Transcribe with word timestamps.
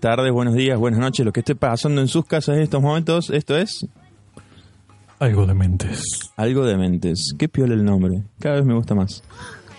Buenas 0.00 0.16
tardes, 0.16 0.32
buenos 0.32 0.54
días, 0.54 0.78
buenas 0.78 1.00
noches, 1.00 1.26
lo 1.26 1.32
que 1.32 1.40
esté 1.40 1.56
pasando 1.56 2.00
en 2.00 2.06
sus 2.06 2.24
casas 2.24 2.54
en 2.56 2.62
estos 2.62 2.80
momentos, 2.80 3.30
esto 3.30 3.56
es 3.58 3.84
Algo 5.18 5.44
de 5.44 5.54
mentes. 5.54 6.00
Algo 6.36 6.64
de 6.64 6.76
Mentes. 6.76 7.34
Qué 7.36 7.48
piola 7.48 7.74
el 7.74 7.84
nombre, 7.84 8.22
cada 8.38 8.54
vez 8.56 8.64
me 8.64 8.74
gusta 8.74 8.94
más. 8.94 9.24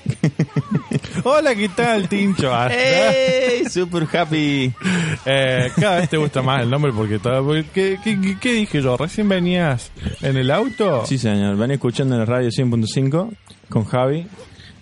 Hola, 1.23 1.55
¿qué 1.55 1.69
tal, 1.69 2.09
Tincho? 2.09 2.51
Ah, 2.53 2.67
¡Ey! 2.69 3.63
Super 3.69 4.05
happy. 4.13 4.73
eh, 5.25 5.71
cada 5.79 5.99
vez 6.01 6.09
te 6.09 6.17
gusta 6.17 6.41
más 6.41 6.63
el 6.63 6.69
nombre 6.69 6.91
porque, 6.91 7.17
todo- 7.19 7.45
porque- 7.45 7.97
¿qué, 8.03 8.37
qué, 8.41 8.51
dije 8.53 8.81
yo? 8.81 8.97
¿Recién 8.97 9.29
venías 9.29 9.89
en 10.21 10.35
el 10.35 10.51
auto? 10.51 11.05
Sí, 11.05 11.17
señor, 11.17 11.55
van 11.55 11.71
escuchando 11.71 12.15
en 12.15 12.19
la 12.19 12.25
radio 12.25 12.49
100.5 12.49 13.29
con 13.69 13.85
Javi 13.85 14.27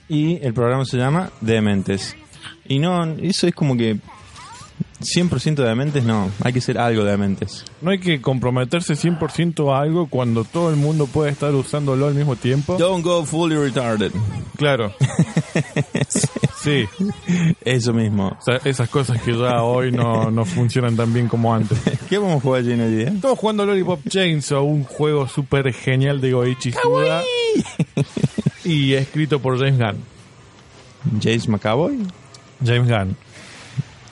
y 0.09 0.44
el 0.44 0.55
programa 0.55 0.83
se 0.83 0.97
llama 0.97 1.30
Dementes. 1.41 2.16
Y 2.67 2.80
no, 2.80 3.03
eso 3.22 3.45
es 3.47 3.53
como 3.53 3.77
que 3.77 3.99
100% 5.01 5.55
de 5.55 5.63
dementes, 5.63 6.03
no, 6.03 6.31
hay 6.43 6.53
que 6.53 6.61
ser 6.61 6.77
algo 6.79 7.03
de 7.03 7.11
dementes. 7.11 7.65
No 7.81 7.91
hay 7.91 7.99
que 7.99 8.19
comprometerse 8.21 8.95
100% 8.95 9.73
a 9.73 9.81
algo 9.81 10.07
cuando 10.07 10.43
todo 10.43 10.69
el 10.69 10.75
mundo 10.75 11.05
puede 11.05 11.31
estar 11.31 11.53
usándolo 11.53 12.07
al 12.07 12.15
mismo 12.15 12.35
tiempo. 12.35 12.77
Don't 12.77 13.03
go 13.03 13.23
fully 13.23 13.55
retarded. 13.55 14.11
Claro. 14.57 14.93
sí. 16.63 16.85
Eso 17.63 17.93
mismo. 17.93 18.35
O 18.39 18.41
sea, 18.41 18.59
esas 18.65 18.89
cosas 18.89 19.21
que 19.21 19.38
ya 19.38 19.61
hoy 19.61 19.91
no, 19.91 20.31
no 20.31 20.45
funcionan 20.45 20.95
tan 20.95 21.13
bien 21.13 21.27
como 21.27 21.53
antes. 21.53 21.77
¿Qué 22.09 22.17
vamos 22.17 22.38
a 22.38 22.41
jugar 22.41 22.61
allí 22.61 22.73
en 22.73 22.81
el 22.81 22.97
día? 22.97 23.07
Estamos 23.09 23.38
jugando 23.38 23.66
Lollipop 23.66 24.07
Chainsaw, 24.07 24.66
un 24.66 24.83
juego 24.83 25.27
súper 25.27 25.72
genial 25.73 26.19
de 26.22 26.31
Goichi 26.31 26.72
Suda 26.72 27.22
y 28.63 28.94
escrito 28.94 29.39
por 29.39 29.59
James 29.59 29.77
Gunn. 29.77 30.03
Jace 31.22 31.50
McAvoy. 31.50 32.00
James 32.66 32.89
Gunn. 32.89 33.16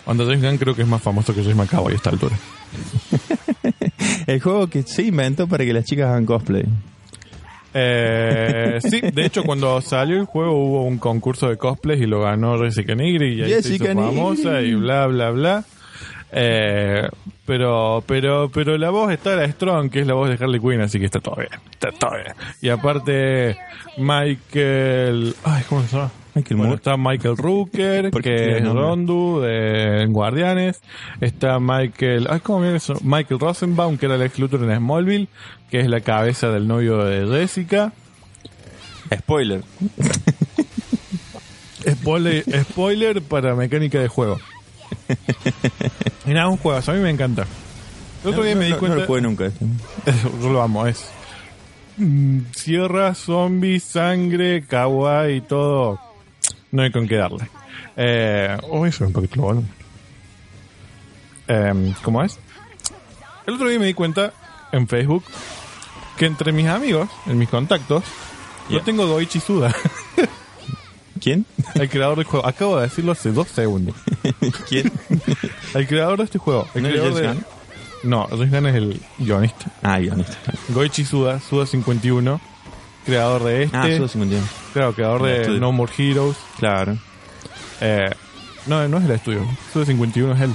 Cuando 0.06 0.26
James 0.26 0.44
Gunn 0.44 0.58
creo 0.58 0.76
que 0.76 0.84
es 0.84 0.88
más 0.88 1.02
famoso 1.02 1.34
que 1.34 1.42
James 1.42 1.58
McAvoy 1.58 1.94
a 1.94 1.96
esta 1.96 2.12
altura. 2.12 2.38
El 4.28 4.40
juego 4.40 4.68
que 4.68 4.84
se 4.84 5.04
inventó 5.04 5.48
para 5.48 5.66
que 5.66 5.74
las 5.74 5.86
chicas 5.86 6.10
hagan 6.10 6.26
cosplay. 6.26 6.66
Eh, 7.78 8.80
sí, 8.82 9.02
de 9.02 9.26
hecho 9.26 9.44
cuando 9.44 9.82
salió 9.82 10.18
el 10.18 10.26
juego 10.26 10.54
hubo 10.54 10.84
un 10.86 10.98
concurso 10.98 11.50
de 11.50 11.58
cosplays 11.58 12.02
y 12.02 12.06
lo 12.06 12.22
ganó 12.22 12.58
Jessica 12.58 12.96
Nigri 12.96 13.34
y 13.34 13.42
ahí 13.42 13.50
se 13.50 13.56
Jessica 13.64 13.92
hizo 13.92 14.02
famosa 14.02 14.62
y 14.62 14.76
bla 14.76 15.08
bla 15.08 15.32
bla. 15.32 15.66
Eh, 16.32 17.06
pero 17.46 18.02
pero 18.08 18.50
pero 18.50 18.78
la 18.78 18.92
voz 18.92 19.12
está 19.12 19.36
la 19.36 19.52
Strong, 19.52 19.90
que 19.90 20.00
es 20.00 20.08
la 20.08 20.14
voz 20.14 20.30
de 20.30 20.42
Harley 20.42 20.62
Quinn, 20.62 20.80
así 20.80 21.00
que 21.00 21.06
está 21.06 21.20
todo 21.20 21.36
bien, 21.36 21.50
está 21.70 21.92
todo 21.92 22.12
bien. 22.12 22.34
Y 22.62 22.70
aparte 22.70 23.58
Michael, 23.98 25.36
ay, 25.44 25.64
¿cómo 25.68 25.84
se 25.84 25.98
llama? 25.98 26.12
Michael 26.36 26.58
Bueno, 26.58 26.64
Moore. 26.72 26.76
está 26.76 26.98
Michael 26.98 27.38
Rooker, 27.38 28.12
¿Por 28.12 28.22
qué 28.22 28.36
que 28.36 28.58
es? 28.58 28.64
Rondu 28.64 29.40
de 29.42 30.06
Guardianes. 30.10 30.82
Está 31.22 31.60
Michael, 31.60 32.28
ay, 32.30 32.40
¿cómo 32.42 32.62
viene 32.62 32.76
eso? 32.78 32.96
Michael 33.04 33.40
Rosenbaum, 33.40 33.98
que 33.98 34.06
era 34.06 34.16
el 34.16 34.22
ex 34.22 34.38
Luthor 34.38 34.64
en 34.70 34.78
Smallville, 34.78 35.28
que 35.72 35.80
es 35.80 35.88
la 35.88 36.02
cabeza 36.02 36.50
del 36.50 36.68
novio 36.68 36.98
de 37.04 37.26
Jessica. 37.40 37.94
Spoiler. 39.14 39.64
Spoiler, 41.90 42.44
spoiler 42.64 43.22
para 43.22 43.56
mecánica 43.56 44.00
de 44.00 44.08
juego. 44.08 44.38
Y 46.28 46.32
nada, 46.34 46.48
un 46.48 46.58
juego, 46.58 46.82
a 46.84 46.94
mí 46.96 47.00
me 47.02 47.12
encanta. 47.12 47.46
El 48.24 48.32
otro 48.32 48.44
día 48.44 48.56
No, 48.56 48.62
me 48.62 48.66
di 48.66 48.74
cuenta. 48.74 48.96
No 48.96 49.02
lo 49.02 49.08
jugué 49.08 49.22
nunca. 49.22 49.46
este. 49.46 49.64
Yo 50.42 50.50
lo 50.50 50.64
amo, 50.64 50.88
es. 50.88 51.08
mm, 51.98 52.40
Sierra, 52.56 53.14
zombies, 53.14 53.84
sangre, 53.84 54.64
kawaii 54.66 55.36
y 55.38 55.42
todo. 55.42 56.00
No 56.76 56.82
hay 56.82 56.92
con 56.92 57.08
qué 57.08 57.16
darle. 57.16 57.48
Eh, 57.96 58.58
eso 58.60 58.86
es 58.86 59.00
un 59.00 59.14
poquito 59.14 59.42
bueno. 59.42 59.64
Em, 61.48 61.94
¿Cómo 62.04 62.22
es? 62.22 62.38
El 63.48 63.54
otro 63.54 63.70
día 63.70 63.80
me 63.80 63.86
di 63.86 63.94
cuenta 63.94 64.34
en 64.74 64.86
Facebook 64.86 65.24
que 66.18 66.26
entre 66.26 66.52
mis 66.52 66.68
amigos, 66.68 67.10
en 67.28 67.38
mis 67.38 67.48
contactos, 67.48 68.04
yo 68.70 68.82
tengo 68.82 69.08
Goichi 69.08 69.40
Suda, 69.40 69.74
¿Quién? 71.22 71.46
el 71.76 71.90
creador 71.90 72.18
del 72.18 72.26
juego. 72.26 72.46
Acabo 72.46 72.76
de 72.76 72.84
decirlo 72.84 73.14
hace 73.14 73.32
dos 73.32 73.48
segundos. 73.48 73.96
¿Quién? 74.68 74.92
El 75.76 75.88
creador 75.88 76.18
de 76.18 76.26
este 76.26 76.40
juego. 76.40 76.68
El 76.74 76.84
¿No 76.84 76.90
es 76.90 76.94
creador 76.96 77.24
James 77.24 77.38
de-? 77.40 78.10
No, 78.10 78.28
es 78.28 78.76
el 78.76 79.02
guionista. 79.18 79.72
Ah, 79.82 79.98
guionista. 80.00 80.38
Goichi 80.70 81.06
Suda, 81.06 81.40
Suda 81.40 81.66
51, 81.66 82.42
creador 83.06 83.44
de 83.44 83.64
este. 83.64 83.78
Ah, 83.78 83.84
solo 83.84 84.08
51. 84.08 84.48
Claro, 84.74 84.94
creador 84.94 85.24
de 85.24 85.42
estudio. 85.42 85.60
No 85.60 85.72
More 85.72 85.92
Heroes. 85.98 86.38
Claro. 86.58 86.98
Eh, 87.82 88.10
no, 88.68 88.88
no 88.88 88.98
es 88.98 89.06
el 89.06 89.12
estudio. 89.12 89.46
Suda 89.72 89.86
51 89.86 90.34
es 90.34 90.42
él. 90.42 90.54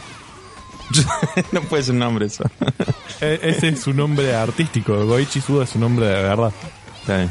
no 1.52 1.60
puede 1.62 1.82
ser 1.82 1.94
nombre 1.94 2.26
eso. 2.26 2.44
E- 3.20 3.38
ese 3.42 3.68
es 3.68 3.80
su 3.82 3.92
nombre 3.92 4.34
artístico. 4.34 5.04
Goichi 5.04 5.42
Suda 5.42 5.64
es 5.64 5.70
su 5.70 5.78
nombre 5.78 6.06
de 6.06 6.14
verdad. 6.22 6.52
Está 7.00 7.18
bien. 7.18 7.30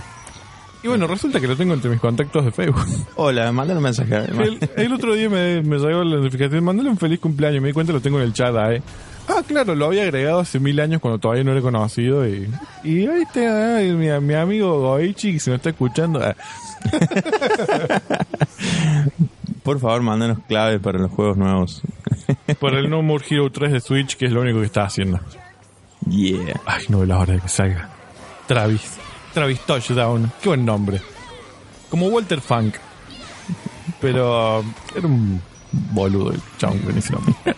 Y 0.84 0.88
bueno, 0.88 1.08
resulta 1.08 1.40
que 1.41 1.47
lo 1.47 1.58
tengo 1.58 1.74
entre 1.74 1.90
mis 1.90 2.00
contactos 2.00 2.46
de 2.46 2.52
Facebook. 2.52 2.85
Hola, 3.16 3.52
mandale 3.52 3.78
un 3.79 3.84
mensaje. 3.84 4.16
El, 4.16 4.59
el 4.78 4.94
otro 4.94 5.13
día 5.16 5.28
me, 5.29 5.62
me 5.63 5.78
llegó 5.78 6.03
la 6.03 6.18
notificación, 6.18 6.63
mandale 6.63 6.90
un 6.90 6.97
feliz 6.97 7.19
cumpleaños, 7.19 7.62
me 7.62 7.69
di 7.69 7.74
cuenta 7.74 7.91
lo 7.91 8.02
tengo 8.02 8.19
en 8.19 8.25
el 8.25 8.34
chat 8.34 8.56
ahí. 8.56 8.81
Ah, 9.29 9.44
claro, 9.47 9.75
lo 9.75 9.85
había 9.85 10.03
agregado 10.03 10.40
hace 10.40 10.59
mil 10.59 10.79
años 10.79 11.00
cuando 11.01 11.19
todavía 11.19 11.44
no 11.44 11.51
era 11.51 11.62
conocido 11.62 12.28
y... 12.28 12.50
Y 12.84 13.06
ahí 13.06 13.22
está 13.22 13.79
mi, 13.95 14.09
mi 14.25 14.34
amigo 14.34 14.79
Goichi 14.81 15.34
que 15.34 15.40
se 15.40 15.51
me 15.51 15.57
está 15.57 15.69
escuchando. 15.69 16.19
ah, 16.19 16.35
Por 19.63 19.79
favor, 19.79 20.01
mándanos 20.01 20.40
claves 20.47 20.79
para 20.79 20.97
los 20.97 21.12
juegos 21.12 21.38
nuevos. 21.38 21.81
por 22.59 22.73
el 22.73 22.90
No 22.90 23.03
More 23.03 23.23
Hero 23.29 23.51
3 23.51 23.72
de 23.72 23.79
Switch, 23.79 24.17
que 24.17 24.25
es 24.25 24.31
lo 24.31 24.41
único 24.41 24.59
que 24.59 24.66
está 24.66 24.84
haciendo. 24.84 25.19
Yeah. 26.09 26.59
Ay, 26.66 26.85
no 26.90 26.97
veo 26.97 27.06
la 27.06 27.19
hora 27.19 27.34
de 27.34 27.40
que 27.41 27.50
salga. 27.50 27.88
Travis. 28.47 28.97
Travis 29.34 29.59
Touchdown. 29.61 30.31
Qué 30.41 30.50
buen 30.50 30.66
nombre. 30.66 31.01
Como 31.90 32.07
Walter 32.07 32.41
Funk. 32.41 32.75
Pero 34.01 34.63
era 34.96 35.07
un 35.07 35.41
boludo 35.72 36.31
el 36.31 36.41
chabón 36.57 36.81
nombre. 36.81 37.35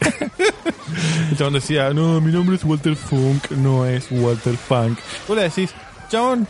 el 1.32 1.38
chabón 1.38 1.54
decía, 1.54 1.94
no, 1.94 2.20
mi 2.22 2.32
nombre 2.32 2.56
es 2.56 2.64
Walter 2.64 2.96
Funk, 2.96 3.52
no 3.52 3.86
es 3.86 4.08
Walter 4.12 4.56
Funk. 4.56 4.98
Vos 5.28 5.38
le 5.38 5.44
decís, 5.44 5.72
chabón, 6.10 6.48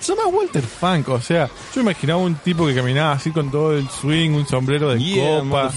se 0.00 0.14
llama 0.14 0.28
Walter 0.28 0.62
Funk. 0.62 1.08
O 1.08 1.20
sea, 1.20 1.48
yo 1.74 1.80
imaginaba 1.80 2.20
un 2.20 2.34
tipo 2.36 2.66
que 2.66 2.74
caminaba 2.74 3.12
así 3.12 3.30
con 3.30 3.50
todo 3.50 3.76
el 3.76 3.88
swing, 3.88 4.30
un 4.30 4.46
sombrero 4.46 4.90
de 4.90 4.98
Yeah, 5.02 5.40
copa. 5.40 5.70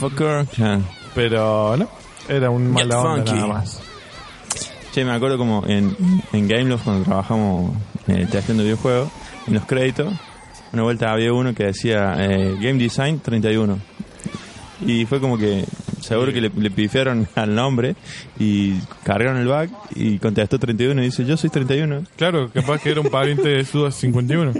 Pero 1.13 1.77
no, 1.77 1.89
era 2.27 2.49
un 2.49 2.71
mala 2.71 2.99
onda 2.99 3.25
funky. 3.25 3.31
nada 3.33 3.47
más. 3.47 3.81
Che, 4.91 5.03
me 5.03 5.11
acuerdo 5.11 5.37
como 5.37 5.63
en, 5.67 5.95
en 6.31 6.47
Gameloft 6.47 6.85
cuando 6.85 7.03
trabajamos 7.03 7.71
eh, 8.07 8.27
testeando 8.31 8.63
videojuegos, 8.63 9.09
en 9.45 9.53
los 9.55 9.65
créditos, 9.65 10.13
una 10.71 10.83
vuelta 10.83 11.11
había 11.11 11.33
uno 11.33 11.53
que 11.53 11.65
decía 11.65 12.15
eh, 12.19 12.55
Game 12.59 12.79
Design 12.79 13.19
31. 13.19 13.77
Y 14.85 15.05
fue 15.05 15.19
como 15.21 15.37
que 15.37 15.63
seguro 16.01 16.33
que 16.33 16.41
le, 16.41 16.49
le 16.49 16.69
pifiaron 16.71 17.27
al 17.35 17.55
nombre 17.55 17.95
y 18.39 18.73
cargaron 19.03 19.37
el 19.37 19.47
bug 19.47 19.69
y 19.95 20.19
contestó 20.19 20.59
31 20.59 21.01
y 21.01 21.05
dice 21.05 21.25
yo 21.25 21.37
soy 21.37 21.49
31. 21.49 22.03
Claro, 22.17 22.49
capaz 22.51 22.81
que 22.81 22.91
era 22.91 23.01
un 23.01 23.09
pariente 23.09 23.47
de 23.49 23.63
Suda 23.65 23.91
51. 23.91 24.53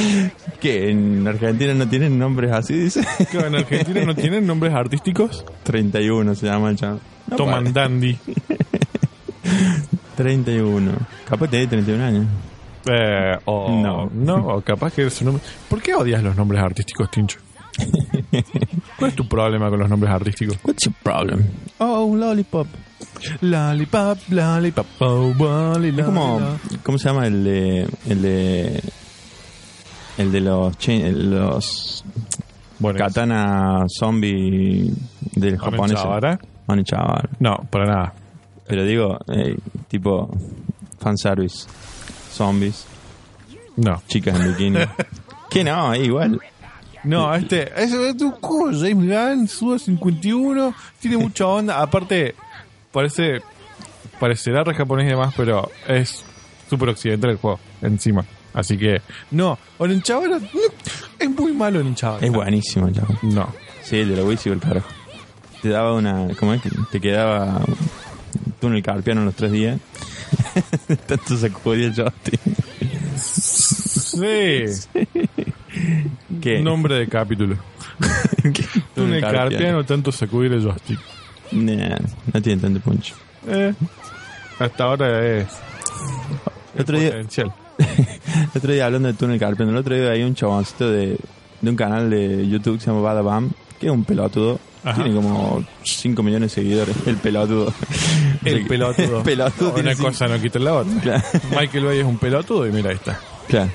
¿Qué? 0.60 0.90
¿En 0.90 1.26
Argentina 1.26 1.74
no 1.74 1.88
tienen 1.88 2.18
nombres 2.18 2.52
así? 2.52 2.74
Dice. 2.74 3.02
Que 3.30 3.38
en 3.38 3.54
Argentina 3.54 4.04
no 4.04 4.14
tienen 4.14 4.46
nombres 4.46 4.72
artísticos. 4.74 5.44
31 5.64 6.34
se 6.34 6.46
llama 6.46 6.70
el 6.70 6.76
chavo. 6.76 7.00
No, 7.28 7.36
Toman 7.36 7.72
para. 7.72 7.88
Dandy. 7.88 8.18
31. 10.16 10.92
Capaz 11.28 11.48
tiene 11.48 11.66
31 11.66 12.04
años. 12.04 12.26
Eh, 12.86 13.38
o 13.44 13.80
No. 13.80 14.10
no. 14.12 14.60
capaz 14.62 14.92
que 14.92 15.06
es 15.06 15.14
su 15.14 15.24
nombre. 15.24 15.42
¿Por 15.68 15.80
qué 15.80 15.94
odias 15.94 16.22
los 16.22 16.36
nombres 16.36 16.62
artísticos, 16.62 17.10
Tincho? 17.10 17.38
¿Cuál 18.98 19.10
es 19.10 19.16
tu 19.16 19.26
problema 19.28 19.68
con 19.70 19.78
los 19.78 19.88
nombres 19.88 20.12
artísticos? 20.12 20.58
What's 20.64 20.84
your 20.84 20.94
problem? 21.02 21.44
Oh, 21.78 22.14
lollipop. 22.14 22.66
Lollipop, 23.40 24.18
lollipop, 24.30 24.86
oh, 25.00 25.32
lolly, 25.38 25.88
Es 25.98 26.04
como, 26.04 26.40
¿cómo 26.82 26.98
se 26.98 27.08
llama 27.08 27.26
el 27.26 27.44
de, 27.44 27.88
el 28.08 28.22
de, 28.22 28.82
el 30.18 30.32
de 30.32 30.40
los, 30.40 30.76
los 30.88 32.04
Bueno, 32.78 32.98
katana 32.98 33.84
zombie 33.98 34.92
del 35.34 35.58
japonés? 35.58 35.98
Onechabara. 36.66 37.28
No, 37.40 37.56
para 37.70 37.86
nada. 37.86 38.14
Pero 38.66 38.84
digo, 38.84 39.18
eh, 39.28 39.56
tipo, 39.88 40.30
fanservice. 40.98 41.66
Zombies, 42.32 42.86
No. 43.76 44.00
chicas 44.08 44.40
en 44.40 44.48
bikini. 44.48 44.78
que 45.50 45.64
no, 45.64 45.94
igual. 45.94 46.40
No, 47.04 47.34
este, 47.34 47.72
ese 47.76 48.10
es 48.10 48.22
un 48.22 48.32
juego, 48.32 48.70
James 48.78 49.08
Gunn, 49.08 49.48
Suda 49.48 49.78
51, 49.78 50.74
tiene 51.00 51.16
mucha 51.16 51.46
onda, 51.46 51.80
aparte, 51.80 52.34
parece, 52.92 53.42
parecerá 54.20 54.62
re 54.62 54.74
japonés 54.74 55.06
y 55.06 55.10
demás, 55.10 55.34
pero 55.36 55.70
es 55.88 56.24
súper 56.70 56.90
occidental 56.90 57.30
el 57.30 57.36
juego, 57.36 57.58
encima. 57.80 58.24
Así 58.54 58.76
que, 58.76 59.00
no, 59.30 59.58
Onenchabara, 59.78 60.38
no, 60.38 60.60
es 61.18 61.30
muy 61.30 61.52
malo 61.52 61.80
Onenchabara. 61.80 62.24
Es 62.24 62.32
buenísimo, 62.32 62.90
chavo. 62.90 63.18
No. 63.22 63.52
Sí, 63.82 63.98
el 63.98 64.10
de 64.10 64.16
la 64.16 64.24
Wii 64.24 64.38
el 64.44 64.60
carajo. 64.60 64.88
te 65.60 65.70
daba 65.70 65.94
una. 65.94 66.28
¿Cómo 66.38 66.54
es? 66.54 66.62
Te 66.90 67.00
quedaba 67.00 67.62
carpiano 68.82 69.20
en 69.20 69.26
los 69.26 69.34
tres 69.34 69.52
días. 69.52 69.80
Tanto 71.06 71.36
sacudía 71.36 71.86
el 71.86 71.94
joystick. 71.94 72.40
Sí. 73.16 74.64
¿Qué? 76.40 76.60
Nombre 76.60 76.96
de 76.96 77.08
capítulo. 77.08 77.56
Túnel 78.94 79.20
carpiano, 79.20 79.84
tanto 79.84 80.12
sacudir 80.12 80.52
el 80.52 80.62
joystick. 80.62 80.98
Nah, 81.52 81.96
no 82.32 82.42
tiene 82.42 82.60
tanto 82.62 82.80
punch. 82.80 83.14
Eh, 83.46 83.74
hasta 84.58 84.84
ahora 84.84 85.26
es. 85.38 85.46
El 86.74 86.82
otro 86.82 86.98
día, 86.98 87.10
potencial. 87.10 87.52
el 87.78 88.48
otro 88.58 88.72
día 88.72 88.86
hablando 88.86 89.08
de 89.08 89.14
túnel 89.14 89.38
carpiano, 89.38 89.70
el 89.72 89.76
otro 89.78 89.94
día 89.94 90.10
hay 90.10 90.22
un 90.22 90.34
chaboncito 90.34 90.90
de, 90.90 91.18
de 91.60 91.70
un 91.70 91.76
canal 91.76 92.08
de 92.10 92.48
YouTube 92.48 92.76
que 92.78 92.80
se 92.84 92.90
llama 92.90 93.02
Badabam, 93.02 93.50
que 93.78 93.86
es 93.86 93.92
un 93.92 94.04
pelotudo. 94.04 94.58
Ajá. 94.84 95.04
Tiene 95.04 95.14
como 95.14 95.64
5 95.84 96.22
millones 96.24 96.50
de 96.52 96.62
seguidores, 96.62 96.96
el 97.06 97.16
pelotudo. 97.16 97.72
El 98.44 98.66
pelotudo. 98.66 99.18
El 99.18 99.22
pelotudo 99.24 99.68
No, 99.68 99.74
tiene 99.74 99.88
Una 99.90 99.96
cinco- 99.96 100.08
cosa 100.08 100.26
no 100.28 100.40
quita 100.40 100.58
la 100.58 100.74
otra. 100.74 101.00
Claro. 101.00 101.22
Michael 101.56 101.84
Bay 101.84 101.98
es 102.00 102.04
un 102.04 102.18
pelotudo 102.18 102.66
y 102.66 102.72
mira, 102.72 102.90
ahí 102.90 102.96
está. 102.96 103.20
Claro. 103.46 103.70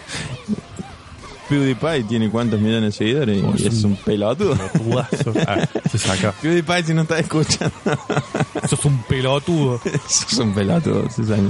PewDiePie 1.49 2.03
tiene 2.03 2.29
cuántos 2.29 2.59
millones 2.59 2.93
de 2.93 2.97
seguidores 2.97 3.43
Oh, 3.43 3.53
y 3.57 3.65
es 3.67 3.73
es 3.73 3.83
un- 3.83 3.91
un 3.91 3.97
pelotudo. 3.97 4.55
Pelotudazo. 4.55 5.33
Ah, 5.47 5.67
se 5.89 5.97
saca. 5.97 6.31
PewDiePie 6.41 6.83
si 6.83 6.93
no 6.93 7.01
está 7.03 7.19
escuchando. 7.19 7.73
Eso 8.63 8.75
es 8.75 8.85
un 8.85 9.01
pelotudo. 9.03 9.79
Eso 9.85 10.25
es 10.29 10.37
un 10.37 10.53
pelotudo, 10.53 11.09
Susana. 11.09 11.49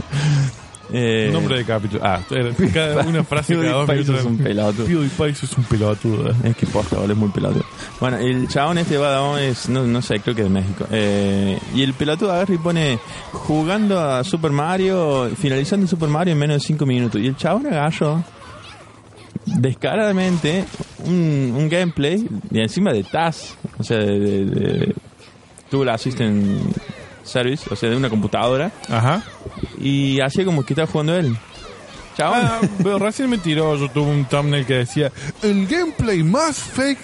Eh, 0.89 1.29
Nombre 1.33 1.57
de 1.57 1.65
capítulo. 1.65 2.01
Ah, 2.01 2.21
era 2.31 2.49
cada, 2.73 3.01
una 3.05 3.21
frase 3.25 3.55
cada 3.55 3.71
dos 3.71 3.87
PewDiePie 3.87 4.03
minutos. 4.05 4.15
sos 4.23 4.25
un 4.31 4.37
pelotudo. 4.37 4.85
PewDiePie 4.85 5.35
sos 5.35 5.57
un 5.57 5.63
pelotudo. 5.65 6.33
Es 6.45 6.55
que 6.55 6.65
posta, 6.67 6.97
es 7.03 7.15
muy 7.17 7.29
pelotudo. 7.29 7.65
Bueno, 7.99 8.17
el 8.17 8.47
chabón 8.47 8.77
este 8.77 8.97
Badabón 8.97 9.39
es, 9.39 9.67
no, 9.67 9.83
no 9.83 10.01
sé, 10.01 10.21
creo 10.21 10.33
que 10.33 10.43
es 10.43 10.47
de 10.47 10.53
México. 10.53 10.85
Eh, 10.89 11.59
y 11.75 11.81
el 11.83 11.93
pelotudo 11.93 12.31
agarra 12.31 12.53
y 12.53 12.57
pone 12.57 12.99
jugando 13.33 13.99
a 13.99 14.23
Super 14.23 14.51
Mario, 14.51 15.29
finalizando 15.37 15.85
Super 15.87 16.07
Mario 16.07 16.31
en 16.33 16.39
menos 16.39 16.61
de 16.61 16.67
5 16.67 16.85
minutos. 16.85 17.19
Y 17.21 17.27
el 17.27 17.35
chabón 17.35 17.67
agarró 17.67 18.23
descaradamente 19.55 20.65
un, 21.05 21.53
un 21.55 21.69
gameplay 21.69 22.27
y 22.51 22.59
encima 22.59 22.91
de 22.93 23.03
TAS, 23.03 23.55
o 23.79 23.83
sea, 23.83 23.97
de, 23.97 24.19
de, 24.19 24.45
de 24.45 24.95
Tool 25.69 25.89
Assistant 25.89 26.75
Service, 27.23 27.65
o 27.69 27.75
sea, 27.75 27.89
de 27.89 27.95
una 27.95 28.09
computadora, 28.09 28.71
Ajá. 28.89 29.23
y 29.79 30.19
hacía 30.19 30.45
como 30.45 30.65
que 30.65 30.73
estaba 30.73 30.87
jugando 30.87 31.15
él. 31.15 31.35
Chabón. 32.15 32.39
Ah, 32.41 32.59
pero 32.77 32.97
recién 32.99 33.29
me 33.29 33.37
tiró 33.37 33.75
YouTube 33.77 34.07
un 34.07 34.25
thumbnail 34.25 34.65
que 34.65 34.73
decía 34.73 35.11
el 35.43 35.67
gameplay 35.67 36.23
más 36.23 36.57
fake 36.57 36.99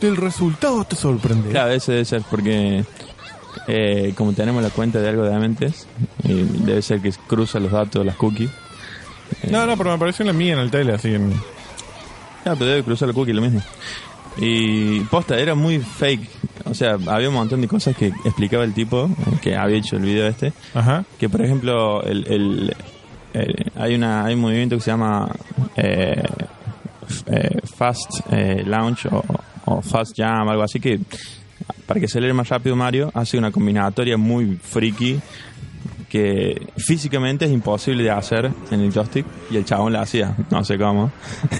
del 0.00 0.16
resultado 0.16 0.84
te 0.84 0.94
sorprende. 0.94 1.50
Claro, 1.50 1.72
ese 1.72 1.92
debe 1.92 2.04
ser 2.04 2.22
porque 2.30 2.84
eh, 3.66 4.12
como 4.16 4.32
tenemos 4.34 4.62
la 4.62 4.70
cuenta 4.70 5.00
de 5.00 5.08
algo 5.08 5.24
de 5.24 5.34
Amentes, 5.34 5.86
eh, 6.28 6.46
debe 6.64 6.80
ser 6.82 7.00
que 7.00 7.12
cruza 7.26 7.58
los 7.58 7.72
datos, 7.72 8.06
las 8.06 8.14
cookies. 8.16 8.50
No, 9.50 9.66
no, 9.66 9.76
pero 9.76 9.90
me 9.90 9.96
apareció 9.96 10.22
en 10.22 10.26
la 10.28 10.32
mía 10.32 10.52
en 10.52 10.58
el 10.60 10.70
tele, 10.70 10.92
así 10.92 11.14
en... 11.14 11.32
Claro, 12.42 12.58
pero 12.58 12.70
debe 12.70 12.82
cruzar 12.82 13.08
la 13.08 13.14
cookie 13.14 13.32
lo 13.32 13.42
mismo. 13.42 13.60
Y 14.38 15.00
posta, 15.00 15.38
era 15.38 15.54
muy 15.54 15.78
fake. 15.78 16.28
O 16.64 16.74
sea, 16.74 16.96
había 17.06 17.28
un 17.28 17.34
montón 17.34 17.60
de 17.60 17.68
cosas 17.68 17.96
que 17.96 18.06
explicaba 18.06 18.64
el 18.64 18.72
tipo 18.72 19.06
eh, 19.06 19.38
que 19.42 19.56
había 19.56 19.76
hecho 19.76 19.96
el 19.96 20.02
video 20.04 20.26
este. 20.26 20.52
Ajá. 20.74 21.04
Que 21.18 21.28
por 21.28 21.42
ejemplo, 21.42 22.02
el, 22.02 22.26
el- 22.26 22.76
el- 23.34 23.72
hay, 23.76 23.94
una, 23.94 24.24
hay 24.24 24.34
un 24.34 24.40
movimiento 24.40 24.76
que 24.76 24.82
se 24.82 24.90
llama 24.90 25.30
eh, 25.76 26.22
eh, 27.26 27.58
Fast 27.76 28.20
eh, 28.30 28.62
Launch 28.66 29.06
o, 29.06 29.22
o 29.66 29.82
Fast 29.82 30.12
Jam, 30.16 30.48
algo 30.48 30.62
así 30.62 30.80
que 30.80 30.98
para 31.86 32.00
que 32.00 32.06
acelere 32.06 32.32
más 32.32 32.48
rápido 32.48 32.74
Mario 32.76 33.10
hace 33.14 33.36
una 33.38 33.50
combinatoria 33.50 34.16
muy 34.16 34.56
friki 34.62 35.18
que 36.12 36.68
físicamente 36.76 37.46
es 37.46 37.50
imposible 37.50 38.02
de 38.02 38.10
hacer 38.10 38.52
en 38.70 38.80
el 38.82 38.92
joystick 38.92 39.24
y 39.50 39.56
el 39.56 39.64
chabón 39.64 39.94
la 39.94 40.02
hacía, 40.02 40.36
no 40.50 40.62
sé 40.62 40.76
cómo. 40.76 41.10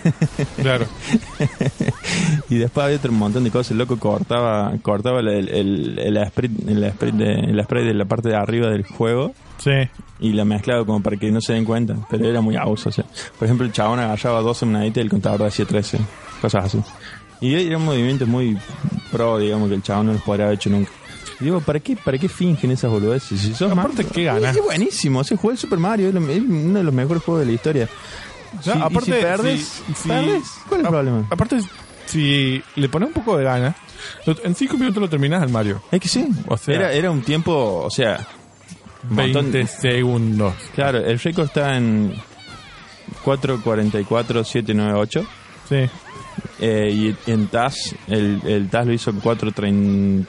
Claro. 0.61 0.85
Y 2.51 2.57
después 2.59 2.85
había 2.85 2.99
otro 2.99 3.13
montón 3.13 3.45
de 3.45 3.51
cosas. 3.51 3.71
El 3.71 3.79
loco 3.79 3.99
cortaba, 3.99 4.75
cortaba 4.83 5.21
el, 5.21 5.29
el, 5.49 5.99
el, 5.99 6.27
sprite, 6.27 6.71
el, 6.71 6.91
sprite 6.93 7.17
de, 7.17 7.33
el 7.33 7.65
spray 7.65 7.87
de 7.87 7.95
la 7.95 8.05
parte 8.05 8.29
de 8.29 8.37
arriba 8.37 8.69
del 8.69 8.85
juego 8.85 9.33
Sí. 9.57 9.71
y 10.21 10.35
la 10.35 10.45
mezclaba 10.45 10.85
como 10.85 11.03
para 11.03 11.17
que 11.17 11.31
no 11.31 11.41
se 11.41 11.55
den 11.55 11.65
cuenta. 11.65 11.97
Pero 12.11 12.29
era 12.29 12.43
muy 12.43 12.57
abuso. 12.57 12.91
O 12.91 12.93
sea, 12.93 13.07
por 13.39 13.47
ejemplo, 13.47 13.65
el 13.65 13.73
chabón 13.73 14.01
agarraba 14.01 14.43
12 14.43 14.67
moneditas 14.67 14.99
y 14.99 15.01
el 15.01 15.09
contador 15.09 15.45
decía 15.45 15.65
13. 15.65 15.99
Cosas 16.43 16.67
así. 16.67 16.79
Y 17.41 17.55
era 17.55 17.79
un 17.79 17.87
movimiento 17.87 18.27
muy 18.27 18.59
pro, 19.11 19.39
digamos, 19.39 19.71
que 19.71 19.77
el 19.77 19.83
chabón 19.83 20.09
no 20.09 20.13
los 20.13 20.23
podría 20.23 20.45
haber 20.45 20.57
hecho 20.57 20.69
nunca. 20.69 20.91
Y 21.41 21.45
digo, 21.45 21.61
¿para 21.61 21.81
qué, 21.81 21.97
¿para 21.97 22.19
qué 22.19 22.29
fingen 22.29 22.71
esas 22.71 22.91
boludeces? 22.91 23.41
Si 23.41 23.55
sos 23.55 23.73
Aparte, 23.73 24.03
más- 24.05 24.13
¿qué 24.13 24.25
ganas? 24.25 24.57
Es 24.57 24.63
buenísimo. 24.63 25.21
O 25.21 25.25
sea, 25.25 25.37
jugué 25.37 25.53
el 25.55 25.59
Super 25.59 25.79
Mario, 25.79 26.09
es 26.09 26.15
uno 26.15 26.79
de 26.79 26.85
los 26.85 26.95
mejores 26.95 27.23
juegos 27.23 27.41
de 27.41 27.47
la 27.47 27.53
historia. 27.53 27.89
O 28.59 28.63
sea, 28.63 28.75
Sí, 28.75 28.79
y 28.79 28.83
aparte, 28.83 29.13
si 29.17 29.23
perdes, 29.23 29.83
si- 29.97 30.09
¿perdes? 30.09 30.43
¿Cuál 30.69 30.81
es 30.81 30.81
el 30.81 30.87
a- 30.87 30.91
problema? 30.91 31.27
Aparte, 31.31 31.61
si 32.07 32.63
le 32.77 32.89
pones 32.89 33.09
un 33.09 33.15
poco 33.15 33.37
de 33.39 33.45
ganas, 33.45 33.75
en 34.45 34.55
cinco 34.55 34.77
minutos 34.77 35.01
lo 35.01 35.09
terminas 35.09 35.43
al 35.43 35.49
Mario. 35.51 35.83
Es 35.91 36.01
que 36.01 36.09
sí. 36.09 36.27
O 36.49 36.57
sea- 36.57 36.75
era, 36.75 36.93
era 36.93 37.11
un 37.11 37.23
tiempo, 37.23 37.83
o 37.85 37.91
sea, 37.91 38.27
un 39.09 39.17
montón- 39.17 39.51
20 39.51 39.67
segundos. 39.67 40.55
Claro, 40.75 40.99
el 40.99 41.19
récord 41.19 41.47
está 41.47 41.77
en 41.77 42.13
4.44.798 43.25 45.27
Sí. 45.69 45.89
eh, 46.61 47.15
y 47.27 47.31
en 47.31 47.47
TAS, 47.49 47.95
el, 48.09 48.41
el 48.47 48.69
TAS 48.69 48.87
lo 48.87 48.93
hizo 48.93 49.11
en 49.11 49.21
4.30 49.21 50.27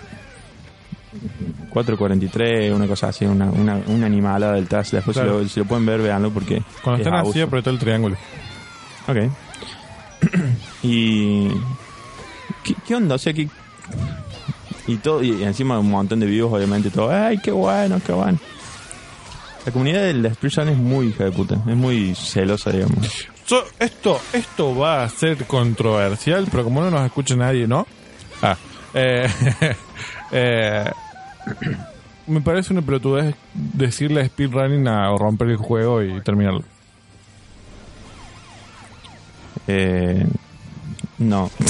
4.43, 1.73 2.73
una 2.73 2.87
cosa 2.87 3.09
así, 3.09 3.25
una, 3.25 3.45
una, 3.45 3.81
una 3.87 4.05
animalada 4.05 4.53
del 4.53 4.67
TAS. 4.67 4.91
Después 4.91 5.15
Claro. 5.17 5.37
si, 5.39 5.43
lo, 5.43 5.49
si 5.49 5.59
lo 5.59 5.65
pueden 5.65 5.85
ver, 5.85 6.01
véanlo 6.01 6.31
porque 6.31 6.61
Cuando 6.83 7.01
es 7.01 7.07
están 7.07 7.19
así, 7.19 7.29
abuso. 7.29 7.43
apretó 7.45 7.69
el 7.69 7.79
triángulo. 7.79 8.15
Ok. 9.07 9.17
y... 10.83 11.49
¿qué, 12.63 12.75
¿Qué 12.85 12.95
onda? 12.95 13.15
O 13.15 13.17
sea, 13.17 13.33
que... 13.33 13.47
Y 14.87 14.97
todo, 14.97 15.23
y 15.23 15.43
encima 15.43 15.79
un 15.79 15.89
montón 15.89 16.19
de 16.19 16.25
vivos, 16.25 16.51
obviamente, 16.53 16.89
todo. 16.89 17.09
¡Ay, 17.09 17.37
qué 17.37 17.51
bueno, 17.51 18.01
qué 18.05 18.11
bueno! 18.11 18.37
La 19.65 19.71
comunidad 19.71 20.01
del 20.01 20.25
Spirit 20.25 20.57
Run 20.57 20.69
es 20.69 20.77
muy 20.77 21.07
hija 21.07 21.23
de 21.23 21.31
puta, 21.31 21.55
es 21.55 21.75
muy 21.75 22.13
celosa, 22.15 22.69
digamos. 22.69 22.97
So, 23.45 23.63
esto, 23.79 24.19
esto 24.33 24.75
va 24.75 25.03
a 25.03 25.09
ser 25.09 25.45
controversial, 25.45 26.47
pero 26.51 26.65
como 26.65 26.81
no 26.81 26.91
nos 26.91 27.05
escucha 27.05 27.35
nadie, 27.37 27.65
¿no? 27.65 27.87
Ah, 28.41 28.57
eh, 28.93 29.25
eh, 30.33 30.91
me 32.27 32.41
parece 32.41 32.73
una 32.73 32.81
pelotudez 32.81 33.35
decirle 33.53 34.21
a 34.21 34.25
speedrunning 34.25 34.87
a 34.87 35.09
romper 35.17 35.49
el 35.49 35.57
juego 35.57 36.01
y 36.03 36.21
terminarlo. 36.21 36.63
Eh, 39.67 40.25
no. 41.19 41.49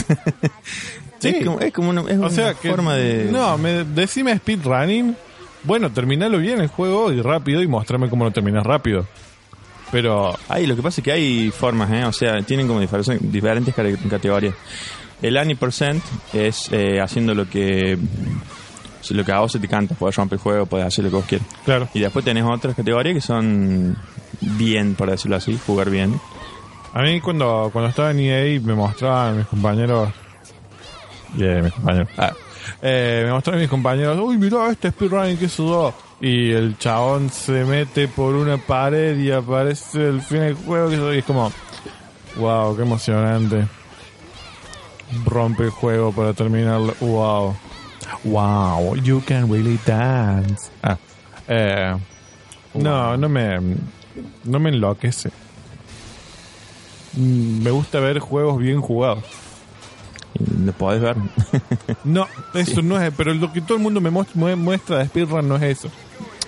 Sí. 1.20 1.30
Es 1.30 1.46
como, 1.46 1.60
es 1.62 1.72
como 1.72 1.90
una, 1.92 2.02
es 2.02 2.18
O 2.18 2.22
una 2.22 2.30
sea, 2.30 2.54
que, 2.54 2.70
forma 2.70 2.96
de... 2.96 3.30
No, 3.32 3.58
me, 3.58 3.86
decime 3.86 4.36
speedrunning. 4.36 5.16
Bueno, 5.64 5.90
terminalo 5.90 6.38
bien 6.38 6.60
el 6.60 6.68
juego 6.68 7.14
y 7.14 7.22
rápido 7.22 7.62
y 7.64 7.68
mostrame 7.68 8.10
cómo 8.10 8.26
lo 8.26 8.32
terminas 8.32 8.66
rápido. 8.66 9.08
Pero, 9.90 10.38
Ay, 10.50 10.68
lo 10.68 10.76
que 10.76 10.82
pasa 10.82 11.00
es 11.00 11.06
que 11.06 11.14
hay 11.14 11.50
formas, 11.50 11.90
¿eh? 11.94 12.04
O 12.04 12.12
sea, 12.12 12.42
tienen 12.42 12.68
como 12.68 12.82
diferentes, 12.82 13.32
diferentes 13.32 13.74
cate- 13.74 13.98
categorías. 14.10 14.54
El 15.22 15.38
Any% 15.38 16.04
es 16.34 16.68
eh, 16.74 17.00
haciendo 17.00 17.34
lo 17.34 17.50
que 17.50 17.98
lo 19.12 19.26
que 19.26 19.32
a 19.32 19.40
vos 19.40 19.52
se 19.52 19.60
te 19.60 19.68
canta. 19.68 19.96
Puedes 19.96 20.16
romper 20.16 20.38
el 20.38 20.44
juego, 20.44 20.66
puedes 20.66 20.88
hacer 20.88 21.04
lo 21.06 21.10
que 21.10 21.16
vos 21.18 21.26
quieras. 21.26 21.48
claro. 21.66 21.88
Y 21.94 22.00
después 22.00 22.24
tenés 22.24 22.44
otras 22.46 22.76
categorías 22.76 23.16
que 23.16 23.22
son 23.22 23.98
bien, 24.42 24.96
por 24.96 25.10
decirlo 25.10 25.38
así, 25.38 25.60
jugar 25.66 25.90
bien. 25.90 26.20
A 26.94 27.02
mí 27.02 27.20
cuando, 27.22 27.70
cuando 27.74 27.90
estaba 27.90 28.12
en 28.12 28.20
EA 28.20 28.60
me 28.62 28.76
mostraban 28.76 29.38
mis 29.38 29.48
compañeros... 29.48 30.10
Yeah, 31.36 31.62
mis 31.62 31.74
compañeros. 31.74 32.10
Ah. 32.18 32.34
Eh, 32.82 33.24
me 33.26 33.32
mostraban 33.32 33.62
mis 33.62 33.70
compañeros, 33.70 34.20
uy, 34.22 34.38
mirá 34.38 34.70
este 34.70 34.92
speedrunning 34.92 35.38
que 35.38 35.50
sudó. 35.50 35.94
Y 36.22 36.52
el 36.52 36.78
chabón 36.78 37.30
se 37.30 37.66
mete 37.66 38.08
por 38.08 38.36
una 38.36 38.58
pared 38.58 39.18
y 39.20 39.32
aparece 39.32 40.08
el 40.08 40.22
fin 40.22 40.40
del 40.40 40.56
juego 40.56 40.90
que. 40.90 41.16
Y 41.16 41.20
es 41.20 41.26
como, 41.26 41.52
wow, 42.38 42.76
qué 42.76 42.84
emocionante. 42.84 43.68
Rompe 45.26 45.64
el 45.64 45.70
juego 45.72 46.12
para 46.12 46.34
terminarlo. 46.34 46.96
Wow. 47.02 47.56
Wow, 48.24 48.96
you 48.96 49.22
can 49.26 49.52
really 49.52 49.80
dance. 49.86 50.70
Ah. 50.82 50.98
Eh, 51.48 51.96
No, 52.76 53.16
no 53.18 53.30
me, 53.30 53.60
no 54.46 54.60
me 54.60 54.70
enloquece. 54.70 55.30
Mm, 57.16 57.64
Me 57.64 57.72
gusta 57.72 58.00
ver 58.00 58.20
juegos 58.20 58.58
bien 58.60 58.82
jugados. 58.82 59.24
Y 60.34 60.66
lo 60.66 60.72
podés 60.74 61.02
ver. 61.02 61.16
No, 62.04 62.28
eso 62.54 62.82
no 62.82 63.00
es, 63.00 63.14
pero 63.16 63.34
lo 63.34 63.52
que 63.54 63.62
todo 63.62 63.78
el 63.78 63.84
mundo 63.84 64.02
me 64.02 64.10
muest- 64.12 64.34
mue- 64.36 64.56
muestra 64.58 64.98
de 65.00 65.06
speedrun 65.06 65.48
no 65.48 65.56
es 65.58 65.64
eso. 65.64 65.90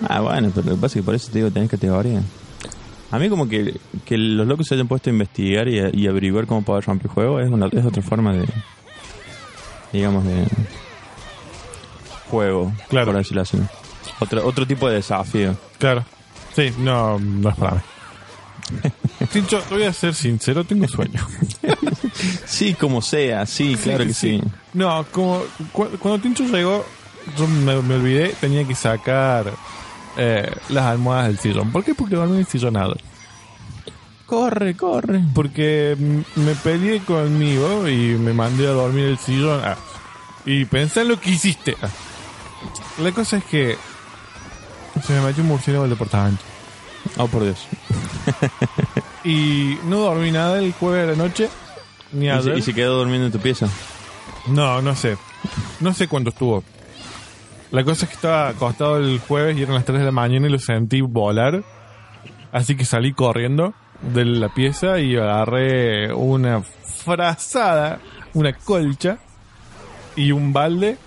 ah, 0.08 0.20
bueno, 0.20 0.50
pero 0.54 0.70
lo 0.70 0.74
que 0.76 0.80
pasa 0.82 0.86
es 0.98 1.02
que 1.02 1.02
por 1.04 1.14
eso 1.14 1.30
te 1.30 1.38
digo, 1.38 1.50
tenés 1.50 1.70
categoría. 1.70 2.20
A 3.12 3.18
mí 3.18 3.28
como 3.28 3.48
que, 3.48 3.78
que 4.04 4.18
los 4.18 4.46
locos 4.46 4.66
se 4.66 4.74
hayan 4.74 4.88
puesto 4.88 5.08
a 5.08 5.12
investigar 5.12 5.68
y, 5.68 5.78
a- 5.78 5.90
y 5.94 6.06
averiguar 6.08 6.46
cómo 6.46 6.62
poder 6.62 6.84
romper 6.84 7.06
el 7.06 7.12
juego 7.14 7.40
es, 7.40 7.48
una, 7.50 7.66
es 7.68 7.84
otra 7.84 8.02
forma 8.02 8.32
de, 8.32 8.46
digamos, 9.92 10.24
de, 10.24 10.44
juego. 12.30 12.72
Claro. 12.88 13.06
Por 13.06 13.16
decirlo 13.16 13.42
así. 13.42 13.58
Otro, 14.20 14.46
otro 14.46 14.66
tipo 14.66 14.88
de 14.88 14.96
desafío. 14.96 15.56
Claro. 15.78 16.04
Sí, 16.54 16.72
no, 16.78 17.18
no 17.18 17.50
es 17.50 17.56
para 17.56 17.74
mí. 17.74 17.80
Tincho, 19.32 19.62
voy 19.70 19.84
a 19.84 19.92
ser 19.92 20.14
sincero, 20.14 20.64
tengo 20.64 20.86
sueño. 20.88 21.26
Sí, 22.46 22.72
como 22.74 23.02
sea, 23.02 23.44
sí, 23.44 23.76
claro 23.76 24.04
que 24.06 24.14
sí. 24.14 24.40
No, 24.72 25.04
como 25.12 25.42
cu- 25.72 25.88
cuando 25.98 26.20
Tincho 26.20 26.44
llegó, 26.44 26.84
yo 27.36 27.46
me, 27.46 27.80
me 27.82 27.96
olvidé, 27.96 28.34
tenía 28.40 28.66
que 28.66 28.74
sacar 28.74 29.52
eh, 30.16 30.50
las 30.70 30.84
almohadas 30.86 31.26
del 31.26 31.38
sillón. 31.38 31.70
¿Por 31.72 31.84
qué? 31.84 31.94
Porque 31.94 32.16
dormí 32.16 32.38
en 32.40 32.46
el 32.50 32.72
nada. 32.72 32.94
Corre, 34.24 34.74
corre. 34.76 35.20
Porque 35.34 35.94
me 36.36 36.54
peleé 36.54 37.00
conmigo 37.00 37.86
y 37.88 38.14
me 38.16 38.32
mandé 38.32 38.66
a 38.66 38.70
dormir 38.70 39.04
el 39.04 39.18
sillón. 39.18 39.60
Ah, 39.62 39.76
y 40.46 40.64
pensé 40.64 41.02
en 41.02 41.08
lo 41.08 41.20
que 41.20 41.30
hiciste. 41.30 41.76
Ah. 41.82 41.88
La 43.02 43.12
cosa 43.12 43.38
es 43.38 43.44
que 43.44 43.76
se 45.04 45.12
me 45.12 45.20
metió 45.20 45.42
un 45.42 45.48
murciélago 45.48 45.84
el 45.84 45.90
departamento. 45.90 46.42
Oh, 47.18 47.28
por 47.28 47.44
Dios. 47.44 47.66
Y 49.24 49.76
no 49.84 49.98
dormí 49.98 50.30
nada 50.30 50.60
el 50.60 50.72
jueves 50.72 51.06
de 51.06 51.16
la 51.16 51.22
noche. 51.22 51.48
Ni 52.12 52.28
¿Y 52.28 52.42
se, 52.42 52.56
y 52.56 52.62
se 52.62 52.72
quedó 52.72 52.98
durmiendo 52.98 53.26
en 53.26 53.32
tu 53.32 53.40
pieza? 53.40 53.68
No, 54.46 54.80
no 54.80 54.94
sé. 54.94 55.18
No 55.80 55.92
sé 55.92 56.06
cuánto 56.06 56.30
estuvo. 56.30 56.62
La 57.72 57.82
cosa 57.82 58.04
es 58.04 58.10
que 58.10 58.14
estaba 58.14 58.48
acostado 58.48 58.98
el 58.98 59.18
jueves 59.18 59.58
y 59.58 59.62
eran 59.62 59.74
las 59.74 59.84
3 59.84 59.98
de 59.98 60.04
la 60.04 60.12
mañana 60.12 60.46
y 60.46 60.50
lo 60.50 60.60
sentí 60.60 61.00
volar. 61.00 61.64
Así 62.52 62.76
que 62.76 62.84
salí 62.84 63.12
corriendo 63.12 63.74
de 64.00 64.24
la 64.24 64.48
pieza 64.48 65.00
y 65.00 65.16
agarré 65.16 66.14
una 66.14 66.62
frazada, 66.62 67.98
una 68.34 68.52
colcha 68.52 69.18
y 70.14 70.30
un 70.30 70.52
balde 70.52 70.98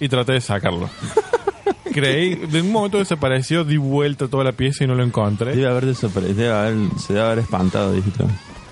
y 0.00 0.08
traté 0.08 0.32
de 0.32 0.40
sacarlo. 0.40 0.88
Creí, 1.92 2.34
de 2.34 2.60
un 2.62 2.70
momento 2.70 2.98
desapareció, 2.98 3.64
di 3.64 3.76
vuelta 3.76 4.28
toda 4.28 4.44
la 4.44 4.52
pieza 4.52 4.84
y 4.84 4.86
no 4.86 4.94
lo 4.94 5.02
encontré. 5.02 5.56
Debe 5.56 5.68
haber 5.68 5.86
desaparecido, 5.86 6.36
debe 6.38 6.54
haber, 6.54 6.74
se 6.98 7.12
debe 7.14 7.24
haber 7.26 7.38
espantado, 7.40 7.92
dijiste. 7.92 8.24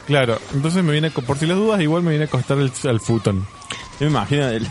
Claro, 0.07 0.39
entonces 0.55 0.85
me 0.85 1.11
co- 1.11 1.23
por 1.23 1.37
si 1.39 1.47
las 1.47 1.57
dudas, 1.57 1.81
igual 1.81 2.03
me 2.03 2.13
vine 2.13 2.25
a 2.25 2.27
acostar 2.27 2.59
al, 2.59 2.71
al 2.89 3.01
futón. 3.01 3.45
Yo 3.99 4.05
me 4.05 4.11
imagino 4.13 4.47
el, 4.49 4.69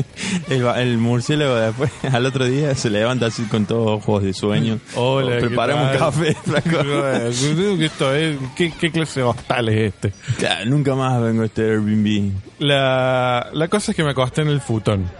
el, 0.50 0.62
el 0.66 0.98
murciélago 0.98 1.54
después, 1.56 1.90
al 2.12 2.26
otro 2.26 2.44
día, 2.44 2.74
se 2.74 2.90
levanta 2.90 3.26
así 3.26 3.42
con 3.44 3.64
todos 3.66 3.90
ojos 4.02 4.22
de 4.22 4.32
sueño. 4.34 4.78
Hola, 4.94 5.38
¿qué 5.38 5.46
Preparamos 5.46 5.92
un 5.92 5.98
café, 5.98 6.34
flaco. 6.34 6.70
¿Qué 6.82 7.84
esto 7.86 8.14
es? 8.14 8.36
¿Qué, 8.54 8.72
qué 8.78 8.92
clase 8.92 9.20
de 9.20 9.26
hostal 9.26 9.68
es 9.70 9.94
este? 9.94 10.12
Claro, 10.38 10.66
nunca 10.66 10.94
más 10.94 11.20
vengo 11.22 11.42
a 11.42 11.46
este 11.46 11.62
Airbnb. 11.62 12.32
La, 12.58 13.48
la 13.52 13.68
cosa 13.68 13.90
es 13.92 13.96
que 13.96 14.04
me 14.04 14.10
acosté 14.10 14.42
en 14.42 14.48
el 14.48 14.60
futón, 14.60 15.10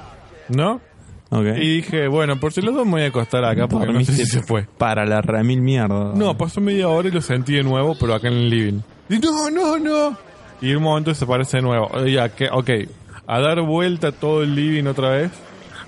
¿no? 0.49 0.81
Y 1.31 1.77
dije, 1.77 2.07
bueno, 2.09 2.39
por 2.39 2.53
si 2.53 2.63
los 2.63 2.75
dos 2.75 2.87
me 2.87 2.93
voy 2.93 3.03
a 3.03 3.07
acostar 3.07 3.45
acá 3.45 3.67
porque 3.67 3.93
no 3.93 4.03
sé 4.05 4.13
si 4.13 4.27
se 4.27 4.43
fue. 4.43 4.67
Para 4.79 5.05
la 5.05 5.21
remil 5.21 5.61
mierda. 5.61 6.13
No, 6.15 6.37
pasó 6.37 6.61
media 6.61 6.89
hora 6.89 7.09
y 7.09 7.11
lo 7.11 7.21
sentí 7.21 7.55
de 7.55 7.65
nuevo, 7.65 7.97
pero 7.99 8.15
acá 8.15 8.29
en 8.29 8.35
el 8.35 8.51
living. 8.51 8.81
Y 9.09 9.19
no, 9.19 9.51
no, 9.51 9.79
no. 9.79 10.17
Y 10.61 10.71
en 10.71 10.79
un 10.79 10.85
momento 10.85 11.11
desaparece 11.11 11.59
de 11.59 11.63
nuevo. 11.63 11.91
Ya, 12.07 12.29
que, 12.29 12.49
ok. 12.51 12.71
A 13.27 13.41
dar 13.41 13.61
vuelta 13.61 14.13
todo 14.13 14.43
el 14.43 14.55
living 14.55 14.85
otra 14.87 15.11
vez. 15.11 15.31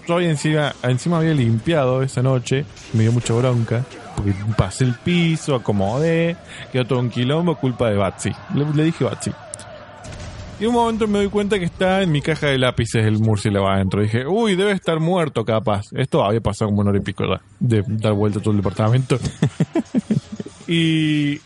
Yo 0.07 0.15
había 0.17 0.31
encima, 0.31 0.75
encima 0.83 1.19
había 1.19 1.35
limpiado 1.35 2.03
esa 2.03 2.23
noche. 2.23 2.65
Me 2.93 3.03
dio 3.03 3.13
mucha 3.13 3.33
bronca. 3.35 3.85
Porque 4.17 4.35
pasé 4.57 4.85
el 4.85 4.95
piso, 4.95 5.55
acomodé. 5.55 6.37
Quedó 6.73 6.85
todo 6.85 6.99
un 6.99 7.11
quilombo, 7.11 7.57
culpa 7.57 7.89
de 7.91 7.97
Batsy. 7.97 8.33
Le, 8.55 8.65
le 8.75 8.85
dije 8.85 9.05
Batsy. 9.05 9.31
Y 10.61 10.65
en 10.65 10.71
un 10.71 10.75
momento 10.75 11.07
me 11.07 11.19
doy 11.19 11.29
cuenta 11.29 11.59
que 11.59 11.65
está 11.65 12.03
en 12.03 12.11
mi 12.11 12.21
caja 12.21 12.49
de 12.49 12.59
lápices 12.59 13.05
el 13.05 13.21
murciélago 13.21 13.69
adentro. 13.69 14.03
Dije, 14.03 14.27
uy, 14.27 14.57
debe 14.57 14.73
estar 14.73 14.99
muerto 14.99 15.45
capaz. 15.45 15.87
Esto 15.93 16.25
había 16.25 16.41
pasado 16.41 16.71
como 16.71 16.81
una 16.81 16.91
hora 16.91 16.99
y 16.99 17.03
pico 17.03 17.25
ya. 17.25 17.41
De 17.61 17.85
dar 17.87 18.15
vuelta 18.15 18.41
todo 18.41 18.51
el 18.51 18.57
departamento. 18.57 19.19
y 20.67 21.41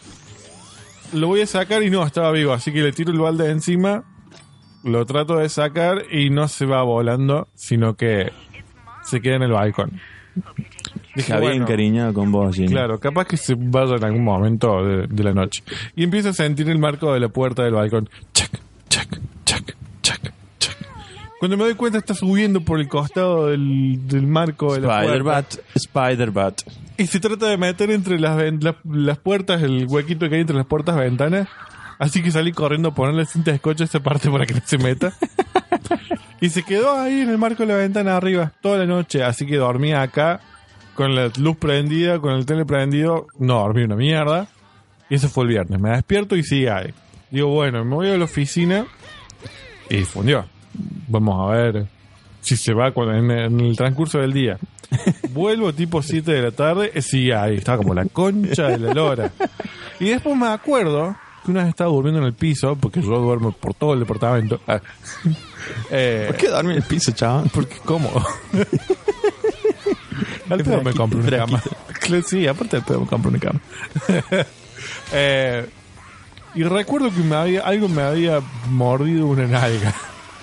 lo 1.13 1.29
voy 1.29 1.43
a 1.43 1.47
sacar 1.47 1.83
y 1.83 1.91
no, 1.91 2.05
estaba 2.07 2.33
vivo. 2.33 2.55
Así 2.55 2.73
que 2.73 2.81
le 2.81 2.93
tiro 2.93 3.13
el 3.13 3.19
balde 3.19 3.45
de 3.45 3.51
encima. 3.51 4.05
Lo 4.83 5.05
trato 5.05 5.37
de 5.37 5.49
sacar 5.51 6.05
y 6.11 6.31
no 6.31 6.49
se 6.49 6.65
va 6.65 6.83
volando, 6.83 7.49
sino 7.55 7.95
que 7.97 8.33
se 9.05 9.21
queda 9.21 9.37
en 9.37 9.43
el 9.43 9.53
balcón. 9.53 10.01
Se 11.17 11.35
había 11.35 11.51
bueno, 11.51 11.65
encariñado 11.65 12.15
con 12.15 12.33
vos, 12.33 12.57
Gino. 12.57 12.71
Claro, 12.71 12.99
capaz 12.99 13.27
que 13.27 13.37
se 13.37 13.55
vaya 13.59 13.97
en 13.97 14.05
algún 14.05 14.25
momento 14.25 14.83
de, 14.83 15.07
de 15.07 15.23
la 15.23 15.35
noche. 15.35 15.63
Y 15.95 16.05
empiezo 16.05 16.31
a 16.31 16.33
sentir 16.33 16.71
el 16.71 16.79
marco 16.79 17.13
de 17.13 17.21
la 17.21 17.29
puerta 17.29 17.63
del 17.63 17.75
balcón. 17.75 18.09
Chac, 18.33 18.51
chac, 18.93 19.09
chac, 19.47 19.77
chac, 20.03 20.33
chac. 20.59 20.77
Cuando 21.41 21.57
me 21.57 21.65
doy 21.65 21.75
cuenta 21.75 21.99
está 21.99 22.15
subiendo 22.15 22.61
por 22.61 22.79
el 22.79 22.89
costado 22.89 23.47
del, 23.47 24.07
del 24.07 24.27
marco 24.27 24.75
de 24.75 24.81
la 24.81 24.89
puerta. 24.89 25.07
Spider-Bat, 25.07 25.55
Spider-Bat. 25.75 26.63
Y 26.99 27.07
se 27.07 27.19
trata 27.19 27.47
de 27.47 27.57
meter 27.57 27.91
entre 27.91 28.21
las, 28.21 28.39
las, 28.61 28.77
las 28.85 29.19
puertas, 29.19 29.63
el 29.63 29.87
huequito 29.89 30.29
que 30.29 30.35
hay 30.35 30.41
entre 30.43 30.57
las 30.57 30.67
puertas 30.67 30.95
ventanas. 30.97 31.49
Así 31.99 32.23
que 32.23 32.31
salí 32.31 32.53
corriendo 32.53 32.91
a 32.91 32.95
ponerle 32.95 33.25
cinta 33.25 33.51
de 33.51 33.61
a 33.65 33.85
esa 33.85 34.01
parte 34.01 34.31
para 34.31 34.45
que 34.45 34.55
no 34.55 34.61
se 34.65 34.77
meta. 34.77 35.15
y 36.41 36.51
se 36.51 36.63
quedó 36.63 37.01
ahí 37.01 37.21
en 37.21 37.31
el 37.31 37.39
marco 37.39 37.65
de 37.65 37.73
la 37.73 37.79
ventana 37.79 38.17
arriba 38.17 38.53
toda 38.61 38.79
la 38.79 38.87
noche. 38.87 39.25
Así 39.25 39.47
que 39.47 39.57
dormía 39.57 40.03
acá 40.03 40.41
con 40.95 41.15
la 41.15 41.31
luz 41.39 41.57
prendida, 41.57 42.21
con 42.21 42.35
el 42.35 42.45
tele 42.45 42.67
prendido. 42.67 43.27
No 43.39 43.61
dormí 43.61 43.85
una 43.85 43.97
mierda. 43.97 44.49
Y 45.09 45.15
eso 45.15 45.29
fue 45.29 45.45
el 45.45 45.51
viernes. 45.51 45.81
Me 45.81 45.91
despierto 45.91 46.37
y 46.37 46.43
sigue 46.43 46.71
ahí. 46.71 46.95
Digo, 47.33 47.49
bueno, 47.49 47.83
me 47.83 47.95
voy 47.95 48.11
a 48.11 48.19
la 48.19 48.25
oficina 48.27 48.87
y 49.89 50.03
fundió. 50.03 50.45
Vamos 51.09 51.41
a 51.51 51.55
ver 51.57 51.87
si 52.43 52.59
se 52.59 52.75
va 52.75 52.93
cuando, 52.93 53.15
en, 53.15 53.31
en 53.31 53.59
el 53.61 53.75
transcurso 53.75 54.19
del 54.19 54.35
día. 54.35 54.59
Vuelvo 55.31 55.73
tipo 55.73 56.03
7 56.03 56.31
de 56.31 56.43
la 56.43 56.51
tarde, 56.51 56.93
eh, 56.95 57.01
sigue 57.01 57.35
ahí, 57.35 57.57
estaba 57.57 57.79
como 57.79 57.95
la 57.95 58.05
concha 58.05 58.69
de 58.69 58.79
la 58.79 58.93
lora. 58.93 59.33
Y 59.99 60.11
después 60.11 60.37
me 60.37 60.49
acuerdo 60.49 61.17
que 61.43 61.53
una 61.53 61.61
vez 61.61 61.71
estaba 61.71 61.91
durmiendo 61.91 62.21
en 62.21 62.27
el 62.27 62.35
piso, 62.35 62.77
porque 62.77 63.01
yo 63.01 63.19
duermo 63.19 63.53
por 63.53 63.73
todo 63.73 63.95
el 63.95 64.01
departamento. 64.01 64.61
Ah. 64.67 64.81
Eh, 65.93 66.25
¿Por 66.27 66.37
qué 66.39 66.49
dormir 66.49 66.73
en 66.73 66.79
el 66.79 66.89
piso, 66.89 67.13
chaval? 67.13 67.49
porque 67.55 67.75
es 67.75 67.81
cómodo. 67.83 68.21
Al 70.51 70.65
pedo 70.65 70.83
me 70.83 70.93
compro 70.93 71.21
una 71.21 71.31
cama. 71.31 71.63
Sí, 72.27 72.49
aparte 72.49 72.79
del 72.79 72.85
pedo 72.85 73.03
me 73.03 73.07
compro 73.07 73.31
una 73.31 73.39
cama. 73.39 73.61
Eh, 75.13 75.65
y 76.55 76.63
recuerdo 76.65 77.11
que 77.11 77.21
me 77.21 77.37
había, 77.37 77.63
algo 77.63 77.89
me 77.89 78.03
había 78.03 78.41
mordido 78.69 79.27
una 79.27 79.47
nalga. 79.47 79.95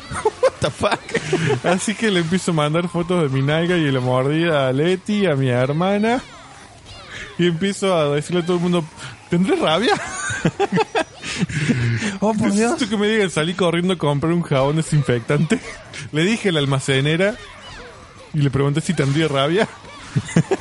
What 0.41 0.53
the 0.59 0.71
fuck? 0.71 1.65
Así 1.65 1.93
que 1.95 2.09
le 2.09 2.21
empiezo 2.21 2.51
a 2.51 2.55
mandar 2.55 2.87
fotos 2.87 3.23
de 3.23 3.29
mi 3.29 3.45
nalga 3.45 3.77
y 3.77 3.91
la 3.91 3.99
mordida 3.99 4.67
a 4.67 4.73
Leti, 4.73 5.25
a 5.25 5.35
mi 5.35 5.49
hermana. 5.49 6.21
Y 7.37 7.47
empiezo 7.47 7.95
a 7.95 8.09
decirle 8.15 8.41
a 8.41 8.45
todo 8.45 8.57
el 8.57 8.63
mundo, 8.63 8.83
¿tendré 9.29 9.55
rabia? 9.55 9.93
Oh, 12.21 12.33
por 12.33 12.51
Dios. 12.51 12.83
Que 12.83 12.97
me 12.97 13.07
digan, 13.07 13.29
salí 13.29 13.53
corriendo 13.53 13.93
a 13.93 13.97
comprar 13.97 14.33
un 14.33 14.41
jabón 14.41 14.75
desinfectante. 14.75 15.59
Le 16.11 16.23
dije 16.23 16.49
a 16.49 16.51
la 16.51 16.59
almacenera 16.59 17.35
y 18.33 18.39
le 18.39 18.49
pregunté 18.49 18.81
si 18.81 18.93
tendría 18.93 19.27
rabia. 19.27 19.67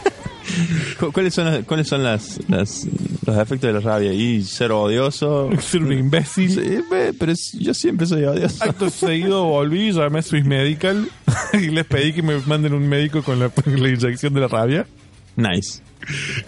¿Cu- 1.00 1.12
¿Cuáles 1.12 1.34
son, 1.34 1.44
las- 1.46 1.64
cuáles 1.64 1.88
son 1.88 2.02
las, 2.02 2.40
las- 2.48 2.86
los 3.26 3.36
efectos 3.36 3.62
de 3.68 3.72
la 3.72 3.80
rabia? 3.80 4.12
Y 4.12 4.42
ser 4.44 4.72
odioso. 4.72 5.50
Ser 5.60 5.82
un 5.82 5.92
imbécil. 5.92 6.50
Sí, 6.50 6.80
pero 7.18 7.32
yo 7.60 7.74
siempre 7.74 8.06
soy 8.06 8.24
odioso. 8.24 8.62
Acto 8.64 8.90
seguido 8.90 9.44
volví, 9.44 9.92
llamé 9.92 10.20
a 10.20 10.22
Swiss 10.22 10.44
Medical 10.44 11.08
y 11.54 11.66
les 11.70 11.84
pedí 11.86 12.12
que 12.12 12.22
me 12.22 12.38
manden 12.46 12.74
un 12.74 12.88
médico 12.88 13.22
con 13.22 13.38
la, 13.38 13.50
la 13.66 13.88
inyección 13.88 14.34
de 14.34 14.40
la 14.40 14.48
rabia. 14.48 14.86
Nice. 15.36 15.82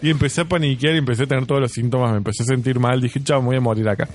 Y 0.03 0.11
empecé 0.11 0.41
a 0.41 0.45
paniquear 0.47 0.95
y 0.95 0.99
empecé 0.99 1.25
a 1.25 1.27
tener 1.27 1.47
todos 1.47 1.61
los 1.61 1.71
síntomas. 1.73 2.11
Me 2.13 2.19
empecé 2.19 2.43
a 2.43 2.47
sentir 2.47 2.79
mal. 2.81 3.01
Dije, 3.01 3.23
chao, 3.23 3.41
me 3.41 3.49
voy 3.49 3.57
a 3.57 3.61
morir 3.61 3.89
acá. 3.89 4.09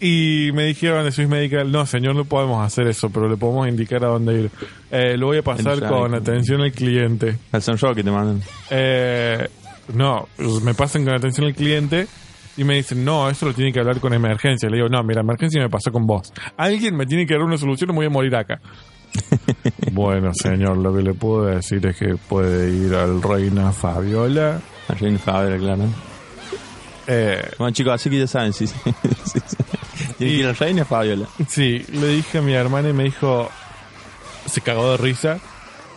Y 0.00 0.50
me 0.54 0.64
dijeron 0.64 1.04
de 1.04 1.12
Swiss 1.12 1.28
Medical, 1.28 1.70
no, 1.70 1.84
señor, 1.84 2.14
no 2.14 2.24
podemos 2.24 2.64
hacer 2.64 2.86
eso, 2.86 3.10
pero 3.10 3.28
le 3.28 3.36
podemos 3.36 3.68
indicar 3.68 4.02
a 4.04 4.08
dónde 4.08 4.40
ir. 4.40 4.50
Eh, 4.90 5.16
lo 5.18 5.26
voy 5.26 5.38
a 5.38 5.42
pasar 5.42 5.86
con 5.86 6.14
atención 6.14 6.62
al 6.62 6.72
cliente. 6.72 7.36
Al 7.52 7.60
Sunrock 7.60 7.96
que 7.96 8.02
te 8.02 8.10
mandan. 8.10 8.40
Eh, 8.70 9.46
no, 9.94 10.28
me 10.62 10.72
pasan 10.72 11.04
con 11.04 11.14
atención 11.14 11.46
al 11.46 11.54
cliente 11.54 12.06
y 12.56 12.64
me 12.64 12.76
dicen, 12.76 13.04
no, 13.04 13.28
eso 13.28 13.44
lo 13.44 13.52
tiene 13.52 13.72
que 13.72 13.80
hablar 13.80 14.00
con 14.00 14.14
emergencia. 14.14 14.70
Le 14.70 14.76
digo, 14.76 14.88
no, 14.88 15.02
mira, 15.02 15.20
emergencia 15.20 15.60
me 15.60 15.68
pasó 15.68 15.92
con 15.92 16.06
vos. 16.06 16.32
Alguien 16.56 16.96
me 16.96 17.04
tiene 17.04 17.26
que 17.26 17.34
dar 17.34 17.42
una 17.42 17.58
solución 17.58 17.90
o 17.90 17.92
me 17.92 17.98
voy 17.98 18.06
a 18.06 18.10
morir 18.10 18.34
acá. 18.36 18.58
bueno, 19.92 20.32
señor, 20.32 20.78
lo 20.78 20.94
que 20.94 21.02
le 21.02 21.12
puedo 21.12 21.44
decir 21.44 21.86
es 21.86 21.96
que 21.96 22.16
puede 22.16 22.70
ir 22.70 22.94
al 22.94 23.22
Reina 23.22 23.70
Fabiola. 23.72 24.60
Al 24.88 24.98
Reino 24.98 25.18
Fabra, 25.18 25.58
claro. 25.58 25.84
Eh, 27.12 27.50
Bueno, 27.58 27.72
chicos, 27.74 27.94
así 27.94 28.08
que 28.08 28.18
ya 28.20 28.26
saben, 28.28 28.52
sí. 28.52 28.66
Tienen 30.16 30.16
que 30.18 30.24
ir 30.26 30.46
al 30.46 30.56
Reino 30.56 30.84
Fabiola. 30.84 31.26
sí, 31.48 31.84
le 31.92 32.06
dije 32.08 32.38
a 32.38 32.42
mi 32.42 32.52
hermana 32.52 32.90
y 32.90 32.92
me 32.92 33.04
dijo, 33.04 33.50
se 34.46 34.60
cagó 34.60 34.92
de 34.92 34.96
risa, 34.98 35.38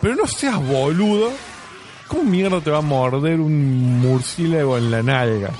pero 0.02 0.16
no 0.16 0.26
seas 0.26 0.60
boludo. 0.60 1.30
¿Cómo 2.08 2.24
mierda 2.24 2.60
te 2.60 2.70
va 2.70 2.78
a 2.78 2.82
morder 2.82 3.40
un 3.40 4.00
murciélago 4.00 4.76
en 4.76 4.90
la 4.90 5.02
nalga? 5.02 5.50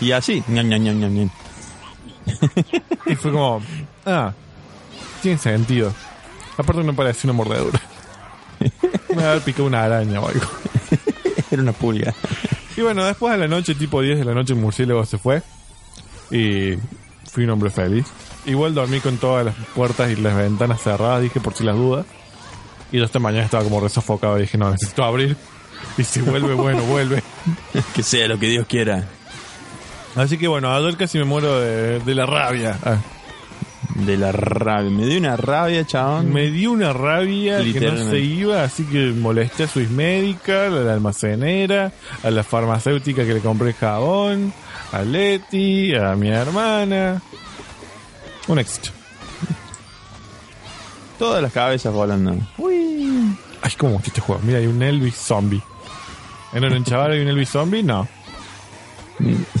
Y 0.00 0.12
así. 0.12 0.42
ñam, 0.48 0.68
ñam, 0.68 0.82
ñam. 0.82 1.30
Y 3.06 3.14
fue 3.16 3.30
como, 3.32 3.62
ah, 4.06 4.32
tiene 5.22 5.38
sentido. 5.38 5.92
Aparte 6.56 6.82
no 6.82 6.94
parecía 6.94 7.30
una 7.30 7.36
mordedura. 7.36 7.80
Me 9.14 9.22
había 9.24 9.44
picado 9.44 9.66
una 9.66 9.84
araña 9.84 10.20
o 10.20 10.28
algo. 10.28 10.46
Era 11.50 11.62
una 11.62 11.72
pulga. 11.72 12.12
Y 12.76 12.82
bueno, 12.82 13.04
después 13.04 13.32
de 13.32 13.38
la 13.38 13.48
noche, 13.48 13.74
tipo 13.74 14.00
10 14.00 14.18
de 14.18 14.24
la 14.24 14.34
noche, 14.34 14.52
el 14.52 14.60
murciélago 14.60 15.04
se 15.04 15.18
fue. 15.18 15.42
Y 16.30 16.74
fui 17.30 17.44
un 17.44 17.50
hombre 17.50 17.70
feliz. 17.70 18.06
Igual 18.46 18.74
dormí 18.74 19.00
con 19.00 19.18
todas 19.18 19.44
las 19.44 19.54
puertas 19.74 20.10
y 20.10 20.16
las 20.16 20.36
ventanas 20.36 20.80
cerradas, 20.82 21.22
dije 21.22 21.40
por 21.40 21.54
si 21.54 21.64
las 21.64 21.76
dudas. 21.76 22.06
Y 22.92 22.98
yo 22.98 23.04
esta 23.04 23.18
mañana 23.18 23.44
estaba 23.44 23.62
como 23.64 23.80
resofocado 23.80 24.38
y 24.38 24.42
dije, 24.42 24.58
no, 24.58 24.70
necesito 24.70 25.04
abrir. 25.04 25.36
Y 25.98 26.04
si 26.04 26.20
vuelve, 26.20 26.54
bueno, 26.54 26.82
vuelve. 26.82 27.22
que 27.94 28.02
sea 28.02 28.28
lo 28.28 28.38
que 28.38 28.48
Dios 28.48 28.66
quiera. 28.66 29.06
Así 30.16 30.38
que 30.38 30.48
bueno, 30.48 30.72
ayer 30.74 30.96
casi 30.96 31.18
me 31.18 31.24
muero 31.24 31.60
de, 31.60 32.00
de 32.00 32.14
la 32.14 32.26
rabia. 32.26 32.78
Ah, 32.84 32.98
De 34.06 34.16
la 34.16 34.32
rabia. 34.32 34.90
Me 34.90 35.06
dio 35.06 35.18
una 35.18 35.36
rabia, 35.36 35.86
chabón. 35.86 36.32
me 36.32 36.50
dio 36.50 36.72
una 36.72 36.92
rabia 36.92 37.62
que 37.62 37.80
no 37.80 37.96
se 38.10 38.18
iba, 38.18 38.62
así 38.62 38.84
que 38.84 39.12
molesté 39.12 39.64
a 39.64 39.68
Swiss 39.68 39.90
Medical, 39.90 40.78
a 40.78 40.80
la 40.82 40.94
almacenera, 40.94 41.92
a 42.22 42.30
la 42.30 42.42
farmacéutica 42.42 43.24
que 43.24 43.34
le 43.34 43.40
compré 43.40 43.72
jabón, 43.74 44.52
a 44.92 45.02
Leti, 45.02 45.94
a 45.94 46.14
mi 46.16 46.28
hermana. 46.28 47.20
Un 48.48 48.58
éxito. 48.58 48.90
Todas 51.18 51.42
las 51.42 51.52
cabezas 51.52 51.92
volando. 51.92 52.34
Ay, 53.62 53.72
cómo 53.76 53.92
gusta 53.92 54.08
este 54.08 54.20
juego. 54.20 54.40
Mira, 54.44 54.58
hay 54.58 54.66
un 54.66 54.82
Elvis 54.82 55.16
zombie. 55.16 55.62
¿En 56.52 56.64
el 56.64 56.84
chaval 56.84 57.12
hay 57.12 57.20
un 57.20 57.28
Elvis 57.28 57.50
zombie? 57.50 57.82
No. 57.82 58.08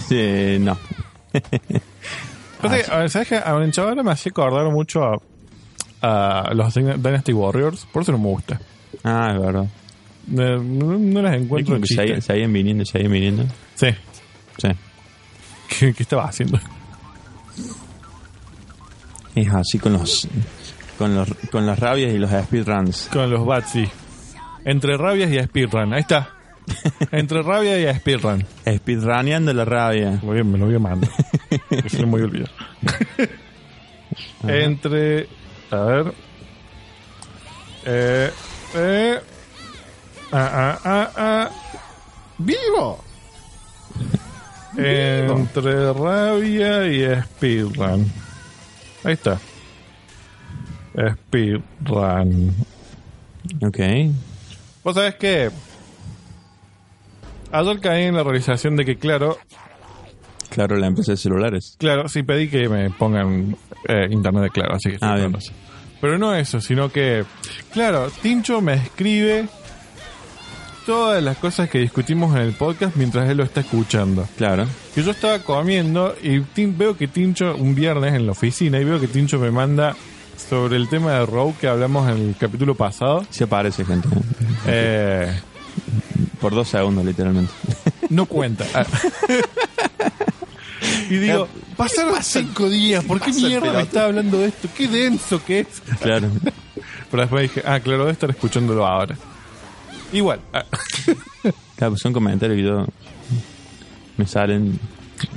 Sí, 0.08 0.56
no. 0.58 0.78
Pasa 2.62 2.82
que, 2.82 2.90
a 2.92 2.98
ver, 2.98 3.10
¿Sabes 3.10 3.28
qué? 3.28 3.36
A 3.36 3.54
un 3.56 3.70
chaval 3.72 4.02
me 4.04 4.10
hacía 4.12 4.30
acordar 4.30 4.70
mucho 4.70 5.02
a, 6.02 6.40
a 6.50 6.54
los 6.54 6.74
Dynasty 6.74 7.32
Warriors. 7.32 7.86
Por 7.92 8.02
eso 8.02 8.12
no 8.12 8.18
me 8.18 8.26
gusta. 8.28 8.60
Ah, 9.04 9.32
es 9.34 9.40
verdad. 9.40 9.66
No, 10.26 10.56
no- 10.58 10.98
no 10.98 11.22
las 11.22 11.34
encuentro 11.34 11.80
que 11.80 11.86
se, 11.86 12.20
seguían 12.20 12.52
viniendo, 12.52 12.84
seguían 12.84 13.12
viniendo. 13.12 13.44
Sí. 13.74 13.88
Sí. 14.58 14.68
¿Qué, 15.68 15.94
qué 15.94 16.02
estaba 16.02 16.24
haciendo? 16.24 16.58
Es 19.34 19.48
así 19.52 19.78
con 19.78 19.92
los 19.94 20.28
con 20.98 21.14
los 21.14 21.28
con 21.50 21.64
las 21.66 21.78
rabias 21.78 22.12
y 22.12 22.18
los 22.18 22.30
speedruns. 22.30 23.08
Con 23.12 23.30
los 23.30 23.46
Batsy. 23.46 23.88
Entre 24.64 24.96
rabias 24.96 25.30
y 25.30 25.38
speedrun. 25.42 25.94
Ahí 25.94 26.00
está. 26.00 26.30
Entre 27.12 27.42
rabia 27.42 27.78
y 27.78 27.94
speedrun. 27.98 28.44
Speedruneando 28.66 29.52
la 29.52 29.64
rabia. 29.64 30.18
Muy 30.22 30.34
bien, 30.34 30.52
me 30.52 30.58
lo 30.58 30.66
voy 30.66 30.74
a 30.74 30.78
mandar. 30.78 31.10
Voy 32.06 32.20
a 32.20 32.24
olvidar. 32.24 32.50
Entre. 34.46 35.28
A 35.70 35.76
ver. 35.76 36.14
Eh. 37.86 38.30
Eh. 38.74 39.20
Ah, 40.32 40.50
ah, 40.52 40.78
ah, 40.84 41.10
ah. 41.16 41.50
¡Vivo! 42.38 43.04
Entre 44.76 45.92
rabia 45.92 46.86
y 46.86 47.22
speedrun. 47.22 48.10
Ahí 49.04 49.14
está. 49.14 49.38
Speedrun. 50.94 52.54
Ok. 53.62 53.78
Vos 54.84 54.94
sabés 54.94 55.14
que. 55.16 55.50
Ayer 57.52 57.80
caí 57.80 58.04
en 58.04 58.14
la 58.16 58.22
realización 58.22 58.76
de 58.76 58.84
que, 58.84 58.96
claro, 58.96 59.38
Claro, 60.50 60.76
la 60.76 60.88
empresa 60.88 61.12
de 61.12 61.16
celulares. 61.16 61.76
Claro, 61.78 62.08
sí 62.08 62.24
pedí 62.24 62.48
que 62.48 62.68
me 62.68 62.90
pongan 62.90 63.56
eh, 63.88 64.08
internet 64.10 64.42
de 64.44 64.50
claro, 64.50 64.74
así 64.74 64.90
que 64.90 64.98
Ah, 65.00 65.14
bien. 65.14 65.36
Pero 66.00 66.18
no 66.18 66.34
eso, 66.34 66.60
sino 66.60 66.90
que, 66.90 67.24
claro, 67.72 68.10
Tincho 68.22 68.60
me 68.60 68.74
escribe 68.74 69.46
todas 70.86 71.22
las 71.22 71.36
cosas 71.36 71.68
que 71.70 71.78
discutimos 71.78 72.34
en 72.34 72.42
el 72.42 72.52
podcast 72.52 72.96
mientras 72.96 73.28
él 73.28 73.36
lo 73.36 73.44
está 73.44 73.60
escuchando. 73.60 74.26
Claro. 74.36 74.66
Que 74.94 75.02
yo 75.02 75.12
estaba 75.12 75.38
comiendo 75.40 76.16
y 76.22 76.40
veo 76.66 76.96
que 76.96 77.06
Tincho, 77.06 77.54
un 77.54 77.74
viernes 77.74 78.14
en 78.14 78.26
la 78.26 78.32
oficina, 78.32 78.80
y 78.80 78.84
veo 78.84 78.98
que 78.98 79.06
Tincho 79.06 79.38
me 79.38 79.50
manda 79.52 79.94
sobre 80.36 80.76
el 80.76 80.88
tema 80.88 81.12
de 81.12 81.26
Row 81.26 81.54
que 81.60 81.68
hablamos 81.68 82.10
en 82.10 82.28
el 82.28 82.36
capítulo 82.36 82.74
pasado. 82.74 83.24
Se 83.30 83.44
aparece 83.44 83.84
gente. 83.84 84.08
Eh, 84.66 85.32
Por 86.40 86.54
dos 86.54 86.68
segundos, 86.68 87.04
literalmente. 87.04 87.52
no 88.10 88.26
cuenta. 88.26 88.64
Ah. 88.74 88.84
y 91.10 91.16
digo, 91.16 91.48
pasaron 91.76 92.22
cinco 92.22 92.68
días, 92.68 93.04
¿por 93.04 93.20
qué 93.20 93.32
mierda 93.32 93.72
me 93.72 93.82
está 93.82 94.04
hablando 94.06 94.38
de 94.38 94.46
esto? 94.48 94.68
¿Qué 94.76 94.88
denso 94.88 95.42
que 95.44 95.60
es? 95.60 95.82
Claro. 96.00 96.28
Pero 97.10 97.22
después 97.22 97.42
dije, 97.42 97.62
ah, 97.66 97.80
claro, 97.80 98.00
debe 98.00 98.12
estar 98.12 98.30
escuchándolo 98.30 98.86
ahora. 98.86 99.16
Igual. 100.12 100.40
ah, 100.52 100.64
Claro, 101.76 101.92
pues 101.92 102.02
son 102.02 102.12
comentarios 102.12 102.56
que 102.56 102.62
yo 102.64 102.86
me 104.16 104.26
salen 104.26 104.78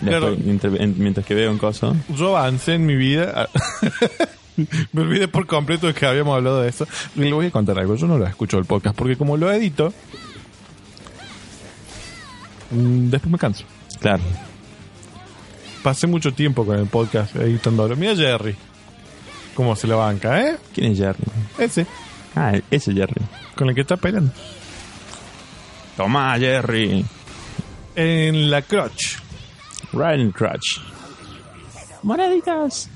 Claro. 0.01 0.27
después, 0.31 0.45
mientras, 0.45 0.73
en- 0.79 0.95
mientras 0.97 1.25
que 1.25 1.33
veo 1.35 1.51
un 1.51 1.57
coso. 1.57 1.95
yo 2.15 2.37
avancé 2.37 2.73
en 2.75 2.85
mi 2.85 2.95
vida. 2.95 3.49
me 4.93 5.01
olvidé 5.01 5.27
por 5.27 5.47
completo 5.47 5.87
de 5.87 5.93
que 5.93 6.05
habíamos 6.05 6.35
hablado 6.35 6.61
de 6.61 6.69
eso. 6.69 6.87
Y 7.15 7.21
le 7.21 7.33
voy 7.33 7.47
a 7.47 7.51
contar 7.51 7.79
algo. 7.79 7.95
Yo 7.95 8.07
no 8.07 8.17
lo 8.17 8.27
escucho 8.27 8.57
el 8.59 8.65
podcast 8.65 8.95
porque 8.95 9.15
como 9.15 9.35
lo 9.37 9.51
edito, 9.51 9.93
después 12.73 13.31
me 13.31 13.37
canso. 13.37 13.63
Claro. 13.99 14.23
Pasé 15.81 16.07
mucho 16.07 16.33
tiempo 16.33 16.65
con 16.65 16.79
el 16.79 16.87
podcast 16.87 17.35
editándolo. 17.35 17.95
Mira 17.95 18.15
Jerry. 18.15 18.55
Cómo 19.53 19.75
se 19.75 19.87
la 19.87 19.95
banca, 19.95 20.41
¿eh? 20.41 20.57
¿Quién 20.73 20.93
es 20.93 20.97
Jerry? 20.97 21.23
Ese. 21.57 21.85
Ah, 22.35 22.53
ese 22.71 22.91
es 22.91 22.97
Jerry. 22.97 23.21
Con 23.55 23.69
el 23.69 23.75
que 23.75 23.81
está 23.81 23.97
peleando. 23.97 24.31
Toma, 25.95 26.37
Jerry. 26.39 27.05
En 27.95 28.49
la 28.49 28.61
crotch. 28.63 29.17
Ryan 29.91 30.31
Crutch. 30.31 30.79
Moneditas. 32.01 32.89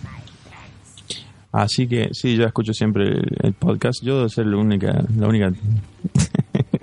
Así 1.52 1.88
que 1.88 2.10
sí, 2.12 2.36
yo 2.36 2.46
escucho 2.46 2.74
siempre 2.74 3.06
el, 3.06 3.38
el 3.44 3.54
podcast. 3.54 4.04
Yo 4.04 4.18
debo 4.18 4.30
ser 4.30 4.48
la 4.48 4.58
única, 4.58 5.04
la 5.16 5.28
única. 5.28 5.52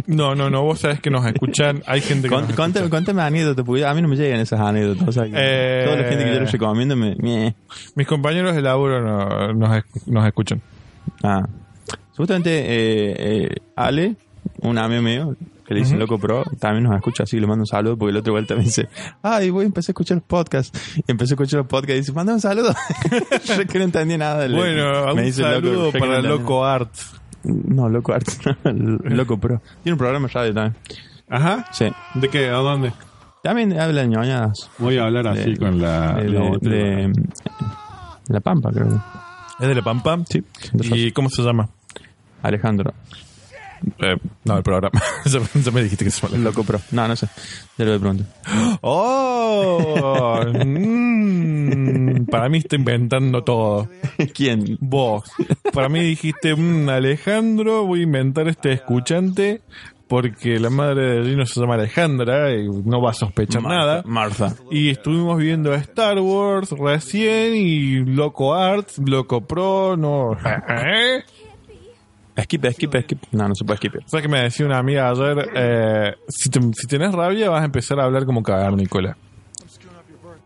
No, 0.06 0.34
no, 0.34 0.50
no. 0.50 0.62
Vos 0.62 0.80
sabés 0.80 1.00
que 1.00 1.10
nos 1.10 1.24
escuchan. 1.26 1.82
Hay 1.86 2.00
gente 2.02 2.28
que 2.28 2.34
Con- 2.34 2.42
nos 2.46 2.54
Contame, 2.54 2.84
escucha. 2.86 2.90
contame 2.98 3.22
anécdotas, 3.22 3.64
porque 3.64 3.86
a 3.86 3.94
mí 3.94 4.02
no 4.02 4.08
me 4.08 4.16
llegan 4.16 4.40
esas 4.40 4.60
anécdotas. 4.60 5.08
O 5.08 5.12
sea, 5.12 5.24
Eh. 5.32 5.82
Toda 5.86 5.96
la 5.96 6.08
gente 6.08 6.24
que 6.24 6.34
yo 6.34 6.40
les 6.40 6.52
recomiendo 6.52 6.94
me. 6.96 7.16
meh. 7.16 7.54
Mis 7.94 8.06
compañeros 8.06 8.54
de 8.54 8.62
laburo 8.62 9.00
no- 9.00 9.52
nos, 9.54 9.82
nos 10.06 10.26
escuchan. 10.26 10.60
Ah. 11.22 11.42
Supuestamente 12.10 12.50
eh, 12.50 13.16
eh, 13.18 13.48
Ale, 13.76 14.16
un 14.60 14.78
amigo 14.78 15.02
mío, 15.02 15.36
que 15.66 15.74
le 15.74 15.80
dice 15.80 15.96
Loco 15.96 16.18
Pro, 16.18 16.44
también 16.60 16.84
nos 16.84 16.94
escucha 16.94 17.22
así, 17.24 17.40
le 17.40 17.46
mando 17.46 17.62
un 17.62 17.66
saludo, 17.66 17.96
porque 17.96 18.10
el 18.10 18.16
otro 18.18 18.34
vuelta 18.34 18.54
me 18.54 18.62
dice, 18.62 18.88
ay, 19.22 19.48
voy 19.50 19.64
a 19.64 19.66
empezar 19.66 19.90
a 19.90 19.92
escuchar 19.92 20.18
los 20.18 20.24
podcasts. 20.26 20.78
Y 20.98 21.10
empecé 21.10 21.32
a 21.32 21.34
escuchar 21.34 21.58
los 21.58 21.66
podcasts 21.66 21.94
y 21.96 22.00
dice, 22.00 22.12
manda 22.12 22.34
un 22.34 22.40
saludo. 22.40 22.72
yo 23.46 23.66
que 23.66 23.78
no 23.78 23.84
entendía 23.84 24.18
nada. 24.18 24.46
le- 24.46 24.56
Bueno, 24.56 25.06
me 25.06 25.12
un 25.14 25.22
dice 25.24 25.40
Loco, 25.42 25.54
saludo 25.54 25.90
no 25.92 25.98
para 25.98 26.20
Loco 26.22 26.64
Art. 26.64 26.90
No, 27.44 27.88
Loco 27.88 28.12
Art, 28.14 28.26
Loco 28.64 29.38
Pro. 29.38 29.60
Tiene 29.82 29.94
un 29.94 29.98
programa 29.98 30.26
de 30.28 30.32
radio 30.32 30.54
también. 30.54 30.76
Ajá. 31.28 31.66
Sí. 31.72 31.86
¿De 32.14 32.28
qué? 32.28 32.48
¿A 32.48 32.54
dónde? 32.54 32.92
También 33.42 33.78
habla 33.78 34.02
de 34.02 34.08
ñoñadas. 34.08 34.70
Voy 34.78 34.96
a 34.98 35.04
hablar 35.04 35.26
así 35.28 35.52
De- 35.52 35.56
con 35.58 35.80
la, 35.80 36.14
de, 36.14 36.28
la 36.30 36.40
de- 36.60 36.68
de- 36.70 37.12
La 38.28 38.40
Pampa, 38.40 38.70
creo. 38.72 39.02
¿Es 39.60 39.68
de 39.68 39.74
la 39.74 39.82
Pam 39.82 40.02
Pam? 40.02 40.24
Sí. 40.28 40.42
¿Y 40.92 41.12
cómo 41.12 41.28
se 41.28 41.42
llama? 41.42 41.68
Alejandro. 42.42 42.92
Eh, 43.98 44.16
no, 44.44 44.56
el 44.56 44.62
programa. 44.62 45.00
ya, 45.26 45.70
me 45.70 45.82
dijiste 45.82 46.04
que 46.04 46.10
se. 46.10 46.38
Loco 46.38 46.64
Pro. 46.64 46.80
No, 46.92 47.08
no 47.08 47.16
sé. 47.16 47.28
Ya 47.78 47.84
lo 47.84 47.92
de 47.92 48.00
pronto. 48.00 48.24
¡Oh! 48.80 50.40
Mm, 50.64 52.26
para 52.26 52.48
mí 52.48 52.58
está 52.58 52.76
inventando 52.76 53.42
todo. 53.44 53.88
¿Quién? 54.34 54.78
Vos. 54.80 55.24
Para 55.72 55.88
mí 55.88 56.00
dijiste, 56.00 56.54
"Mm, 56.54 56.88
Alejandro, 56.88 57.86
voy 57.86 58.00
a 58.00 58.04
inventar 58.04 58.48
este 58.48 58.72
escuchante 58.72 59.62
porque 60.08 60.60
la 60.60 60.70
madre 60.70 61.20
de 61.20 61.30
Gino 61.30 61.46
se 61.46 61.60
llama 61.60 61.74
Alejandra 61.74 62.54
y 62.54 62.68
no 62.68 63.00
va 63.00 63.10
a 63.10 63.14
sospechar 63.14 63.62
nada. 63.62 64.02
Martha. 64.04 64.54
Y 64.70 64.90
estuvimos 64.90 65.38
viendo 65.38 65.74
Star 65.74 66.20
Wars 66.20 66.70
recién 66.70 67.56
y 67.56 67.96
Loco 68.04 68.54
Arts, 68.54 68.98
Loco 68.98 69.40
Pro, 69.40 69.96
no. 69.96 70.32
¿Eh? 70.68 71.24
Skip, 72.42 72.66
skip, 72.72 72.94
skip. 73.02 73.22
No, 73.32 73.48
no 73.48 73.54
se 73.54 73.64
puede 73.64 73.76
skip. 73.78 73.94
¿Sabes 74.06 74.22
que 74.22 74.28
me 74.28 74.40
decía 74.42 74.66
una 74.66 74.78
amiga 74.78 75.08
ayer? 75.10 75.50
Eh, 75.54 76.14
si, 76.28 76.50
te- 76.50 76.60
si 76.74 76.86
tenés 76.88 77.12
rabia 77.12 77.48
vas 77.50 77.62
a 77.62 77.66
empezar 77.66 78.00
a 78.00 78.04
hablar 78.04 78.24
como 78.26 78.42
cavernícola. 78.42 79.16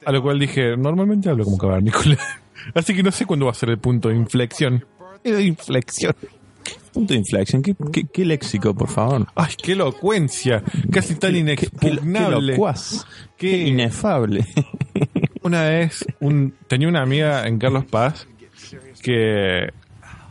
A 0.05 0.13
lo 0.13 0.23
cual 0.23 0.39
dije, 0.39 0.77
normalmente 0.77 1.29
hablo 1.31 1.45
como 1.45 1.59
cavernícola. 1.59 2.17
Así 2.75 2.95
que 2.95 3.03
no 3.03 3.11
sé 3.11 3.25
cuándo 3.27 3.47
va 3.47 3.53
a 3.53 3.55
ser 3.55 3.71
el 3.71 3.79
punto 3.79 4.09
de 4.11 4.17
inflexión. 4.17 4.85
De 5.25 5.43
inflexión. 5.43 6.15
Punto 6.93 7.13
de 7.15 7.19
inflexión. 7.21 7.63
¿Qué, 7.63 7.75
qué, 7.93 8.05
qué 8.13 8.25
léxico, 8.25 8.75
por 8.75 8.89
favor? 8.89 9.27
¡Ay, 9.35 9.53
qué 9.63 9.73
elocuencia! 9.73 10.63
Casi 10.91 11.15
tan 11.15 11.33
Qué, 11.33 11.39
inexpugnable. 11.39 12.53
locuaz. 12.53 13.07
Qué- 13.37 13.51
Qué 13.51 13.59
inefable. 13.69 14.45
Una 15.43 15.65
vez 15.65 16.05
un, 16.21 16.55
tenía 16.67 16.89
una 16.89 17.03
amiga 17.03 17.47
en 17.47 17.59
Carlos 17.59 17.85
Paz 17.87 18.27
que 19.03 19.69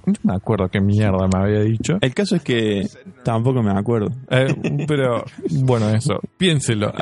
No 0.08 0.14
me 0.24 0.36
acuerdo 0.36 0.70
qué 0.70 0.80
mierda 0.80 1.28
me 1.28 1.38
había 1.38 1.60
dicho. 1.60 1.98
El 2.00 2.14
caso 2.14 2.38
es 2.38 2.42
que 2.42 2.88
tampoco 3.24 3.62
me 3.62 3.72
acuerdo. 3.72 4.10
Eh, 4.30 4.56
pero, 4.88 5.26
bueno, 5.50 5.90
eso. 5.90 6.20
Piénselo. 6.38 6.94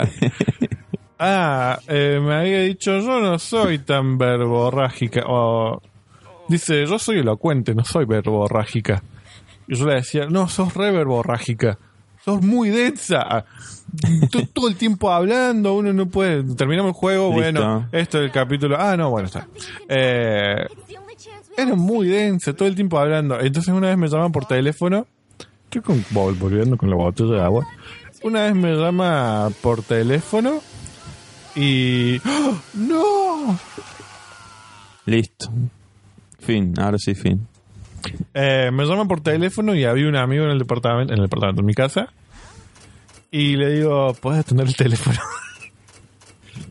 Ah, 1.17 1.79
eh, 1.87 2.19
me 2.21 2.35
había 2.35 2.61
dicho, 2.61 2.99
yo 2.99 3.21
no 3.21 3.39
soy 3.39 3.79
tan 3.79 4.17
verborrágica. 4.17 5.21
O, 5.27 5.81
dice, 6.49 6.85
yo 6.85 6.99
soy 6.99 7.19
elocuente, 7.19 7.73
no 7.73 7.85
soy 7.85 8.05
verborrágica. 8.05 9.01
Y 9.67 9.75
yo 9.75 9.85
le 9.85 9.95
decía, 9.95 10.25
no, 10.25 10.49
sos 10.49 10.73
re 10.73 10.91
verborrágica. 10.91 11.77
Sos 12.23 12.41
muy 12.41 12.69
densa. 12.69 13.45
Tú 14.31 14.45
todo 14.47 14.67
el 14.67 14.75
tiempo 14.75 15.11
hablando, 15.11 15.73
uno 15.75 15.93
no 15.93 16.07
puede. 16.07 16.43
Terminamos 16.55 16.89
el 16.89 16.95
juego, 16.95 17.27
Listo. 17.27 17.41
bueno, 17.41 17.87
esto 17.91 18.17
es 18.17 18.25
el 18.25 18.31
capítulo. 18.31 18.75
Ah, 18.79 18.97
no, 18.97 19.11
bueno, 19.11 19.27
está. 19.27 19.47
Eh, 19.87 20.65
era 21.57 21.75
muy 21.75 22.07
densa, 22.07 22.53
todo 22.53 22.67
el 22.67 22.75
tiempo 22.75 22.99
hablando. 22.99 23.39
Entonces 23.39 23.73
una 23.73 23.87
vez 23.87 23.97
me 23.97 24.07
llaman 24.07 24.31
por 24.31 24.45
teléfono. 24.45 25.07
Estoy 25.65 25.81
con, 25.81 26.03
vol- 26.05 26.37
volviendo 26.37 26.77
con 26.77 26.89
la 26.89 26.95
botella 26.95 27.31
de 27.35 27.41
agua. 27.41 27.67
Una 28.23 28.43
vez 28.43 28.55
me 28.55 28.73
llama 28.75 29.49
por 29.61 29.81
teléfono 29.83 30.61
y... 31.55 32.17
¡Oh! 32.19 32.57
¡No! 32.73 33.59
Listo. 35.05 35.49
Fin, 36.39 36.73
ahora 36.79 36.97
sí, 36.97 37.13
fin. 37.15 37.47
Eh, 38.33 38.69
me 38.71 38.85
llama 38.85 39.05
por 39.07 39.21
teléfono 39.21 39.75
y 39.75 39.83
había 39.83 40.07
un 40.07 40.15
amigo 40.15 40.45
en 40.45 40.51
el 40.51 40.59
departamento, 40.59 41.13
en 41.13 41.19
el 41.19 41.25
departamento, 41.25 41.61
en 41.61 41.65
mi 41.65 41.73
casa. 41.73 42.09
Y 43.31 43.55
le 43.57 43.69
digo, 43.75 44.13
¿puedes 44.21 44.39
atender 44.41 44.67
el 44.67 44.75
teléfono? 44.75 45.19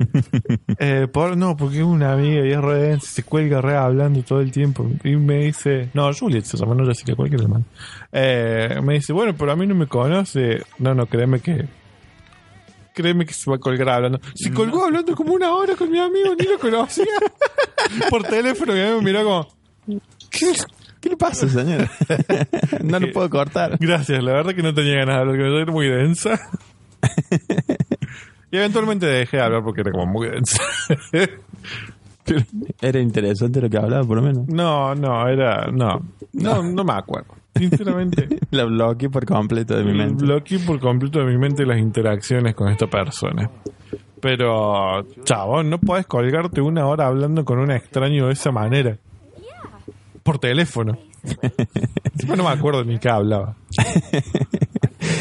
eh, 0.78 1.08
por, 1.12 1.36
no, 1.36 1.56
porque 1.56 1.78
es 1.78 1.84
una 1.84 2.12
amiga 2.12 2.46
y 2.46 2.52
es 2.52 2.60
re 2.60 3.00
se 3.00 3.22
cuelga 3.22 3.60
re 3.60 3.76
hablando 3.76 4.22
todo 4.22 4.40
el 4.40 4.50
tiempo. 4.50 4.88
Y 5.02 5.16
me 5.16 5.44
dice, 5.44 5.90
no, 5.94 6.12
Juliet 6.12 6.44
se 6.44 6.56
llama, 6.56 6.74
no 6.74 6.86
Jessica, 6.86 7.14
cualquier 7.14 7.42
hermano. 7.42 7.64
Eh, 8.12 8.80
me 8.82 8.94
dice, 8.94 9.12
bueno, 9.12 9.34
pero 9.36 9.52
a 9.52 9.56
mí 9.56 9.66
no 9.66 9.74
me 9.74 9.86
conoce. 9.86 10.62
No, 10.78 10.94
no, 10.94 11.06
créeme 11.06 11.40
que. 11.40 11.66
Créeme 12.94 13.26
que 13.26 13.34
se 13.34 13.50
va 13.50 13.56
a 13.56 13.58
colgar 13.58 13.88
hablando. 13.88 14.20
Se 14.34 14.52
colgó 14.52 14.84
hablando 14.84 15.16
como 15.16 15.34
una 15.34 15.52
hora 15.52 15.74
con 15.74 15.90
mi 15.90 15.98
amigo, 15.98 16.34
ni 16.38 16.46
lo 16.46 16.58
conocía. 16.58 17.04
por 18.10 18.22
teléfono, 18.22 18.76
y 18.76 18.80
a 18.80 18.90
mí 18.90 18.96
me 18.96 19.02
miró 19.02 19.24
como. 19.24 20.00
¿Qué? 20.30 20.52
¿Qué 21.00 21.10
le 21.10 21.16
pasa, 21.16 21.48
señor? 21.48 21.88
no 22.82 22.98
lo 22.98 23.12
puedo 23.12 23.28
cortar. 23.28 23.76
Gracias, 23.78 24.22
la 24.22 24.32
verdad 24.32 24.54
que 24.54 24.62
no 24.62 24.72
tenía 24.72 24.94
ganas 25.00 25.16
de 25.16 25.20
hablar, 25.20 25.36
me 25.36 25.60
era 25.60 25.72
muy 25.72 25.88
densa. 25.88 26.40
Y 28.54 28.56
eventualmente 28.56 29.04
dejé 29.06 29.38
de 29.38 29.42
hablar 29.42 29.64
porque 29.64 29.80
era 29.80 29.90
como 29.90 30.06
muy. 30.06 30.28
Era 32.80 33.00
interesante 33.00 33.60
lo 33.60 33.68
que 33.68 33.76
hablaba, 33.76 34.04
por 34.04 34.16
lo 34.18 34.22
menos. 34.22 34.46
no, 34.46 34.94
no, 34.94 35.28
era. 35.28 35.66
No, 35.72 36.00
no, 36.32 36.62
no 36.62 36.84
me 36.84 36.92
acuerdo. 36.92 37.34
Sinceramente, 37.56 38.28
La 38.52 38.64
bloqueé 38.64 39.10
por 39.10 39.26
completo 39.26 39.76
de 39.76 39.82
mi 39.82 39.92
mente. 39.92 40.24
bloqueé 40.24 40.60
por 40.60 40.78
completo 40.78 41.18
de 41.18 41.26
mi 41.26 41.36
mente 41.36 41.66
las 41.66 41.78
interacciones 41.78 42.54
con 42.54 42.68
esta 42.70 42.86
persona. 42.86 43.50
Pero, 44.20 45.04
chabón, 45.24 45.68
no 45.68 45.78
puedes 45.78 46.06
colgarte 46.06 46.60
una 46.60 46.86
hora 46.86 47.08
hablando 47.08 47.44
con 47.44 47.58
un 47.58 47.72
extraño 47.72 48.28
de 48.28 48.34
esa 48.34 48.52
manera. 48.52 48.96
Por 50.22 50.38
teléfono. 50.38 50.96
No 52.28 52.44
me 52.44 52.50
acuerdo 52.50 52.84
ni 52.84 52.98
qué 52.98 53.08
hablaba. 53.08 53.56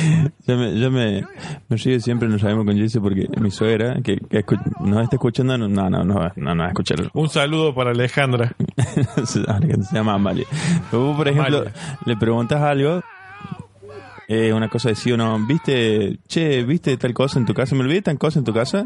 Yo 0.47 0.57
me, 0.57 0.77
yo 0.79 0.91
me, 0.91 1.23
me 1.69 1.77
río 1.77 1.99
siempre, 1.99 2.27
nos 2.27 2.41
sabemos 2.41 2.65
con 2.65 2.75
Jesse 2.75 2.99
porque 3.01 3.27
mi 3.39 3.49
suegra, 3.49 3.95
que, 4.03 4.17
que 4.17 4.45
escu- 4.45 4.61
nos 4.81 5.03
está 5.03 5.15
escuchando, 5.15 5.57
no, 5.57 5.67
no, 5.69 5.89
no, 5.89 6.03
no, 6.03 6.31
no, 6.35 6.55
no 6.55 6.61
va 6.61 6.65
a 6.65 6.69
escucharlo. 6.69 7.09
Un 7.13 7.29
saludo 7.29 7.73
para 7.73 7.91
Alejandra. 7.91 8.53
se, 9.25 9.41
llama 9.93 10.15
Amalia. 10.15 10.45
Vos, 10.91 11.15
por 11.15 11.27
ejemplo, 11.27 11.59
Amalia. 11.59 11.73
le 12.05 12.17
preguntas 12.17 12.61
algo, 12.61 13.01
eh, 14.27 14.51
una 14.53 14.67
cosa 14.69 14.89
de 14.89 14.95
sí 14.95 15.11
o 15.11 15.17
no, 15.17 15.39
¿viste, 15.45 16.19
che, 16.27 16.63
viste 16.63 16.97
tal 16.97 17.13
cosa 17.13 17.39
en 17.39 17.45
tu 17.45 17.53
casa? 17.53 17.75
¿Me 17.75 17.81
olvidé 17.81 18.01
tal 18.01 18.17
cosa 18.17 18.39
en 18.39 18.45
tu 18.45 18.53
casa? 18.53 18.85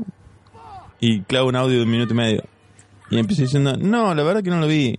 Y 0.99 1.21
clavo 1.21 1.49
un 1.49 1.55
audio 1.55 1.77
de 1.77 1.83
un 1.83 1.91
minuto 1.91 2.13
y 2.13 2.17
medio. 2.17 2.43
Y 3.09 3.17
empieza 3.17 3.43
diciendo, 3.43 3.77
no, 3.77 4.13
la 4.13 4.23
verdad 4.23 4.43
que 4.43 4.49
no 4.49 4.59
lo 4.59 4.67
vi. 4.67 4.97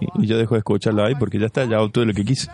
Y, 0.00 0.26
yo 0.26 0.38
dejo 0.38 0.54
de 0.54 0.58
escucharlo 0.58 1.04
ahí 1.04 1.14
porque 1.14 1.38
ya 1.38 1.46
está, 1.46 1.64
ya 1.64 1.80
obtuve 1.80 2.06
lo 2.06 2.12
que 2.12 2.24
quise. 2.24 2.50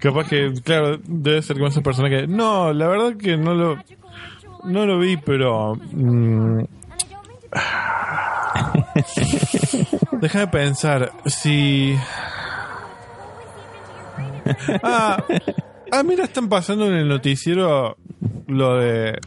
Capaz 0.00 0.28
que, 0.28 0.52
claro, 0.62 0.98
debe 1.04 1.42
ser 1.42 1.56
como 1.56 1.68
esa 1.68 1.80
persona 1.80 2.08
que. 2.08 2.26
No, 2.26 2.72
la 2.72 2.88
verdad 2.88 3.16
que 3.16 3.36
no 3.36 3.54
lo. 3.54 3.78
No 4.64 4.86
lo 4.86 4.98
vi, 4.98 5.16
pero. 5.16 5.76
mm, 5.76 6.64
deja 10.20 10.38
de 10.40 10.46
pensar. 10.48 11.12
Si. 11.26 11.96
Ah, 14.82 15.24
ah, 15.90 16.02
mira, 16.02 16.24
están 16.24 16.50
pasando 16.50 16.86
en 16.86 16.92
el 16.92 17.08
noticiero 17.08 17.96
lo 18.46 18.76
de. 18.76 19.18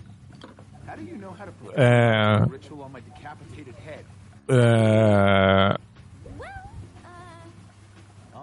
Eh, 1.75 2.39
eh, 4.47 5.73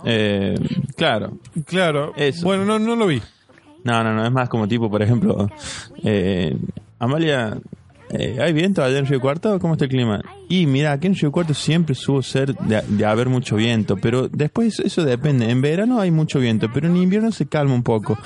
Eh, 0.05 0.55
claro. 0.97 1.39
claro. 1.67 2.13
Eso. 2.17 2.45
Bueno, 2.45 2.65
no, 2.65 2.79
no 2.79 2.97
lo 2.97 3.07
vi. 3.07 3.21
No, 3.85 4.03
no, 4.03 4.15
no, 4.15 4.25
es 4.25 4.33
más 4.33 4.49
como 4.49 4.67
tipo, 4.67 4.91
por 4.91 5.03
ejemplo, 5.03 5.47
eh, 6.03 6.57
Amalia, 6.99 7.59
eh, 8.11 8.39
¿hay 8.41 8.55
viento 8.55 8.83
allá 8.83 8.99
en 8.99 9.07
Río 9.07 9.21
Cuarto? 9.21 9.59
¿Cómo 9.61 9.75
está 9.75 9.85
el 9.85 9.91
clima? 9.91 10.23
Y 10.49 10.67
mira, 10.67 10.93
aquí 10.93 11.07
en 11.07 11.15
Río 11.15 11.31
Cuarto 11.31 11.53
siempre 11.53 11.95
suele 11.95 12.23
ser 12.23 12.55
de, 12.55 12.81
de 12.81 13.05
haber 13.05 13.29
mucho 13.29 13.57
viento, 13.57 13.97
pero 13.97 14.29
después 14.29 14.81
eso 14.81 15.05
depende. 15.05 15.51
En 15.51 15.61
verano 15.61 16.01
hay 16.01 16.11
mucho 16.11 16.39
viento, 16.39 16.71
pero 16.73 16.87
en 16.87 16.97
invierno 16.97 17.31
se 17.31 17.47
calma 17.47 17.75
un 17.75 17.83
poco. 17.83 18.19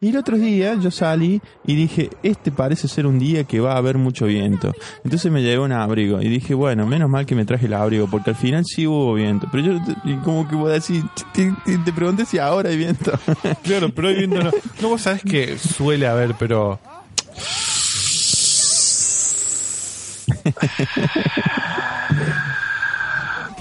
Y 0.00 0.10
el 0.10 0.16
otro 0.16 0.36
día 0.38 0.74
yo 0.76 0.92
salí 0.92 1.42
y 1.66 1.74
dije, 1.74 2.08
este 2.22 2.52
parece 2.52 2.86
ser 2.86 3.04
un 3.04 3.18
día 3.18 3.42
que 3.42 3.58
va 3.58 3.72
a 3.72 3.78
haber 3.78 3.98
mucho 3.98 4.26
viento. 4.26 4.72
Entonces 5.02 5.32
me 5.32 5.42
llevé 5.42 5.58
un 5.58 5.72
abrigo 5.72 6.22
y 6.22 6.28
dije, 6.28 6.54
bueno, 6.54 6.86
menos 6.86 7.10
mal 7.10 7.26
que 7.26 7.34
me 7.34 7.44
traje 7.44 7.66
el 7.66 7.74
abrigo, 7.74 8.06
porque 8.08 8.30
al 8.30 8.36
final 8.36 8.64
sí 8.64 8.86
hubo 8.86 9.14
viento. 9.14 9.48
Pero 9.50 9.64
yo, 9.64 9.80
y 10.04 10.14
como 10.18 10.46
que 10.46 10.54
voy 10.54 10.70
a 10.70 10.74
decir, 10.74 11.02
te, 11.32 11.52
te- 11.64 11.78
te 11.78 11.92
pregunté 11.92 12.24
si 12.26 12.38
ahora 12.38 12.70
hay 12.70 12.76
viento. 12.76 13.12
Claro, 13.64 13.88
pero 13.92 14.08
hoy 14.08 14.14
viendo 14.18 14.40
no. 14.42 14.50
No, 14.80 14.88
vos 14.90 15.02
sabés 15.02 15.22
que 15.22 15.58
suele 15.58 16.06
haber, 16.06 16.34
pero. 16.38 16.78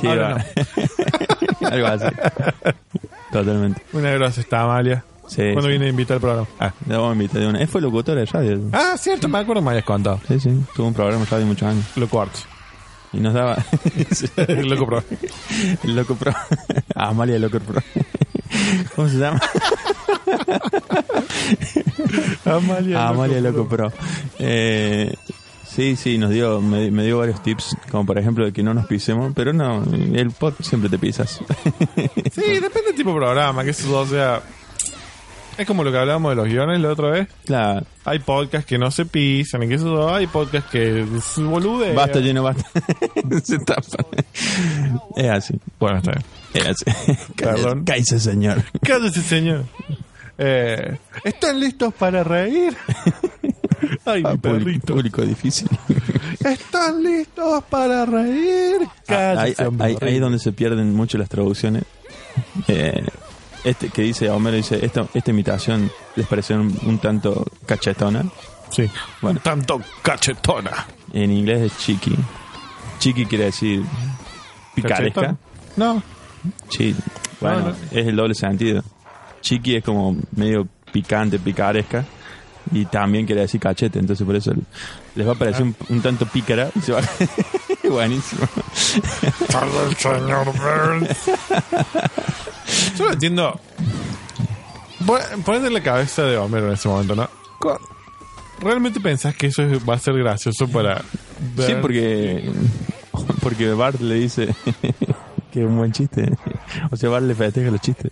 Ahora 0.04 0.46
iba- 1.62 1.70
Algo 1.72 1.88
así. 1.88 2.16
Totalmente. 3.32 3.82
Una 3.94 4.12
grosa 4.12 4.42
está 4.42 4.62
Amalia. 4.62 5.04
Sí, 5.28 5.42
Cuando 5.54 5.64
sí. 5.64 5.68
viene 5.70 5.86
a 5.86 5.90
invitar 5.90 6.16
al 6.16 6.22
programa. 6.22 6.48
Ah, 6.60 6.74
le 6.88 6.96
vamos 6.96 7.10
a 7.10 7.14
invitar 7.14 7.42
de 7.42 7.48
una. 7.48 7.60
Él 7.60 7.68
fue 7.68 7.82
locutor 7.82 8.16
de 8.16 8.26
radio. 8.26 8.60
Ah, 8.72 8.96
cierto, 8.98 9.28
me 9.28 9.40
acuerdo, 9.40 9.62
me 9.62 9.72
habías 9.72 9.86
contado. 9.86 10.20
Sí, 10.28 10.40
sí. 10.40 10.50
Tuvo 10.76 10.88
un 10.88 10.94
programa 10.94 11.24
de 11.26 11.30
radio 11.30 11.46
muchos 11.46 11.68
años. 11.68 11.86
Lo 11.96 12.08
cuarto. 12.08 12.40
Y 13.14 13.20
nos 13.20 13.34
daba. 13.34 13.58
Sí. 14.12 14.28
Loco 14.38 14.86
pro. 14.86 15.04
El 15.84 15.96
Loco 15.96 16.16
Pro. 16.16 16.34
Ah, 16.96 17.10
Amalia 17.10 17.36
el 17.36 17.42
Loco 17.42 17.60
Pro. 17.60 17.82
¿Cómo 18.96 19.08
se 19.10 19.18
llama? 19.18 19.40
Amalia. 22.46 23.08
Amalia 23.10 23.38
el 23.38 23.44
Loco 23.44 23.68
Pro. 23.68 23.92
Eh, 24.40 25.14
sí, 25.68 25.96
sí, 25.96 26.18
nos 26.18 26.32
dio, 26.32 26.62
me, 26.62 26.90
me 26.92 27.04
dio 27.04 27.18
varios 27.20 27.42
tips, 27.44 27.76
como 27.92 28.06
por 28.06 28.18
ejemplo 28.18 28.46
de 28.46 28.54
que 28.54 28.64
no 28.64 28.74
nos 28.74 28.86
pisemos, 28.88 29.34
pero 29.36 29.54
no, 29.54 29.84
el 29.94 30.32
pod 30.32 30.54
siempre 30.62 30.90
te 30.90 30.98
pisas. 30.98 31.40
Sí, 32.32 32.42
depende 32.60 32.88
del 32.88 32.96
tipo 32.96 33.12
de 33.12 33.18
programa, 33.18 33.64
que 33.64 33.72
eso, 33.72 34.00
o 34.00 34.06
sea. 34.06 34.42
Es 35.58 35.66
como 35.66 35.84
lo 35.84 35.92
que 35.92 35.98
hablábamos 35.98 36.32
de 36.32 36.36
los 36.36 36.48
guiones 36.48 36.80
la 36.80 36.90
otra 36.92 37.10
vez. 37.10 37.28
Claro. 37.46 37.86
Hay 38.06 38.20
podcasts 38.20 38.68
que 38.68 38.78
no 38.78 38.92
se 38.92 39.06
pisan 39.06 39.64
y 39.64 39.68
que 39.68 39.76
eso, 39.76 40.14
hay 40.14 40.28
podcasts 40.28 40.70
que 40.72 41.06
se 41.24 41.42
boludean. 41.42 41.96
Basta, 41.96 42.20
lleno, 42.20 42.44
basta. 42.44 42.64
se 43.44 43.58
tapan. 43.60 44.06
Es 45.16 45.30
así. 45.30 45.60
Bueno, 45.80 45.98
está 45.98 46.12
bien. 46.12 46.24
Es 46.54 46.68
así. 46.68 47.18
Perdón. 47.36 47.84
Cállese, 47.86 48.20
señor. 48.20 48.64
Cállese, 48.82 49.22
señor. 49.22 49.64
Eh, 50.38 50.98
¿Están 51.24 51.60
listos 51.60 51.92
para 51.96 52.24
reír? 52.24 52.76
Ay, 54.06 54.22
mi 54.24 54.30
Ah, 54.30 54.36
público, 54.36 54.42
perrito. 54.66 54.94
público 54.94 55.22
difícil. 55.24 55.68
¿Están 56.46 57.02
listos 57.04 57.64
para 57.66 58.06
reír? 58.06 58.76
ahí, 58.82 58.88
Cállese, 59.08 59.64
ahí- 59.64 59.70
ahí- 59.80 59.98
ahí 60.02 60.16
es 60.16 60.22
donde 60.22 60.38
se 60.40 60.52
pierden 60.52 60.94
mucho 60.94 61.18
las 61.18 61.30
traducciones. 61.30 61.84
Eh, 62.68 63.04
este 63.64 63.90
que 63.90 64.02
dice, 64.04 64.30
Homero 64.30 64.56
dice, 64.58 64.84
esta, 64.86 65.06
esta 65.14 65.32
imitación 65.32 65.92
les 66.16 66.26
pareció 66.28 66.56
un, 66.58 66.78
un 66.86 67.00
tanto 67.00 67.46
cachetona. 67.66 68.24
Sí. 68.70 68.90
Bueno. 69.22 69.40
Un 69.40 69.44
tanto 69.44 69.82
cachetona. 70.02 70.88
En 71.14 71.32
inglés 71.32 71.72
es 71.72 71.78
chiqui. 71.78 72.16
Chiqui 73.00 73.26
quiere 73.26 73.46
decir 73.46 73.84
picaresca. 74.76 75.22
¿Cachetón? 75.22 75.38
No. 75.78 76.04
Sí. 76.70 76.96
Bueno, 77.40 77.60
No, 77.60 77.68
no. 77.70 77.76
es 77.92 78.08
el 78.08 78.16
doble 78.16 78.34
sentido. 78.36 78.84
Chiqui 79.42 79.76
es 79.78 79.84
como 79.84 80.16
medio 80.36 80.68
picante, 80.92 81.40
picaresca. 81.40 82.04
Y 82.74 82.86
también 82.86 83.26
quiere 83.26 83.42
decir 83.42 83.62
cachete. 83.62 84.00
Entonces 84.00 84.26
por 84.26 84.36
eso 84.36 84.52
les 85.16 85.26
va 85.28 85.32
a 85.32 85.36
parecer 85.36 85.64
un, 85.64 85.76
un 85.90 86.02
tanto 86.02 86.26
pícara. 86.26 86.70
y 86.76 86.82
se 86.82 86.92
va- 86.92 87.02
Buenísimo. 87.90 88.42
el 89.90 89.96
señor 89.96 90.46
Burns. 90.46 91.18
Yo 92.98 93.06
no 93.06 93.14
entiendo. 93.14 93.60
Pon- 95.06 95.42
Ponete 95.46 95.68
en 95.68 95.74
la 95.74 95.82
cabeza 95.84 96.24
de 96.24 96.38
Homero 96.38 96.68
en 96.68 96.74
ese 96.74 96.88
momento, 96.88 97.16
¿no? 97.16 97.30
¿Realmente 98.60 99.00
pensás 99.00 99.36
que 99.36 99.48
eso 99.48 99.62
es- 99.64 99.88
va 99.88 99.94
a 99.96 100.00
ser 100.00 100.16
gracioso 100.18 100.68
para? 100.68 101.04
Sí, 101.60 101.74
porque, 101.82 102.52
porque 103.42 103.72
Bart 103.74 104.00
le 104.02 104.16
dice 104.16 104.48
que 105.52 105.60
es 105.62 105.66
un 105.66 105.78
buen 105.78 105.92
chiste. 105.92 106.30
O 106.92 106.98
sea, 106.98 107.10
Bart 107.10 107.26
le 107.26 107.36
festeja 107.36 107.70
los 107.70 107.82
chistes. 107.82 108.12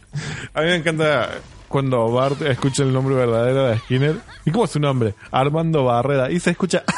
A 0.53 0.61
mí 0.61 0.67
me 0.67 0.75
encanta 0.75 1.29
cuando 1.67 2.09
Bart 2.11 2.41
escucha 2.43 2.83
el 2.83 2.93
nombre 2.93 3.15
verdadero 3.15 3.65
de 3.67 3.79
Skinner. 3.79 4.17
¿Y 4.45 4.51
cómo 4.51 4.65
es 4.65 4.71
su 4.71 4.79
nombre? 4.79 5.15
Armando 5.31 5.83
Barrera. 5.85 6.29
Y 6.31 6.39
se 6.39 6.51
escucha... 6.51 6.83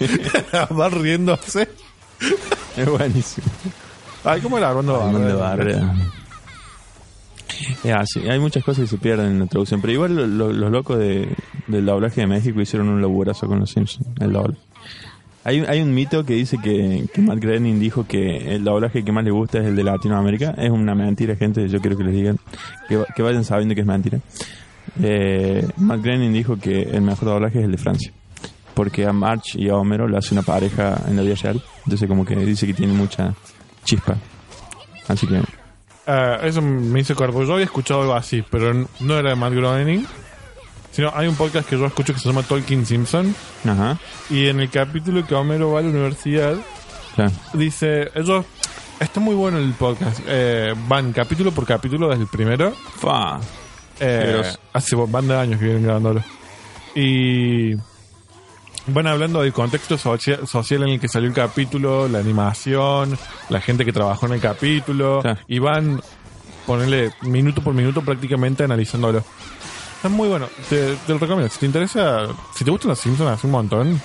Bart 0.70 0.94
riéndose. 0.94 1.68
Es 2.76 2.88
buenísimo. 2.88 3.46
Ay, 4.24 4.40
¿cómo 4.40 4.58
era 4.58 4.68
Armando 4.70 4.98
Barrera? 5.38 5.94
Es 7.84 7.92
así, 7.92 8.20
hay 8.28 8.38
muchas 8.38 8.64
cosas 8.64 8.82
que 8.84 8.88
se 8.88 8.98
pierden 8.98 9.26
en 9.32 9.38
la 9.40 9.46
traducción, 9.46 9.80
pero 9.80 9.92
igual 9.92 10.14
lo- 10.16 10.26
lo- 10.26 10.52
los 10.52 10.70
locos 10.70 10.98
de, 10.98 11.28
del 11.68 11.86
doblaje 11.86 12.20
de 12.22 12.26
México 12.26 12.60
hicieron 12.60 12.88
un 12.88 13.00
laburazo 13.00 13.46
con 13.46 13.60
los 13.60 13.70
Simpsons, 13.70 14.06
el 14.20 14.32
doble. 14.32 14.56
Hay, 15.44 15.60
un- 15.60 15.68
hay 15.68 15.80
un 15.80 15.92
mito 15.92 16.24
que 16.24 16.34
dice 16.34 16.58
que, 16.62 17.04
que 17.12 17.20
Matt 17.20 17.38
Groening 17.40 17.78
dijo 17.80 18.06
que 18.06 18.54
el 18.54 18.62
doblaje 18.64 19.04
que 19.04 19.10
más 19.12 19.24
le 19.24 19.32
gusta 19.32 19.58
es 19.58 19.66
el 19.66 19.74
de 19.76 19.82
Latinoamérica. 19.84 20.54
Es 20.56 20.70
una 20.70 20.94
mentira, 20.94 21.34
gente, 21.36 21.68
yo 21.68 21.80
quiero 21.80 21.96
que 21.96 22.04
les 22.04 22.14
digan, 22.14 22.38
que 23.16 23.22
vayan 23.22 23.44
sabiendo 23.44 23.74
que 23.74 23.80
es 23.80 23.86
mentira. 23.86 24.20
Eh, 25.02 25.66
Matt 25.78 26.00
Groening 26.02 26.32
dijo 26.32 26.58
que 26.58 26.82
el 26.82 27.02
mejor 27.02 27.28
doblaje 27.28 27.58
es 27.58 27.64
el 27.64 27.72
de 27.72 27.78
Francia. 27.78 28.12
Porque 28.74 29.04
a 29.04 29.12
March 29.12 29.56
y 29.56 29.68
a 29.68 29.74
Homero 29.76 30.06
lo 30.08 30.16
hace 30.16 30.32
una 30.34 30.42
pareja 30.42 30.96
en 31.08 31.16
la 31.16 31.22
vida 31.22 31.34
real. 31.34 31.60
Entonces 31.84 32.08
como 32.08 32.24
que 32.24 32.36
dice 32.36 32.66
que 32.66 32.74
tiene 32.74 32.92
mucha 32.92 33.34
chispa. 33.84 34.16
Así 35.08 35.26
que 35.26 35.40
Eh, 36.06 36.38
eso 36.44 36.60
me 36.62 37.00
hizo 37.00 37.14
cuerpo. 37.14 37.44
Yo 37.44 37.52
había 37.54 37.64
escuchado 37.66 38.02
algo 38.02 38.14
así, 38.14 38.42
pero 38.50 38.72
no 39.00 39.14
era 39.18 39.30
de 39.30 39.36
Matt 39.36 39.52
Groening. 39.52 40.04
Sino 40.90 41.10
hay 41.14 41.26
un 41.28 41.36
podcast 41.36 41.68
que 41.68 41.78
yo 41.78 41.86
escucho 41.86 42.12
que 42.12 42.20
se 42.20 42.28
llama 42.28 42.42
Talking 42.42 42.84
Simpson. 42.84 43.34
Ajá. 43.66 43.98
Y 44.28 44.48
en 44.48 44.60
el 44.60 44.68
capítulo 44.68 45.24
que 45.26 45.34
Homero 45.34 45.70
va 45.72 45.78
a 45.78 45.82
la 45.82 45.88
universidad, 45.88 46.54
Claro. 47.14 47.30
dice, 47.54 48.10
ellos, 48.14 48.44
está 49.00 49.20
muy 49.20 49.34
bueno 49.34 49.58
el 49.58 49.72
podcast, 49.72 50.20
eh, 50.26 50.74
van 50.88 51.12
capítulo 51.12 51.50
por 51.52 51.64
capítulo 51.66 52.08
desde 52.08 52.22
el 52.24 52.28
primero, 52.28 52.72
Fa. 53.00 53.38
eh, 54.00 54.42
hace 54.72 54.96
van 54.96 55.28
de 55.28 55.36
años 55.38 55.58
que 55.58 55.64
vienen 55.66 55.84
grabándolo. 55.84 56.22
Y 56.94 57.74
van 58.88 59.06
hablando 59.06 59.42
del 59.42 59.52
contexto 59.52 59.96
socia- 59.96 60.44
social 60.46 60.82
en 60.84 60.88
el 60.90 61.00
que 61.00 61.08
salió 61.08 61.28
el 61.28 61.34
capítulo, 61.34 62.08
la 62.08 62.18
animación, 62.18 63.16
la 63.48 63.60
gente 63.60 63.84
que 63.84 63.92
trabajó 63.92 64.26
en 64.26 64.32
el 64.32 64.40
capítulo, 64.40 65.22
y 65.48 65.58
van, 65.58 66.00
ponerle 66.66 67.12
minuto 67.22 67.62
por 67.62 67.74
minuto 67.74 68.02
prácticamente 68.02 68.64
analizándolo. 68.64 69.24
Está 69.96 70.08
muy 70.08 70.28
bueno, 70.28 70.48
te, 70.68 70.96
te 70.96 71.12
lo 71.12 71.18
recomiendo. 71.18 71.52
Si 71.52 71.60
te 71.60 71.66
interesa, 71.66 72.26
si 72.56 72.64
te 72.64 72.70
gustan 72.72 72.88
los 72.90 72.98
Simpsons, 72.98 73.30
hace 73.30 73.46
un 73.46 73.52
montón. 73.52 74.00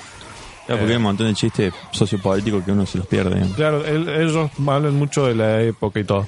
Claro, 0.68 0.80
porque 0.82 0.92
hay 0.94 0.98
un 0.98 1.04
montón 1.04 1.28
de 1.28 1.34
chistes 1.34 1.74
sociopolíticos 1.92 2.64
que 2.64 2.72
uno 2.72 2.86
se 2.86 2.98
los 3.00 3.08
pierde. 3.08 3.42
Claro, 3.56 3.84
el- 3.86 4.08
ellos 4.10 4.52
hablan 4.68 4.96
mucho 4.96 5.26
de 5.26 5.34
la 5.34 5.62
época 5.62 6.00
y 6.00 6.04
todo. 6.04 6.28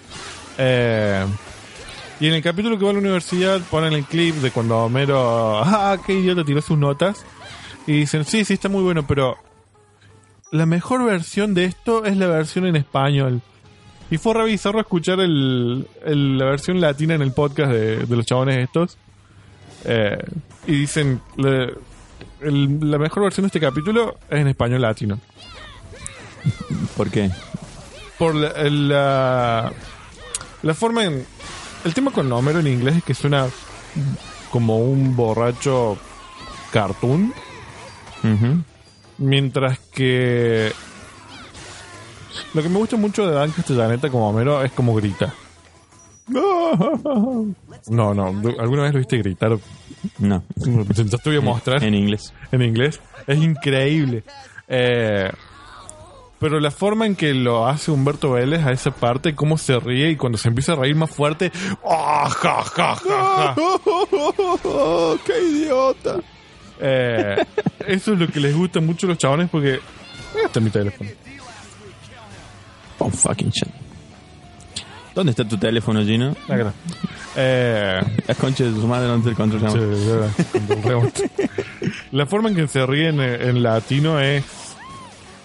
Eh, 0.57 1.25
y 2.19 2.27
en 2.27 2.33
el 2.33 2.41
capítulo 2.41 2.77
que 2.79 2.83
va 2.85 2.89
a 2.91 2.93
la 2.93 2.99
universidad 2.99 3.62
ponen 3.69 3.93
el 3.93 4.05
clip 4.05 4.35
de 4.38 4.51
cuando 4.51 4.77
Homero, 4.79 5.59
ah, 5.63 5.97
qué 6.05 6.13
idiota, 6.13 6.43
tiró 6.43 6.62
sus 6.62 6.77
notas. 6.77 7.23
Y 7.89 8.02
dicen, 8.02 8.23
sí, 8.23 8.45
sí, 8.45 8.54
está 8.54 8.69
muy 8.69 8.84
bueno, 8.84 9.08
pero 9.08 9.36
la 10.52 10.65
mejor 10.67 11.04
versión 11.06 11.54
de 11.56 11.65
esto 11.65 12.06
es 12.06 12.15
la 12.17 12.28
versión 12.28 12.65
en 12.67 12.75
español. 12.75 13.41
Y 14.12 14.17
fue 14.17 14.34
re 14.36 14.45
bizarro 14.45 14.80
escuchar 14.80 15.19
el, 15.19 15.88
el- 16.06 16.38
la 16.38 16.45
versión 16.45 16.80
latina 16.82 17.15
en 17.15 17.21
el 17.23 17.32
podcast 17.32 17.71
de, 17.71 18.06
de 18.06 18.15
los 18.15 18.25
chabones 18.25 18.58
estos. 18.58 18.97
Eh, 19.86 20.17
y 20.67 20.71
dicen, 20.82 21.19
le- 21.38 21.73
el- 22.41 22.91
la 22.91 22.97
mejor 22.99 23.23
versión 23.23 23.43
de 23.43 23.47
este 23.47 23.60
capítulo 23.60 24.17
es 24.30 24.39
en 24.39 24.47
español 24.47 24.82
latino. 24.82 25.19
¿Por 26.97 27.10
qué? 27.10 27.32
por 28.17 28.36
la, 28.36 28.52
la, 28.69 29.71
la 30.62 30.73
forma 30.73 31.06
en... 31.06 31.25
El 31.86 31.93
tema 31.93 32.12
con 32.12 32.30
Homero 32.34 32.60
en 32.60 32.67
inglés 32.67 32.97
es 32.97 33.04
que 33.06 33.13
suena 33.13 33.47
como 34.52 34.78
un 34.80 35.15
borracho 35.15 35.97
cartoon, 36.73 37.34
Ujú. 38.23 38.63
mientras 39.17 39.79
que... 39.93 40.71
Lo 42.53 42.62
que 42.63 42.69
me 42.69 42.77
gusta 42.77 42.95
mucho 42.97 43.27
de 43.27 43.34
Dan 43.34 43.51
Castellaneta 43.51 44.10
como 44.10 44.29
Homero 44.29 44.63
es 44.63 44.71
como 44.71 44.93
grita. 44.95 45.34
No, 47.89 48.13
no, 48.13 48.27
¿alguna 48.60 48.84
vez 48.84 48.93
lo 48.93 48.99
viste 48.99 49.17
gritar? 49.17 49.58
No. 50.19 50.43
Yo 50.58 51.17
te 51.17 51.29
voy 51.29 51.38
a 51.38 51.41
mostrar 51.41 51.84
En 51.84 51.95
inglés. 51.95 52.34
en 52.51 52.62
inglés. 52.62 52.99
Es 53.25 53.38
increíble. 53.41 54.23
Eh, 54.67 55.32
pero 56.39 56.60
la 56.60 56.71
forma 56.71 57.05
en 57.08 57.15
que 57.15 57.34
lo 57.34 57.67
hace 57.67 57.91
Humberto 57.91 58.32
Vélez 58.32 58.63
a 58.65 58.71
esa 58.71 58.91
parte, 58.91 59.34
cómo 59.36 59.58
se 59.58 59.79
ríe 59.79 60.12
y 60.12 60.15
cuando 60.17 60.38
se 60.38 60.49
empieza 60.49 60.73
a 60.73 60.75
reír 60.75 60.95
más 60.95 61.10
fuerte, 61.10 61.51
¡ah, 61.84 62.29
ja, 62.29 62.63
ja, 62.63 62.95
ja, 62.95 63.55
ja! 63.55 63.55
¡Qué 65.25 65.41
idiota! 65.43 66.19
Eh, 66.80 67.46
eso 67.88 68.13
es 68.13 68.20
lo 68.20 68.28
que 68.28 68.39
les 68.39 68.56
gusta 68.56 68.80
mucho 68.80 69.08
a 69.08 69.10
los 69.10 69.18
chabones 69.18 69.50
porque... 69.50 69.80
Está 70.46 70.60
en 70.60 70.65
mi 70.65 70.72
teléfono. 70.72 71.10
Oh, 73.00 73.10
fucking 73.10 73.50
shit. 73.50 73.70
¿Dónde 75.15 75.32
está 75.32 75.48
tu 75.48 75.58
teléfono, 75.58 76.04
Gino? 76.04 76.36
Acá. 76.48 76.74
Eh, 77.36 78.00
La 78.28 78.36
concha 78.36 78.63
de 78.63 78.72
su 78.72 78.88
madre 78.88 79.08
no 79.08 79.22
te 79.22 80.76
rebote. 80.82 81.30
la 82.12 82.26
forma 82.26 82.50
en 82.50 82.56
que 82.56 82.68
se 82.68 82.86
ríe 82.86 83.10
en, 83.10 83.20
en 83.20 83.63
latino 83.63 84.20
es... 84.20 84.44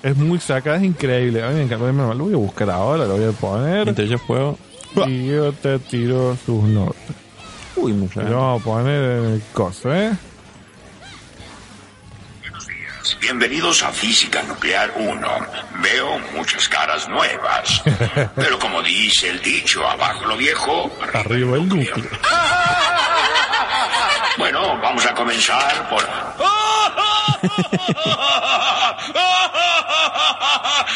Es 0.02 0.14
muy 0.16 0.38
sacada, 0.38 0.76
es 0.76 0.82
increíble. 0.82 1.42
A 1.42 1.48
mí 1.48 1.54
me 1.54 1.62
encanta. 1.62 1.90
Lo 2.14 2.24
voy 2.24 2.34
a 2.34 2.36
buscar 2.36 2.68
ahora, 2.68 3.06
lo 3.06 3.16
voy 3.16 3.24
a 3.24 3.32
poner. 3.32 3.84
Mientras 3.84 4.06
yo 4.06 4.18
juego. 4.18 4.58
Y 5.06 5.28
yo 5.28 5.50
te 5.52 5.78
tiro 5.78 6.36
sus 6.44 6.62
notas. 6.64 6.96
Uy, 7.74 7.94
muy 7.94 8.08
Lo 8.14 8.36
vamos 8.38 8.60
a 8.60 8.64
poner 8.64 9.18
en 9.18 9.24
el 9.32 9.42
coso, 9.52 9.94
¿eh? 9.94 10.12
Bienvenidos 13.20 13.82
a 13.82 13.92
Física 13.92 14.42
Nuclear 14.44 14.90
1. 14.96 15.46
Veo 15.82 16.18
muchas 16.34 16.66
caras 16.70 17.06
nuevas. 17.06 17.82
Pero 18.34 18.58
como 18.58 18.82
dice 18.82 19.28
el 19.28 19.42
dicho, 19.42 19.86
abajo 19.86 20.24
lo 20.24 20.38
viejo, 20.38 20.90
Arriba 21.12 21.56
el 21.56 21.68
núcleo. 21.68 22.10
Bueno, 24.36 24.76
vamos 24.80 25.06
a 25.06 25.14
comenzar 25.14 25.88
por... 25.88 26.02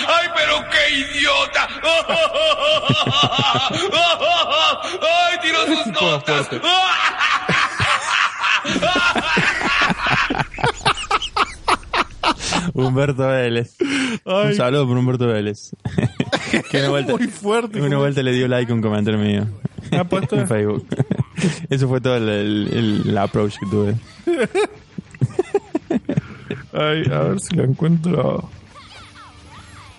¡Ay, 0.09 0.29
pero 0.35 0.69
qué 0.71 0.91
idiota! 0.91 1.69
¡Ay, 5.01 5.39
tiró 5.41 5.67
sus 5.67 5.87
notas! 5.87 6.49
Humberto 12.75 13.27
Vélez. 13.29 13.77
Un 14.25 14.55
saludo 14.55 14.87
por 14.87 14.97
Humberto 14.97 15.27
Vélez. 15.27 15.71
que 16.71 16.79
una 16.79 16.89
vuelta, 16.91 17.13
Muy 17.17 17.27
fuerte. 17.29 17.81
una 17.81 17.99
vuelta 17.99 18.23
le 18.23 18.33
dio 18.33 18.49
like 18.49 18.71
a 18.71 18.75
un 18.75 18.83
comentario 18.83 19.19
mío. 19.21 19.47
¿Ha 19.93 20.05
puesto? 20.05 20.37
en 20.39 20.47
Facebook. 20.49 20.87
Eso 21.71 21.89
fue 21.89 22.01
todo 22.01 22.17
el- 22.17 23.03
el 23.07 23.19
approach 23.19 23.55
que 23.59 23.67
tuve. 23.71 23.95
Ay, 26.73 27.03
a 27.13 27.19
ver 27.21 27.41
si 27.41 27.57
lo 27.57 27.65
encuentro. 27.65 28.49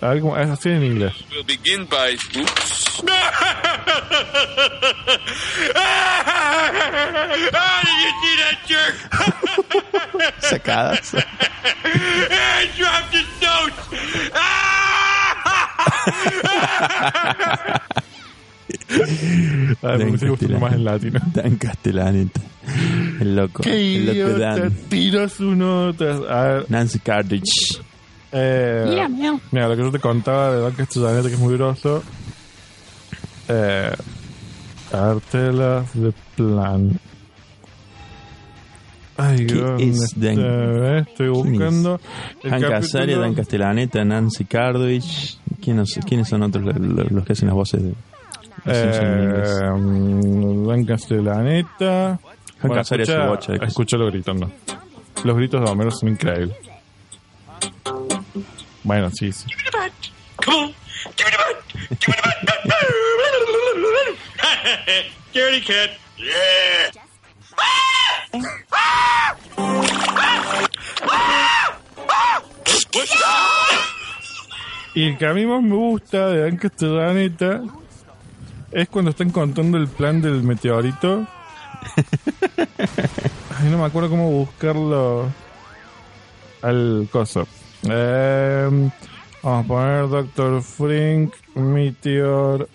A 0.02 0.10
ver 0.10 0.22
cómo. 0.22 0.38
Es 0.38 0.50
así 0.50 0.70
en 0.70 0.84
inglés. 0.84 1.14
We'll 1.30 1.44
begin 1.44 1.86
by 1.86 2.18
oops. 2.40 3.04
How 7.52 7.82
did 7.84 7.98
you 8.04 8.12
see 8.22 8.36
that 8.40 8.58
jerk? 8.68 8.96
Sacadas. 10.42 11.14
I 11.86 12.70
dropped 12.78 13.14
his 13.14 13.28
notes! 13.42 13.80
A 19.82 19.96
ver, 19.96 20.12
me 20.12 20.30
gusta 20.30 20.48
más 20.60 20.74
en 20.74 20.84
latino. 20.84 21.20
Dan 21.34 21.58
Castellaneta. 21.58 22.42
El 23.20 23.36
loco. 23.36 23.64
¡Qué 23.64 23.96
el 23.96 24.06
loco! 24.06 24.40
Dan. 24.40 24.74
Tiro 24.90 25.30
sus 25.30 25.56
notas. 25.56 26.22
A 26.30 26.44
ver. 26.44 26.66
Nancy 26.70 27.00
Cartridge. 27.00 27.82
Eh, 28.32 28.86
mira, 29.52 29.68
lo 29.68 29.76
que 29.76 29.82
yo 29.84 29.92
te 29.92 30.00
contaba 30.00 30.52
de 30.54 30.62
Dan 30.62 30.74
Castellaneta, 30.74 31.28
que 31.30 31.34
es 31.36 31.40
muy 31.40 31.56
groso. 31.56 32.04
Eh, 33.48 33.92
cartelas 34.92 35.94
de 36.00 36.14
plan. 36.36 37.00
Ay, 39.18 39.46
¿Qué 39.48 39.56
¿dónde 39.56 39.84
es? 39.90 40.20
Dan- 40.20 40.38
Eh, 40.40 41.06
Estoy 41.08 41.30
buscando. 41.30 42.00
el 42.44 42.54
Han 42.54 42.62
capítulo- 42.62 42.70
Casaria, 42.70 43.18
Dan 43.18 43.34
Castellaneta, 43.34 44.06
Nancy 44.06 44.46
Cardwich. 44.46 45.38
¿Quiénes, 45.62 46.00
¿Quiénes 46.08 46.28
son 46.30 46.44
otros 46.44 46.64
los, 46.64 47.26
que 47.26 47.34
hacen 47.34 47.48
las 47.48 47.56
voces 47.56 47.84
de? 47.84 47.94
Eh, 48.66 49.72
mm, 49.76 50.68
Dan 50.68 50.86
Castellaneta. 50.86 52.20
Han 52.62 52.72
Casaria 52.72 53.04
escucha, 53.04 53.24
su 53.24 53.30
bocha 53.30 53.52
de 53.54 53.58
cosas. 53.60 53.70
escucha 53.72 53.98
los 53.98 54.12
gritos, 54.12 54.36
no. 54.40 54.52
Los 55.26 55.36
gritos 55.36 55.62
de 55.66 55.70
Homero 55.72 55.92
son 55.92 56.10
increíbles. 56.10 56.56
Scaredy 65.32 65.62
cat. 65.62 65.92
Yeah. 66.18 67.10
Y 74.96 75.04
el 75.04 75.18
que 75.18 75.26
a 75.26 75.34
mí 75.34 75.46
más 75.46 75.62
me 75.62 75.76
gusta 75.76 76.28
de 76.28 76.42
Dan 76.42 76.58
Castellaneta 76.58 77.62
es 78.72 78.90
cuando 78.90 79.12
están 79.12 79.30
contando 79.30 79.78
el 79.78 79.88
plan 79.88 80.22
del 80.22 80.44
meteorito. 80.44 81.26
Ay, 83.58 83.70
no 83.70 83.78
me 83.78 83.86
acuerdo 83.86 84.10
cómo 84.10 84.30
buscarlo 84.30 85.30
al 86.62 87.08
coso. 87.12 87.48
Eh, 87.84 88.90
vamos 89.42 89.66
a 89.66 89.68
poner 89.68 90.08
Doctor 90.10 90.62
Frink, 90.62 91.34
Meteor. 91.56 92.68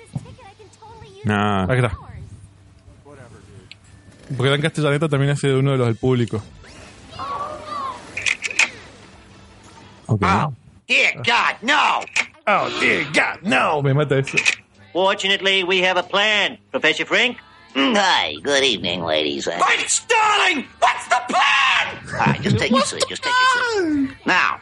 No, 1.24 1.62
Acá 1.62 1.74
está. 1.74 1.98
Porque 4.36 4.50
Dan 4.50 4.60
Castellaneta 4.62 5.08
también 5.08 5.32
hace 5.32 5.48
de 5.48 5.56
uno 5.56 5.72
de 5.72 5.78
los 5.78 5.86
del 5.86 5.96
público. 5.96 6.42
ok. 10.06 10.20
Dear 10.86 11.14
God, 11.16 11.62
no. 11.62 12.00
Oh, 12.46 12.68
dear 12.80 13.04
God, 13.12 13.42
no. 13.42 13.82
Me 13.82 13.94
mata 13.94 14.18
eso. 14.18 14.36
Fortunately, 14.92 15.64
we 15.64 15.80
have 15.82 15.98
a 15.98 16.02
plan, 16.02 16.58
Professor 16.70 17.06
Frink. 17.06 17.38
Hi, 17.76 18.36
good 18.42 18.62
evening, 18.64 19.02
ladies. 19.02 19.48
Uh, 19.48 19.58
Right, 19.60 19.80
Starling. 19.88 20.64
What's 20.78 21.08
the 21.08 21.20
plan? 21.28 21.98
all 22.06 22.12
right, 22.26 22.40
just 22.40 22.58
take 22.58 22.70
your 22.70 22.82
seat. 22.82 23.02
Just 23.08 23.22
take 23.24 23.32
your 23.32 24.06
seat. 24.08 24.16
Now, 24.26 24.60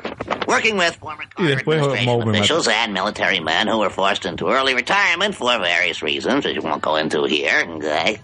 working 0.48 0.76
with 0.78 0.96
former 0.96 1.24
Y 1.24 1.26
Carter 1.34 1.56
después 1.56 1.74
administration 1.76 2.06
Mo 2.06 2.18
me 2.20 2.24
mata. 2.26 2.38
officials 2.38 2.68
and 2.68 2.94
military 2.94 3.40
men 3.40 3.66
who 3.68 3.78
were 3.78 3.90
forced 3.90 4.24
into 4.24 4.48
early 4.48 4.74
retirement 4.74 5.34
for 5.34 5.58
various 5.58 6.02
reasons, 6.02 6.44
which 6.46 6.56
we 6.56 6.60
won't 6.68 6.80
go 6.82 6.96
into 6.96 7.24
here, 7.24 7.64
okay? 7.68 8.18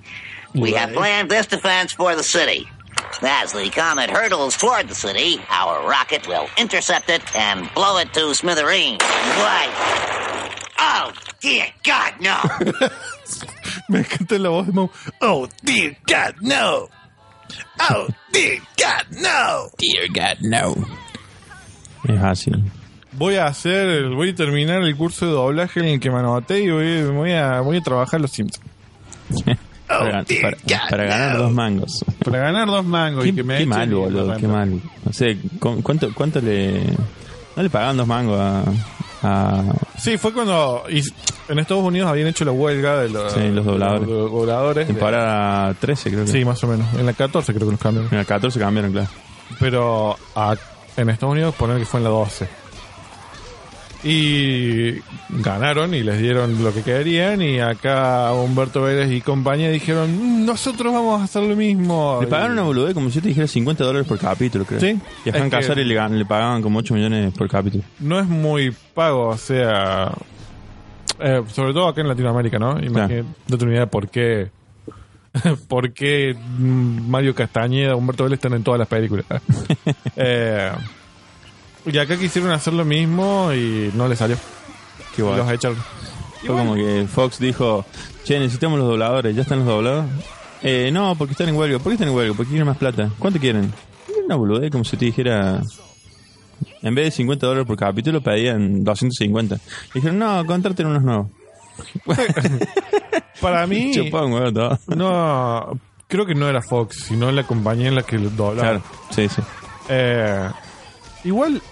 We 0.54 0.72
have 0.72 0.92
planned 0.94 1.30
this 1.30 1.46
defense 1.46 1.92
for 1.92 2.16
the 2.16 2.22
city. 2.22 2.66
As 3.20 3.52
the 3.52 3.68
comet 3.70 4.08
hurtles 4.10 4.56
toward 4.56 4.88
the 4.88 4.94
city, 4.94 5.38
our 5.50 5.86
rocket 5.86 6.26
will 6.26 6.48
intercept 6.56 7.10
it 7.10 7.22
and 7.36 7.72
blow 7.74 7.98
it 7.98 8.12
to 8.14 8.34
smithereens. 8.34 9.02
Why? 9.02 10.54
Oh, 10.78 11.12
dear 11.40 11.66
God, 11.84 12.14
no. 12.20 12.38
Me 13.92 14.00
encanta 14.00 14.38
la 14.38 14.48
voz 14.50 14.66
de 14.66 14.72
Mo. 14.72 14.90
Oh, 15.20 15.48
dear 15.62 15.96
God, 16.06 16.40
no. 16.42 16.88
Oh, 17.90 18.06
dear 18.32 18.58
God, 18.76 19.18
no. 19.18 19.70
Dear 19.78 20.08
God, 20.08 20.38
no. 20.42 20.74
Es 22.04 22.22
así. 22.22 22.50
Voy 23.12 23.36
a 23.36 23.46
hacer, 23.46 24.10
voy 24.14 24.30
a 24.30 24.34
terminar 24.34 24.82
el 24.82 24.94
curso 24.96 25.26
de 25.26 25.32
doblaje 25.32 25.80
en 25.80 25.86
el 25.86 26.00
que 26.00 26.10
me 26.10 26.18
anoté 26.18 26.60
y 26.62 26.70
voy, 26.70 27.02
voy 27.04 27.32
a, 27.32 27.60
voy 27.60 27.78
a 27.78 27.80
trabajar 27.80 28.20
los 28.20 28.30
Simpsons. 28.30 28.64
para, 29.88 30.22
para- 30.24 30.56
para 30.90 31.04
ganar 31.04 31.38
dos 31.38 31.50
mangos. 31.52 32.04
Para 32.24 32.38
ganar 32.40 32.66
dos 32.68 32.84
mangos 32.84 33.24
Qué, 33.24 33.30
y 33.30 33.34
que 33.34 33.42
me 33.42 33.58
qué 33.58 33.66
mal, 33.66 33.88
boludo, 33.92 34.36
qué 34.36 34.46
mal. 34.46 34.80
No 35.04 35.12
sé, 35.12 35.38
¿cu- 35.58 35.82
¿cuánto, 35.82 36.12
cuánto 36.14 36.40
le... 36.40 36.82
No 37.56 37.62
le 37.62 37.70
pagaban 37.70 37.96
dos 37.96 38.06
mangos 38.06 38.38
a... 38.38 38.64
a 39.22 39.62
Sí, 39.98 40.16
fue 40.18 40.32
cuando 40.32 40.84
en 40.88 41.58
Estados 41.58 41.82
Unidos 41.84 42.08
habían 42.10 42.28
hecho 42.28 42.44
la 42.44 42.52
huelga 42.52 42.98
de 43.00 43.08
los, 43.08 43.32
Sí, 43.32 43.48
los 43.48 43.64
dobladores. 43.64 44.06
de 44.06 44.14
los 44.14 44.30
dobladores. 44.30 44.86
temporada 44.86 45.74
13, 45.74 46.10
creo 46.10 46.24
que. 46.24 46.30
Sí, 46.30 46.44
más 46.44 46.62
o 46.64 46.66
menos. 46.68 46.86
En 46.94 47.04
la 47.06 47.12
14 47.12 47.52
creo 47.54 47.66
que 47.66 47.72
los 47.72 47.80
cambiaron. 47.80 48.10
En 48.12 48.18
la 48.18 48.24
14 48.24 48.58
cambiaron, 48.60 48.92
claro. 48.92 49.08
Pero 49.58 50.16
a- 50.36 50.56
en 50.96 51.10
Estados 51.10 51.32
Unidos 51.32 51.54
poner 51.54 51.78
que 51.78 51.84
fue 51.86 51.98
en 52.00 52.04
la 52.04 52.10
12. 52.10 52.48
Y 54.04 55.00
ganaron 55.28 55.92
y 55.92 56.02
les 56.04 56.20
dieron 56.20 56.62
lo 56.62 56.72
que 56.72 56.82
querían 56.82 57.42
y 57.42 57.58
acá 57.58 58.32
Humberto 58.32 58.82
Vélez 58.82 59.10
y 59.10 59.20
compañía 59.20 59.70
dijeron, 59.70 60.10
"Mm, 60.16 60.44
nosotros 60.46 60.92
vamos 60.92 61.20
a 61.20 61.24
hacer 61.24 61.42
lo 61.42 61.56
mismo. 61.56 62.18
Le 62.20 62.28
pagaron 62.28 62.52
una 62.52 62.62
boludez 62.62 62.94
como 62.94 63.08
si 63.08 63.16
yo 63.16 63.22
te 63.22 63.28
dijera 63.28 63.46
50 63.48 63.82
dólares 63.84 64.06
por 64.06 64.18
capítulo, 64.18 64.64
creo. 64.64 64.78
Sí. 64.80 64.98
Y 65.24 65.30
a 65.30 65.32
Hank 65.32 65.44
Es 65.46 65.50
que- 65.50 65.56
Azaria 65.56 65.84
le, 65.84 66.16
le 66.18 66.24
pagaban 66.24 66.62
como 66.62 66.78
8 66.78 66.94
millones 66.94 67.32
por 67.34 67.48
capítulo. 67.48 67.82
No 67.98 68.20
es 68.20 68.26
muy 68.26 68.72
pago, 68.94 69.28
o 69.28 69.36
sea... 69.36 70.12
eh, 71.20 71.42
sobre 71.48 71.72
todo 71.72 71.88
acá 71.88 72.00
en 72.00 72.08
Latinoamérica, 72.08 72.58
¿no? 72.60 72.72
Imagínate, 72.78 73.24
no 73.48 73.58
tengo 73.58 73.72
idea 73.72 73.80
de 73.82 73.86
por 73.88 74.08
qué... 74.08 74.50
por 75.68 75.92
qué 75.92 76.36
Mario 76.58 77.34
Castañeda, 77.34 77.96
Humberto 77.96 78.24
Vélez 78.24 78.38
están 78.38 78.54
en 78.54 78.62
todas 78.62 78.78
las 78.78 78.88
películas. 78.88 79.26
Eh, 80.16 80.70
y 81.90 81.98
acá 81.98 82.16
quisieron 82.16 82.50
hacer 82.52 82.72
lo 82.72 82.84
mismo 82.84 83.52
y 83.52 83.90
no 83.94 84.08
les 84.08 84.18
salió. 84.18 84.36
Qué 85.14 85.22
guay. 85.22 85.36
Los 85.36 85.50
echaron. 85.50 85.78
Fue 86.40 86.56
como 86.56 86.74
que 86.74 87.06
Fox 87.12 87.38
dijo, 87.38 87.84
che, 88.24 88.38
necesitamos 88.38 88.78
los 88.78 88.88
dobladores, 88.88 89.34
¿ya 89.34 89.42
están 89.42 89.58
los 89.58 89.68
doblados? 89.68 90.06
Eh, 90.62 90.90
no, 90.92 91.14
porque 91.16 91.32
están 91.32 91.48
en 91.48 91.56
huelga. 91.56 91.78
¿Por 91.78 91.90
qué 91.90 91.94
están 91.94 92.08
en 92.08 92.14
huelga? 92.14 92.34
Porque 92.34 92.50
quieren 92.50 92.66
más 92.66 92.76
plata. 92.76 93.10
¿Cuánto 93.18 93.38
quieren? 93.38 93.72
Una 94.24 94.36
boludez, 94.36 94.70
como 94.70 94.84
si 94.84 94.96
te 94.96 95.06
dijera... 95.06 95.62
En 96.82 96.94
vez 96.94 97.06
de 97.06 97.10
50 97.12 97.46
dólares 97.46 97.66
por 97.66 97.76
capítulo, 97.76 98.20
pedían 98.20 98.82
250. 98.84 99.56
Y 99.56 99.60
dijeron, 99.94 100.18
no, 100.18 100.44
contraten 100.44 100.86
unos 100.86 101.02
nuevos. 101.02 101.26
Para 103.40 103.66
mí, 103.66 103.92
todo. 104.10 104.78
no, 104.88 105.80
creo 106.08 106.26
que 106.26 106.34
no 106.34 106.48
era 106.48 106.62
Fox, 106.62 107.04
sino 107.04 107.30
la 107.30 107.44
compañía 107.44 107.88
en 107.88 107.94
la 107.94 108.02
que 108.02 108.18
lo 108.18 108.30
doblaba. 108.30 108.68
Claro, 108.68 108.82
sí, 109.10 109.28
sí. 109.28 109.40
Eh, 109.88 110.48
igual, 111.24 111.62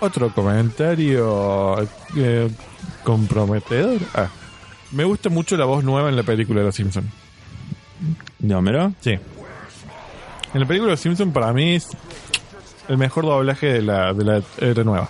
otro 0.00 0.32
comentario 0.32 1.76
eh, 2.16 2.50
comprometedor. 3.04 4.00
Ah, 4.14 4.28
me 4.92 5.04
gusta 5.04 5.28
mucho 5.28 5.56
la 5.56 5.64
voz 5.64 5.84
nueva 5.84 6.08
en 6.08 6.16
la 6.16 6.22
película 6.22 6.60
de 6.60 6.66
Los 6.66 6.74
Simpsons. 6.74 7.06
¿De 8.38 8.54
Homero? 8.54 8.92
Sí. 9.00 9.18
En 10.54 10.60
la 10.60 10.66
película 10.66 10.88
de 10.88 10.92
Los 10.92 11.00
Simpsons 11.00 11.32
para 11.32 11.52
mí 11.52 11.74
es 11.74 11.88
el 12.88 12.96
mejor 12.96 13.24
doblaje 13.24 13.66
de 13.66 13.82
la, 13.82 14.12
de 14.14 14.24
la 14.24 14.42
era 14.58 14.84
nueva. 14.84 15.08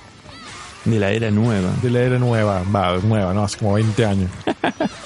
De 0.84 0.98
la 0.98 1.10
era 1.10 1.30
nueva. 1.30 1.70
De 1.82 1.90
la 1.90 2.00
era 2.00 2.18
nueva, 2.18 2.62
va, 2.74 2.98
nueva, 2.98 3.34
no, 3.34 3.44
hace 3.44 3.58
como 3.58 3.74
20 3.74 4.04
años. 4.04 4.30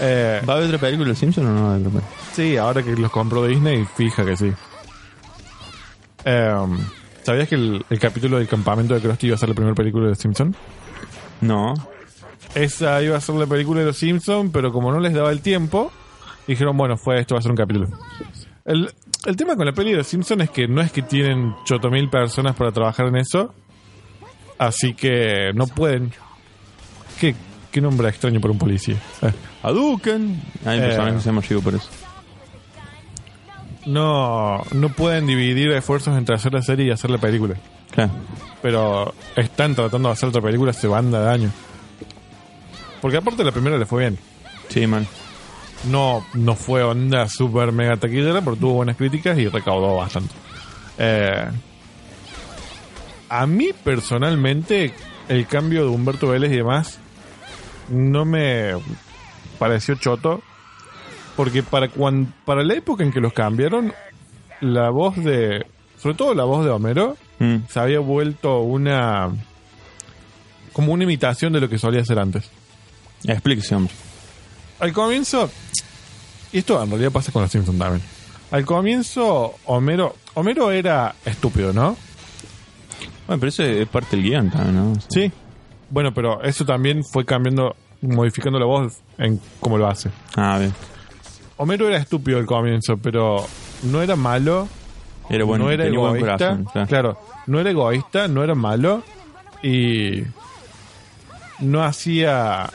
Eh, 0.00 0.40
¿Va 0.48 0.54
a 0.54 0.56
haber 0.56 0.68
otra 0.68 0.78
película 0.78 1.04
de 1.04 1.10
Los 1.10 1.18
Simpsons 1.18 1.46
o 1.46 1.50
no? 1.50 2.00
Sí, 2.32 2.56
ahora 2.56 2.82
que 2.82 2.94
los 2.96 3.10
compró 3.10 3.46
Disney, 3.46 3.84
fija 3.96 4.24
que 4.24 4.36
sí. 4.36 4.52
Em, 6.24 6.78
¿Sabías 7.22 7.48
que 7.48 7.54
el, 7.54 7.84
el 7.88 7.98
capítulo 7.98 8.38
del 8.38 8.48
campamento 8.48 8.94
de 8.94 9.00
Krusty 9.00 9.28
iba 9.28 9.36
a 9.36 9.38
ser 9.38 9.48
la 9.48 9.54
primera 9.54 9.74
película 9.74 10.04
de 10.04 10.10
Los 10.10 10.18
Simpsons? 10.18 10.56
No. 11.40 11.74
Esa 12.54 13.00
iba 13.02 13.16
a 13.16 13.20
ser 13.20 13.34
la 13.36 13.46
película 13.46 13.80
de 13.80 13.86
Los 13.86 13.96
Simpsons, 13.96 14.50
pero 14.52 14.72
como 14.72 14.90
no 14.92 14.98
les 15.00 15.12
daba 15.14 15.30
el 15.30 15.40
tiempo, 15.40 15.92
dijeron, 16.46 16.76
bueno, 16.76 16.96
fue 16.96 17.20
esto 17.20 17.34
va 17.34 17.38
a 17.38 17.42
ser 17.42 17.50
un 17.52 17.56
capítulo. 17.56 17.88
El, 18.64 18.90
el 19.24 19.36
tema 19.36 19.56
con 19.56 19.66
la 19.66 19.72
peli 19.72 19.92
de 19.92 19.98
Los 19.98 20.06
Simpsons 20.08 20.42
es 20.42 20.50
que 20.50 20.66
no 20.68 20.80
es 20.82 20.90
que 20.92 21.02
tienen 21.02 21.54
chotomil 21.64 22.10
personas 22.10 22.54
para 22.56 22.72
trabajar 22.72 23.06
en 23.06 23.16
eso, 23.16 23.54
así 24.58 24.94
que 24.94 25.52
no 25.54 25.66
pueden. 25.66 26.12
¿Qué, 27.20 27.34
qué 27.70 27.80
nombre 27.80 28.08
extraño 28.08 28.40
para 28.40 28.52
un 28.52 28.58
policía? 28.58 28.96
Eh. 29.22 29.32
Hadouken. 29.62 30.42
Hay 30.66 30.78
un 30.78 30.84
Eh. 30.84 30.86
personaje 30.88 31.14
que 31.14 31.20
se 31.20 31.26
llama 31.26 31.42
Rigo 31.48 31.60
por 31.62 31.74
eso. 31.74 31.88
No, 33.86 34.62
no 34.72 34.88
pueden 34.90 35.26
dividir 35.26 35.72
esfuerzos 35.72 36.16
entre 36.16 36.36
hacer 36.36 36.52
la 36.52 36.62
serie 36.62 36.86
y 36.86 36.90
hacer 36.90 37.10
la 37.10 37.18
película. 37.18 37.56
Claro. 37.90 38.12
pero 38.62 39.12
están 39.36 39.74
tratando 39.74 40.08
de 40.08 40.14
hacer 40.14 40.30
otra 40.30 40.40
película 40.40 40.70
hace 40.70 40.86
banda 40.86 41.22
de 41.22 41.30
años. 41.30 41.52
Porque 43.02 43.18
aparte 43.18 43.44
la 43.44 43.52
primera 43.52 43.76
le 43.76 43.84
fue 43.84 44.00
bien. 44.00 44.18
Sí, 44.68 44.86
man. 44.86 45.06
No, 45.90 46.24
no 46.34 46.54
fue 46.54 46.82
onda 46.84 47.28
super 47.28 47.72
mega 47.72 47.96
taquillera, 47.96 48.40
pero 48.40 48.56
tuvo 48.56 48.74
buenas 48.74 48.96
críticas 48.96 49.36
y 49.38 49.48
recaudó 49.48 49.96
bastante. 49.96 50.32
Eh, 50.96 51.50
a 53.28 53.46
mí 53.46 53.70
personalmente, 53.82 54.94
el 55.28 55.46
cambio 55.46 55.82
de 55.82 55.88
Humberto 55.88 56.28
Vélez 56.28 56.52
y 56.52 56.56
demás 56.56 56.98
no 57.88 58.24
me 58.24 58.74
pareció 59.58 59.96
choto. 59.96 60.42
Porque 61.36 61.62
para, 61.62 61.88
cuan- 61.88 62.32
para 62.44 62.62
la 62.62 62.74
época 62.74 63.02
en 63.04 63.12
que 63.12 63.20
los 63.20 63.32
cambiaron, 63.32 63.92
la 64.60 64.90
voz 64.90 65.16
de. 65.16 65.66
Sobre 65.98 66.16
todo 66.16 66.34
la 66.34 66.44
voz 66.44 66.64
de 66.64 66.70
Homero, 66.70 67.16
Mm. 67.38 67.66
se 67.68 67.80
había 67.80 67.98
vuelto 68.00 68.60
una. 68.60 69.30
como 70.72 70.92
una 70.92 71.04
imitación 71.04 71.52
de 71.52 71.60
lo 71.60 71.68
que 71.68 71.78
solía 71.78 72.00
hacer 72.02 72.18
antes. 72.18 72.48
Explíquese, 73.24 73.74
hombre. 73.74 73.92
Al 74.80 74.92
comienzo, 74.92 75.50
y 76.52 76.58
esto 76.58 76.82
en 76.82 76.88
realidad 76.90 77.12
pasa 77.12 77.30
con 77.30 77.42
los 77.42 77.50
Simpsons 77.50 77.78
también. 77.78 78.02
Al 78.50 78.64
comienzo, 78.64 79.54
Homero, 79.66 80.14
Homero 80.34 80.70
era 80.72 81.14
estúpido, 81.24 81.72
¿no? 81.72 81.96
Bueno, 83.26 83.38
pero 83.40 83.48
eso 83.48 83.62
es 83.62 83.86
parte 83.88 84.16
del 84.16 84.24
guion 84.24 84.50
también, 84.50 84.74
¿no? 84.76 85.00
Sí. 85.08 85.30
Bueno, 85.90 86.12
pero 86.14 86.42
eso 86.42 86.64
también 86.64 87.02
fue 87.04 87.24
cambiando, 87.24 87.76
modificando 88.00 88.58
la 88.58 88.66
voz 88.66 88.94
en 89.18 89.40
cómo 89.60 89.78
lo 89.78 89.86
hace. 89.88 90.10
Ah, 90.36 90.58
bien. 90.58 90.72
Homero 91.56 91.86
era 91.88 91.98
estúpido 91.98 92.38
al 92.38 92.46
comienzo, 92.46 92.96
pero 92.96 93.46
no 93.84 94.02
era 94.02 94.16
malo, 94.16 94.68
Era 95.30 95.44
bueno, 95.44 95.66
no 95.66 95.70
era 95.70 95.84
tenía 95.84 95.98
buen 95.98 96.16
egoísta. 96.16 96.38
corazón. 96.38 96.64
claro. 96.72 96.88
claro, 96.88 97.18
no 97.46 97.60
era 97.60 97.70
egoísta, 97.70 98.28
no 98.28 98.42
era 98.42 98.54
malo 98.54 99.02
y 99.62 100.22
no 101.60 101.82
hacía 101.84 102.68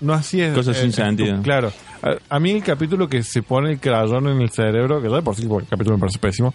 no 0.00 0.14
hacía 0.14 0.52
Cosas 0.54 0.78
sin 0.78 0.92
sentido. 0.92 1.42
Claro. 1.42 1.72
A, 2.02 2.36
a 2.36 2.40
mí 2.40 2.50
el 2.52 2.62
capítulo 2.62 3.06
que 3.08 3.22
se 3.22 3.42
pone 3.42 3.72
el 3.72 3.78
crayón 3.80 4.28
en 4.28 4.40
el 4.40 4.50
cerebro, 4.50 5.02
que 5.02 5.10
ya 5.10 5.16
de 5.16 5.22
por 5.22 5.36
sí 5.36 5.42
el 5.42 5.66
capítulo 5.68 5.96
me 5.96 6.00
parece 6.00 6.18
pésimo, 6.18 6.54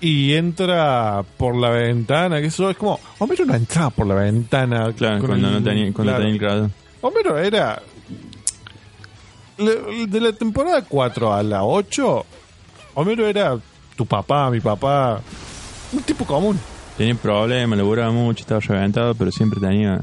y 0.00 0.34
entra 0.34 1.22
por 1.38 1.56
la 1.56 1.70
ventana, 1.70 2.40
que 2.42 2.48
eso 2.48 2.68
es 2.68 2.76
como, 2.76 3.00
Homero 3.18 3.46
no 3.46 3.54
entraba 3.54 3.88
por 3.88 4.06
la 4.06 4.14
ventana. 4.16 4.92
Claro, 4.94 5.24
cuando 5.26 5.48
el- 5.48 5.54
no 5.54 5.62
tenía, 5.62 5.84
cuando 5.94 6.12
claro. 6.12 6.18
tenía 6.18 6.32
el 6.34 6.38
grado. 6.38 6.70
Homero 7.00 7.38
era. 7.38 7.80
De 9.56 10.20
la 10.20 10.32
temporada 10.32 10.82
4 10.82 11.32
a 11.32 11.42
la 11.42 11.64
8, 11.64 12.26
Homero 12.94 13.26
era 13.26 13.58
tu 13.96 14.06
papá, 14.06 14.50
mi 14.50 14.60
papá. 14.60 15.20
Un 15.92 16.02
tipo 16.02 16.24
común. 16.24 16.58
Tenía 16.96 17.14
problemas, 17.14 17.76
laburaba 17.78 18.12
mucho, 18.12 18.42
estaba 18.42 18.60
reventado, 18.60 19.14
pero 19.14 19.30
siempre 19.30 19.60
tenía... 19.60 20.00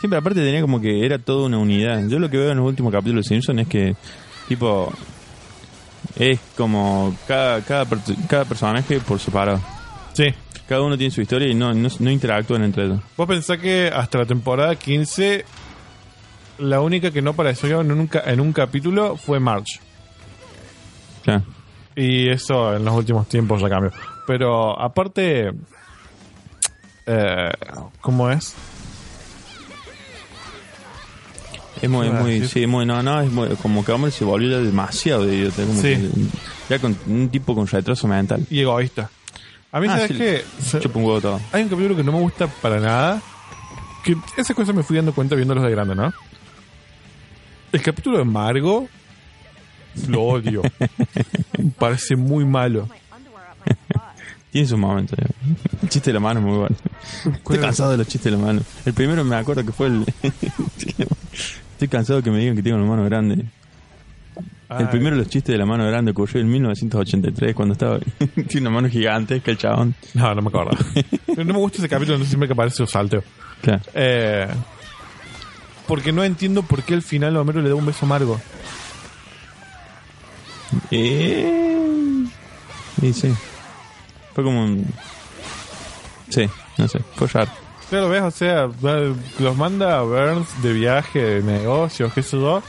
Siempre 0.00 0.18
aparte 0.18 0.40
tenía 0.40 0.60
como 0.60 0.80
que 0.80 1.04
era 1.04 1.18
toda 1.18 1.46
una 1.46 1.58
unidad. 1.58 2.06
Yo 2.08 2.18
lo 2.18 2.30
que 2.30 2.36
veo 2.36 2.50
en 2.50 2.58
los 2.58 2.66
últimos 2.66 2.92
capítulos 2.92 3.24
de 3.24 3.28
Simpson 3.28 3.58
es 3.58 3.68
que, 3.68 3.96
tipo, 4.48 4.92
es 6.16 6.38
como 6.56 7.14
cada, 7.26 7.62
cada, 7.62 7.86
cada 8.28 8.44
personaje 8.44 9.00
por 9.00 9.18
separado. 9.18 9.60
Sí. 10.12 10.26
Cada 10.68 10.82
uno 10.82 10.96
tiene 10.98 11.12
su 11.12 11.20
historia 11.20 11.48
y 11.48 11.54
no, 11.54 11.72
no, 11.74 11.88
no 11.98 12.10
interactúan 12.10 12.64
entre 12.64 12.86
ellos. 12.86 13.00
Vos 13.16 13.28
pensás 13.28 13.58
que 13.58 13.88
hasta 13.94 14.18
la 14.18 14.26
temporada 14.26 14.74
15, 14.74 15.44
la 16.58 16.80
única 16.80 17.10
que 17.10 17.22
no 17.22 17.30
apareció 17.30 17.80
en 17.80 17.92
un, 17.92 18.10
en 18.24 18.40
un 18.40 18.52
capítulo 18.52 19.16
fue 19.16 19.40
Marge. 19.40 19.80
Claro. 21.24 21.42
Y 21.94 22.28
eso 22.28 22.74
en 22.76 22.84
los 22.84 22.94
últimos 22.94 23.28
tiempos 23.28 23.60
ya 23.60 23.68
cambió. 23.68 23.92
Pero 24.26 24.78
aparte, 24.80 25.52
eh, 27.06 27.50
¿cómo 28.00 28.30
es? 28.30 28.54
Es 31.82 31.90
muy, 31.90 32.06
¿Qué 32.06 32.10
iba 32.12 32.18
a 32.18 32.22
muy, 32.22 32.32
decir? 32.40 32.48
sí, 32.62 32.66
muy, 32.66 32.86
no, 32.86 33.02
no, 33.02 33.20
es 33.20 33.30
muy- 33.30 33.48
como 33.56 33.84
que 33.84 33.92
Homer 33.92 34.10
se 34.10 34.24
volvió 34.24 34.62
demasiado 34.62 35.24
Sí. 35.24 35.28
que- 35.82 36.10
ya 36.70 36.78
con 36.78 36.96
un 37.06 37.28
tipo 37.28 37.54
con 37.54 37.66
retraso 37.66 38.08
mental. 38.08 38.46
Y 38.50 38.60
egoísta. 38.60 39.10
A 39.72 39.80
mí, 39.80 39.86
Ah, 39.90 39.96
¿sabes 39.98 40.08
sí, 40.08 40.16
qué? 40.16 40.88
Huevo 40.94 41.20
todo. 41.20 41.40
Hay 41.52 41.62
un 41.64 41.68
capítulo 41.68 41.94
que 41.96 42.02
no 42.02 42.12
me 42.12 42.20
gusta 42.20 42.46
para 42.46 42.80
nada. 42.80 43.20
Que 44.02 44.16
esa 44.38 44.54
cosa 44.54 44.72
me 44.72 44.82
fui 44.82 44.96
dando 44.96 45.12
cuenta 45.14 45.34
viéndolos 45.34 45.64
de 45.64 45.70
grande, 45.70 45.94
¿no? 45.94 46.12
El 47.72 47.82
capítulo 47.82 48.18
de 48.18 48.24
Margo 48.24 48.88
lo 50.08 50.22
odio. 50.22 50.62
parece 51.78 52.16
muy 52.16 52.44
malo. 52.44 52.88
Tiene 54.50 54.68
sus 54.68 54.78
momentos. 54.78 55.18
ya. 55.18 55.26
El 55.82 55.88
chiste 55.88 56.10
de 56.10 56.14
la 56.14 56.20
mano 56.20 56.40
es 56.40 56.46
muy 56.46 56.56
bueno. 56.56 56.76
Estoy 57.24 57.58
cansado 57.58 57.90
de 57.90 57.98
los 57.98 58.06
chistes 58.06 58.32
de 58.32 58.38
la 58.38 58.44
mano. 58.44 58.62
El 58.84 58.94
primero 58.94 59.24
me 59.24 59.36
acuerdo 59.36 59.64
que 59.64 59.72
fue 59.72 59.88
el... 59.88 60.04
Estoy 61.72 61.88
cansado 61.88 62.22
que 62.22 62.30
me 62.30 62.38
digan 62.38 62.56
que 62.56 62.62
tengo 62.62 62.78
la 62.78 62.84
mano 62.84 63.04
grande. 63.04 63.34
El 64.68 64.76
Ay, 64.76 64.86
primero 64.86 65.14
de 65.14 65.22
los 65.22 65.30
chistes 65.30 65.52
de 65.52 65.58
la 65.58 65.66
mano 65.66 65.86
grande 65.86 66.10
ocurrió 66.10 66.40
en 66.40 66.48
1983 66.50 67.54
cuando 67.54 67.72
estaba... 67.74 67.98
Tiene 68.48 68.68
una 68.68 68.70
mano 68.70 68.88
gigante, 68.88 69.40
que 69.40 69.50
el 69.50 69.58
chabón. 69.58 69.94
No, 70.14 70.34
no 70.34 70.42
me 70.42 70.48
acuerdo. 70.48 70.70
Pero 71.26 71.44
no 71.44 71.52
me 71.52 71.58
gusta 71.60 71.78
ese 71.78 71.88
capítulo, 71.88 72.14
entonces 72.14 72.30
siempre 72.30 72.48
que 72.48 72.54
aparece 72.54 72.78
yo 72.78 72.86
salteo. 72.86 73.22
Claro. 73.60 73.82
Eh, 73.94 74.48
porque 75.86 76.12
no 76.12 76.24
entiendo 76.24 76.62
por 76.62 76.82
qué 76.82 76.94
al 76.94 77.02
final 77.02 77.36
Homero 77.36 77.62
le 77.62 77.68
da 77.68 77.74
un 77.74 77.86
beso 77.86 78.06
a 78.06 78.08
Margo. 78.08 78.40
Eh... 80.90 82.24
Y 83.02 83.12
sí. 83.12 83.32
Fue 84.34 84.44
como 84.44 84.64
un... 84.64 84.86
Sí, 86.28 86.48
no 86.78 86.88
sé. 86.88 87.00
Fue 87.14 87.26
raro. 87.28 87.50
Claro, 87.88 88.08
ves, 88.08 88.22
o 88.22 88.30
sea, 88.32 88.68
los 89.38 89.56
manda 89.56 89.98
a 89.98 90.02
Burns 90.02 90.60
de 90.60 90.72
viaje, 90.72 91.22
de 91.22 91.42
negocios, 91.42 92.12
qué 92.12 92.22
sé 92.22 92.36
yo. 92.36 92.62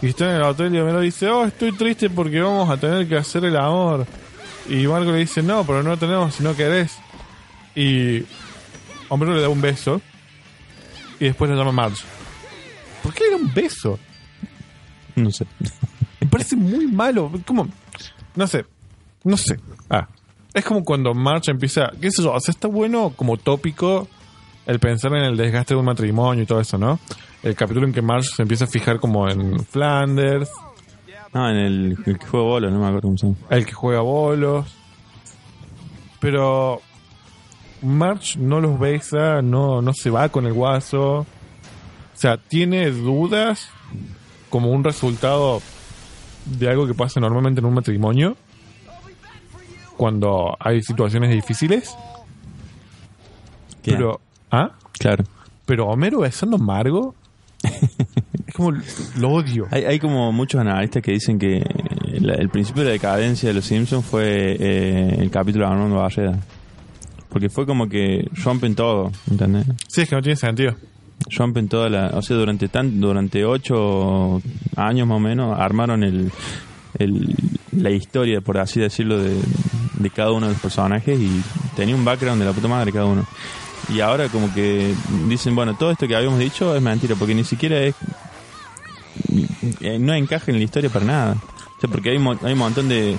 Y 0.00 0.08
está 0.08 0.30
en 0.30 0.36
el 0.36 0.42
hotel 0.42 0.74
y 0.74 0.78
Homero 0.78 1.00
dice, 1.00 1.28
oh, 1.28 1.44
estoy 1.44 1.72
triste 1.72 2.08
porque 2.08 2.40
vamos 2.40 2.70
a 2.70 2.76
tener 2.78 3.06
que 3.06 3.16
hacer 3.16 3.44
el 3.44 3.56
amor. 3.56 4.06
Y 4.68 4.86
Marco 4.86 5.12
le 5.12 5.18
dice, 5.18 5.42
no, 5.42 5.64
pero 5.64 5.82
no 5.82 5.96
tenemos 5.96 6.34
si 6.34 6.42
no 6.42 6.56
querés. 6.56 6.96
Y 7.74 8.24
Homero 9.08 9.34
le 9.34 9.42
da 9.42 9.48
un 9.48 9.60
beso. 9.60 10.00
Y 11.20 11.26
después 11.26 11.50
le 11.50 11.56
llama 11.56 11.72
Marge. 11.72 12.04
¿Por 13.02 13.12
qué 13.14 13.24
era 13.28 13.36
un 13.36 13.52
beso? 13.52 13.98
No 15.16 15.30
sé. 15.30 15.46
Me 16.20 16.26
parece 16.28 16.56
muy 16.56 16.86
malo. 16.86 17.30
Como, 17.46 17.68
no 18.36 18.46
sé, 18.46 18.64
no 19.24 19.36
sé. 19.36 19.58
Ah, 19.90 20.08
es 20.54 20.64
como 20.64 20.84
cuando 20.84 21.12
Marge 21.14 21.50
empieza, 21.50 21.90
qué 22.00 22.10
sé 22.10 22.22
yo, 22.22 22.32
o 22.32 22.40
sea, 22.40 22.52
está 22.52 22.68
bueno 22.68 23.12
como 23.16 23.36
tópico 23.36 24.08
el 24.66 24.78
pensar 24.78 25.12
en 25.14 25.24
el 25.24 25.36
desgaste 25.36 25.74
de 25.74 25.80
un 25.80 25.86
matrimonio 25.86 26.44
y 26.44 26.46
todo 26.46 26.60
eso, 26.60 26.78
¿no? 26.78 27.00
El 27.42 27.54
capítulo 27.56 27.86
en 27.86 27.92
que 27.92 28.02
Marge 28.02 28.28
se 28.36 28.42
empieza 28.42 28.64
a 28.64 28.68
fijar 28.68 29.00
como 29.00 29.28
en 29.28 29.64
Flanders, 29.64 30.50
No, 31.34 31.48
en 31.50 31.56
el, 31.56 31.98
el 32.06 32.18
que 32.18 32.26
juega 32.26 32.46
bola, 32.46 32.70
no 32.70 32.78
me 32.78 32.86
acuerdo 32.86 33.08
cómo 33.08 33.18
se 33.18 33.26
llama. 33.26 33.38
el 33.50 33.66
que 33.66 33.72
juega 33.72 34.00
bolos. 34.02 34.66
Pero 36.20 36.80
Marge 37.82 38.38
no 38.38 38.60
los 38.60 38.78
besa, 38.78 39.42
no, 39.42 39.82
no 39.82 39.92
se 39.92 40.10
va 40.10 40.28
con 40.28 40.46
el 40.46 40.52
guaso. 40.52 41.26
O 42.22 42.24
sea, 42.24 42.36
tiene 42.36 42.88
dudas 42.92 43.68
como 44.48 44.70
un 44.70 44.84
resultado 44.84 45.60
de 46.44 46.68
algo 46.68 46.86
que 46.86 46.94
pasa 46.94 47.18
normalmente 47.18 47.58
en 47.58 47.64
un 47.64 47.74
matrimonio. 47.74 48.36
Cuando 49.96 50.56
hay 50.60 50.84
situaciones 50.84 51.30
difíciles. 51.30 51.96
¿Qué? 53.82 53.94
Pero, 53.94 54.20
¿ah? 54.52 54.70
Claro. 55.00 55.24
Pero 55.66 55.88
Homero 55.88 56.20
besando 56.20 56.58
a 56.58 56.60
Margo. 56.60 57.16
es 58.46 58.54
como, 58.54 58.70
lo 59.18 59.28
odio. 59.30 59.66
Hay, 59.72 59.82
hay 59.82 59.98
como 59.98 60.30
muchos 60.30 60.60
analistas 60.60 61.02
que 61.02 61.10
dicen 61.10 61.40
que 61.40 61.60
la- 62.20 62.34
el 62.34 62.50
principio 62.50 62.84
de 62.84 62.90
la 62.90 62.92
decadencia 62.92 63.48
de 63.48 63.54
los 63.56 63.64
Simpsons 63.64 64.06
fue 64.06 64.56
eh, 64.60 65.16
el 65.18 65.28
capítulo 65.32 65.66
de 65.66 65.72
Armando 65.72 65.96
Barreda. 65.96 66.38
Porque 67.30 67.48
fue 67.48 67.66
como 67.66 67.88
que 67.88 68.28
rompen 68.44 68.76
todo, 68.76 69.10
¿entendés? 69.28 69.66
Sí, 69.88 70.02
es 70.02 70.08
que 70.08 70.14
no 70.14 70.22
tiene 70.22 70.36
sentido. 70.36 70.76
Rompen 71.30 71.68
toda 71.68 71.88
la... 71.88 72.08
O 72.14 72.22
sea, 72.22 72.36
durante 72.36 72.68
tan, 72.68 73.00
durante 73.00 73.44
ocho 73.44 74.40
años 74.76 75.06
más 75.06 75.16
o 75.16 75.20
menos 75.20 75.58
armaron 75.58 76.02
el, 76.04 76.30
el- 76.98 77.34
la 77.72 77.90
historia, 77.90 78.40
por 78.40 78.58
así 78.58 78.80
decirlo, 78.80 79.18
de, 79.18 79.34
de 79.98 80.10
cada 80.10 80.32
uno 80.32 80.46
de 80.46 80.52
los 80.52 80.60
personajes 80.62 81.18
y 81.18 81.42
tenía 81.74 81.94
un 81.94 82.04
background 82.04 82.40
de 82.40 82.46
la 82.46 82.52
puta 82.52 82.68
madre 82.68 82.92
cada 82.92 83.06
uno. 83.06 83.24
Y 83.88 84.00
ahora 84.00 84.28
como 84.28 84.52
que 84.54 84.94
dicen, 85.28 85.54
bueno, 85.54 85.74
todo 85.74 85.90
esto 85.90 86.06
que 86.06 86.14
habíamos 86.14 86.38
dicho 86.38 86.74
es 86.76 86.82
mentira, 86.82 87.14
porque 87.18 87.34
ni 87.34 87.44
siquiera 87.44 87.78
es... 87.80 87.94
eh, 89.80 89.98
no 89.98 90.14
encaja 90.14 90.50
en 90.50 90.58
la 90.58 90.64
historia 90.64 90.90
para 90.90 91.04
nada. 91.04 91.36
O 91.76 91.80
sea, 91.80 91.90
porque 91.90 92.10
hay, 92.10 92.16
hay 92.16 92.52
un 92.52 92.58
montón 92.58 92.88
de, 92.88 93.16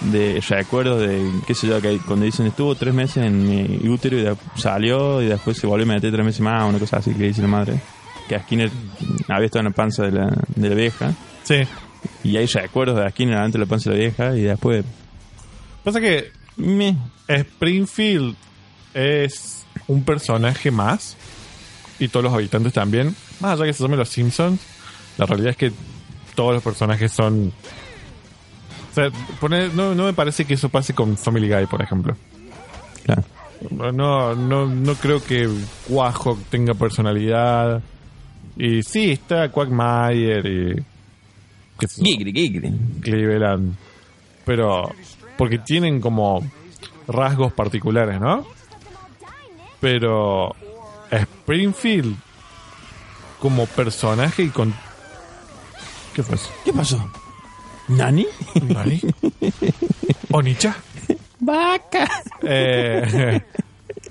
de 0.00 0.40
recuerdos 0.48 1.00
de, 1.00 1.28
qué 1.46 1.54
sé 1.54 1.66
yo, 1.66 1.80
que 1.80 1.98
cuando 1.98 2.24
dicen 2.24 2.46
estuvo 2.46 2.74
tres 2.74 2.94
meses 2.94 3.24
en 3.26 3.48
mi 3.48 3.88
útero 3.88 4.16
y 4.18 4.22
de- 4.22 4.36
salió 4.56 5.20
y 5.22 5.26
después 5.26 5.56
se 5.58 5.66
volvió 5.66 5.84
a 5.84 5.94
meter 5.94 6.12
tres 6.12 6.24
meses 6.24 6.40
más, 6.40 6.68
una 6.68 6.78
cosa 6.78 6.98
así 6.98 7.12
que 7.14 7.24
dice 7.24 7.42
la 7.42 7.48
madre. 7.48 7.80
Que 8.28 8.36
a 8.36 8.42
Skinner 8.42 8.70
había 9.28 9.46
estado 9.46 9.60
en 9.60 9.64
la 9.66 9.70
panza 9.74 10.02
de 10.04 10.12
la, 10.12 10.26
de 10.54 10.68
la 10.68 10.74
vieja. 10.74 11.14
Sí. 11.44 11.56
Y 12.22 12.36
hay 12.36 12.46
recuerdos 12.46 12.96
de 12.96 13.10
Skinner 13.10 13.38
adentro 13.38 13.58
de 13.60 13.66
la 13.66 13.70
panza 13.70 13.90
de 13.90 13.96
la 13.96 14.00
vieja 14.02 14.36
y 14.36 14.42
después... 14.42 14.84
Pasa 15.82 16.00
que. 16.00 16.30
Springfield 17.26 18.34
es 18.94 19.64
un 19.86 20.02
personaje 20.04 20.70
más 20.70 21.16
y 21.98 22.08
todos 22.08 22.24
los 22.24 22.32
habitantes 22.34 22.72
también. 22.72 23.14
Más 23.40 23.52
allá 23.52 23.64
que 23.66 23.72
se 23.72 23.82
llame 23.82 23.96
los 23.96 24.08
Simpsons, 24.08 24.60
la 25.16 25.26
realidad 25.26 25.50
es 25.50 25.56
que 25.56 25.72
todos 26.34 26.54
los 26.54 26.62
personajes 26.62 27.12
son. 27.12 27.52
O 28.98 29.00
sea, 29.00 29.10
poner- 29.40 29.72
no, 29.74 29.94
no 29.94 30.04
me 30.06 30.12
parece 30.12 30.44
que 30.44 30.54
eso 30.54 30.68
pase 30.70 30.92
con 30.92 31.16
Family 31.16 31.48
Guy, 31.48 31.66
por 31.66 31.80
ejemplo. 31.80 32.16
Claro. 33.04 33.22
No, 33.70 34.34
no, 34.34 34.66
no 34.66 34.94
creo 34.96 35.22
que 35.22 35.48
Quajo 35.88 36.36
tenga 36.50 36.74
personalidad. 36.74 37.80
Y 38.56 38.82
sí, 38.82 39.12
está 39.12 39.50
Quagmire 39.52 40.40
y. 40.48 40.84
Gigri, 41.86 42.32
gigri. 42.32 42.72
Cleveland. 43.00 43.76
Pero. 44.44 44.92
Porque 45.36 45.58
tienen 45.58 46.00
como 46.00 46.44
rasgos 47.06 47.52
particulares, 47.52 48.20
¿no? 48.20 48.44
Pero. 49.80 50.56
Springfield. 51.10 52.16
Como 53.38 53.66
personaje 53.66 54.42
y 54.42 54.48
con. 54.48 54.74
¿Qué 56.14 56.22
fue 56.24 56.34
eso? 56.34 56.50
¿Qué 56.64 56.72
pasó? 56.72 57.08
¿Nani? 57.88 58.26
¿Nani? 58.68 59.00
¿Onicha? 60.30 60.76
¡Vaca! 61.40 62.06
Eh, 62.42 63.40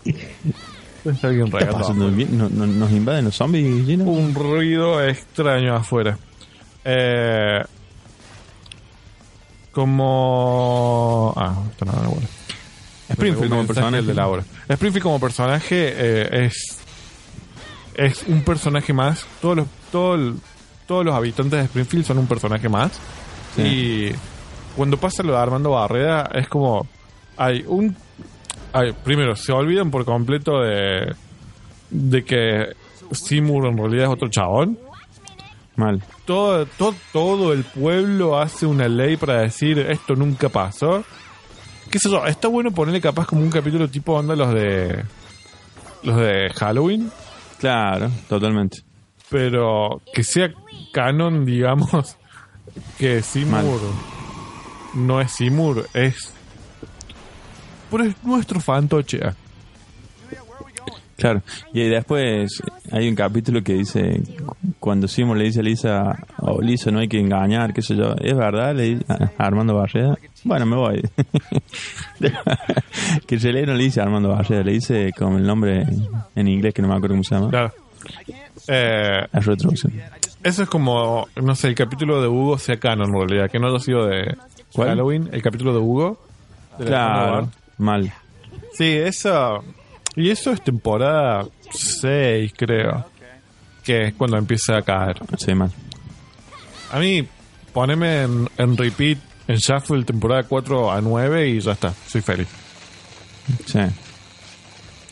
está 1.06 1.28
alguien 1.28 1.46
¿Qué 1.52 1.58
está 1.58 1.60
regando. 1.60 1.78
pasando? 1.80 2.10
¿No- 2.12 2.50
no- 2.50 2.68
¿Nos 2.68 2.92
invaden 2.92 3.26
los 3.26 3.36
zombies, 3.36 3.86
Gino? 3.86 4.06
Un 4.06 4.34
ruido 4.34 5.04
extraño 5.06 5.76
afuera. 5.76 6.18
Eh, 6.84 7.64
como. 9.72 11.34
Ah, 11.36 11.56
esto 11.72 11.86
no 11.86 11.92
me 11.94 11.98
acuerdo. 12.00 12.28
Springfield 13.10 13.50
como 13.50 13.68
personaje. 13.68 14.02
de 14.02 14.14
Laura. 14.14 14.44
Springfield 14.70 15.04
como 15.04 15.20
personaje 15.20 15.94
eh, 15.96 16.46
es. 16.46 16.78
Es 17.96 18.24
un 18.28 18.42
personaje 18.42 18.94
más. 18.94 19.26
Todos 19.42 19.58
los, 19.58 19.68
todo 19.92 20.16
el- 20.16 20.36
todos 20.88 21.06
los 21.06 21.14
habitantes 21.16 21.60
de 21.60 21.66
Springfield 21.66 22.06
son 22.06 22.18
un 22.20 22.28
personaje 22.28 22.70
más. 22.70 22.92
Sí. 23.58 23.62
Y 23.64 24.12
cuando 24.76 24.96
pasa 24.98 25.24
lo 25.24 25.34
de 25.34 25.40
Armando 25.40 25.72
Barrera, 25.72 26.30
es 26.34 26.48
como. 26.48 26.88
Hay 27.36 27.64
un. 27.68 27.96
hay- 28.74 28.94
primero, 29.04 29.36
se 29.36 29.52
olvidan 29.52 29.92
por 29.92 30.06
completo 30.06 30.62
de. 30.62 31.14
De 31.90 32.24
que 32.24 32.68
Seymour 33.12 33.68
en 33.68 33.78
realidad 33.78 34.06
es 34.06 34.12
otro 34.14 34.30
chabón. 34.30 34.78
Mal. 35.76 36.02
Todo, 36.26 36.66
todo, 36.66 36.96
todo 37.14 37.54
el 37.54 37.64
pueblo 37.64 38.40
hace 38.40 38.66
una 38.66 38.88
ley 38.88 39.16
para 39.16 39.42
decir 39.42 39.78
esto 39.80 40.16
nunca 40.16 40.50
pasó. 40.50 41.04
¿Qué 41.92 42.00
sé 42.00 42.10
yo? 42.10 42.26
Está 42.26 42.48
bueno 42.48 42.72
ponerle 42.72 43.00
capaz 43.00 43.28
como 43.28 43.42
un 43.44 43.50
capítulo 43.52 43.88
tipo 43.88 44.14
onda 44.14 44.36
los 44.36 44.54
de. 44.54 45.04
Los 46.04 46.16
de 46.18 46.50
Halloween. 46.56 47.12
Claro, 47.60 48.10
totalmente. 48.28 48.80
Pero 49.30 50.02
que 50.14 50.24
sea 50.24 50.50
canon, 50.92 51.46
digamos, 51.46 52.18
que 52.98 53.22
Seymour 53.22 53.80
no 54.96 55.22
es 55.22 55.32
Seymour, 55.32 55.88
es. 55.94 56.34
Pero 57.92 58.04
es 58.04 58.16
nuestro 58.24 58.60
fantoche. 58.60 59.20
ah. 59.24 59.34
Claro. 61.18 61.42
Y 61.74 61.82
después 61.90 62.62
hay 62.92 63.10
un 63.10 63.16
capítulo 63.16 63.64
que 63.64 63.74
dice, 63.74 64.22
cuando 64.80 65.08
Simon 65.08 65.40
le 65.40 65.46
dice 65.46 65.62
a 65.62 65.64
Lisa, 65.64 66.26
oh, 66.42 66.62
Lisa, 66.62 66.92
no 66.92 67.00
hay 67.00 67.08
que 67.08 67.20
engañar, 67.20 67.74
qué 67.74 67.82
sé 67.82 67.96
yo. 67.96 68.14
¿Es 68.22 68.38
verdad? 68.38 68.76
Le 68.76 68.84
dice 68.84 69.06
a 69.10 69.32
Armando 69.44 69.74
Barreda. 69.74 70.16
Bueno, 70.44 70.68
me 70.68 70.76
voy. 70.76 71.02
que 73.28 73.38
realidad 73.38 73.66
no 73.68 73.74
le 73.74 73.84
dice 73.86 74.00
Armando 74.00 74.30
Barreda, 74.30 74.62
le 74.64 74.74
dice 74.74 75.12
con 75.18 75.38
el 75.38 75.44
nombre 75.44 75.86
en 76.36 76.48
inglés 76.48 76.74
que 76.76 76.84
no 76.84 76.88
me 76.88 76.96
acuerdo 76.96 77.16
cómo 77.16 77.24
se 77.24 77.34
llama. 77.34 77.50
Claro. 77.50 77.74
Eh, 78.68 79.28
La 79.32 79.40
retroducción. 79.40 79.94
Eso 80.44 80.64
es 80.64 80.70
como, 80.70 81.28
no 81.36 81.56
sé, 81.56 81.68
el 81.70 81.76
capítulo 81.76 82.22
de 82.22 82.28
Hugo 82.28 82.58
sea 82.58 82.78
canon 82.78 83.10
en 83.10 83.28
realidad, 83.28 83.52
que 83.52 83.60
no 83.60 83.68
haya 83.68 83.80
sido 83.80 84.06
de 84.06 84.38
¿Cuál? 84.74 84.90
Halloween, 84.90 85.30
el 85.32 85.42
capítulo 85.42 85.74
de 85.74 85.80
Hugo. 85.80 86.22
de 86.78 86.86
Claro, 86.86 87.50
mal. 87.78 88.12
Sí, 88.74 88.86
eso. 88.86 89.64
Y 90.16 90.30
eso 90.30 90.52
es 90.52 90.64
temporada 90.64 91.46
6, 91.72 92.54
creo. 92.56 93.06
Que 93.84 94.08
es 94.08 94.14
cuando 94.16 94.38
empieza 94.38 94.78
a 94.78 94.82
caer. 94.82 95.18
Sí, 95.38 95.54
mal. 95.54 95.72
A 96.92 97.00
mí, 97.00 97.26
poneme 97.74 98.24
en, 98.24 98.50
en 98.58 98.78
repeat, 98.78 99.18
en 99.48 99.58
shuffle, 99.58 100.04
temporada 100.04 100.44
4 100.44 100.92
a 100.92 101.02
9 101.02 101.50
y 101.50 101.60
ya 101.60 101.72
está. 101.72 101.94
Soy 102.08 102.22
feliz. 102.22 102.48
Sí. 103.66 103.80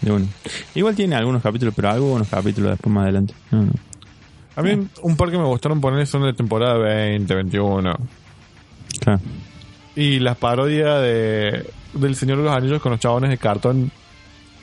De 0.01 0.11
uno. 0.11 0.27
Igual 0.75 0.95
tiene 0.95 1.15
algunos 1.15 1.41
capítulos, 1.41 1.73
pero 1.75 1.89
algunos 1.89 2.27
capítulos 2.27 2.71
después 2.71 2.93
más 2.93 3.03
adelante. 3.03 3.33
No, 3.51 3.63
no. 3.63 3.71
A 4.55 4.61
mí, 4.61 4.87
un 5.01 5.17
par 5.17 5.31
que 5.31 5.37
me 5.37 5.45
gustaron 5.45 5.81
poner 5.81 6.07
son 6.07 6.23
de 6.23 6.33
temporada 6.33 6.77
20, 6.77 7.33
21. 7.35 7.93
Claro. 8.99 9.21
Y 9.95 10.19
la 10.19 10.35
parodia 10.35 10.95
de 10.99 11.65
del 11.93 12.15
Señor 12.15 12.39
de 12.39 12.43
los 12.43 12.55
Anillos 12.55 12.81
con 12.81 12.91
los 12.91 12.99
chabones 12.99 13.29
de 13.29 13.37
cartón 13.37 13.91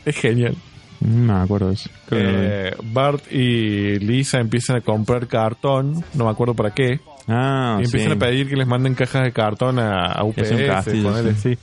es 0.04 0.16
genial. 0.16 0.56
No 1.00 1.34
me 1.34 1.42
acuerdo 1.42 1.68
de 1.68 1.74
eso. 1.74 1.90
Eh, 2.10 2.74
Bart 2.84 3.24
y 3.32 3.98
Lisa 3.98 4.38
empiezan 4.38 4.76
a 4.76 4.80
comprar 4.82 5.26
cartón, 5.26 6.04
no 6.14 6.24
me 6.24 6.30
acuerdo 6.30 6.54
para 6.54 6.70
qué. 6.72 7.00
Ah, 7.26 7.78
y 7.80 7.84
empiezan 7.84 8.10
sí. 8.10 8.16
a 8.16 8.18
pedir 8.18 8.48
que 8.48 8.56
les 8.56 8.66
manden 8.66 8.94
cajas 8.94 9.24
de 9.24 9.32
cartón 9.32 9.78
a, 9.78 10.06
a 10.12 10.24
UPS. 10.24 10.38
Es 10.38 10.50
un 10.52 10.66
castillo, 10.66 11.34
sí. 11.34 11.34
sí. 11.34 11.58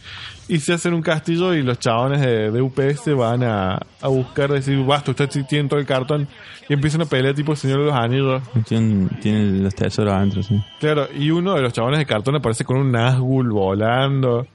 Y 0.50 0.60
se 0.60 0.74
hacen 0.74 0.96
un 0.96 1.04
castillo 1.04 1.54
y 1.54 1.62
los 1.62 1.78
chabones 1.78 2.22
de, 2.22 2.50
de 2.50 2.60
UPS 2.60 3.16
van 3.16 3.44
a, 3.44 3.80
a 4.02 4.08
buscar, 4.08 4.52
decir, 4.52 4.84
basta, 4.84 5.12
ustedes 5.12 5.32
sí 5.32 5.44
tienen 5.44 5.70
todo 5.70 5.80
el 5.80 5.86
cartón. 5.86 6.28
Y 6.68 6.74
empiezan 6.74 7.04
a 7.04 7.06
pelear 7.06 7.36
tipo 7.36 7.52
el 7.52 7.58
Señor 7.60 7.82
de 7.82 7.86
los 7.86 7.94
Anillos. 7.94 8.42
Tiene, 8.68 9.10
tiene 9.22 9.60
los 9.60 9.76
tesoros 9.76 10.12
adentro, 10.12 10.42
sí. 10.42 10.60
Claro, 10.80 11.08
y 11.16 11.30
uno 11.30 11.54
de 11.54 11.62
los 11.62 11.72
chabones 11.72 12.00
de 12.00 12.08
cartón 12.08 12.36
aparece 12.36 12.66
con 12.66 12.78
un 12.78 12.92
Nazgul 12.92 13.52
volando. 13.52 14.48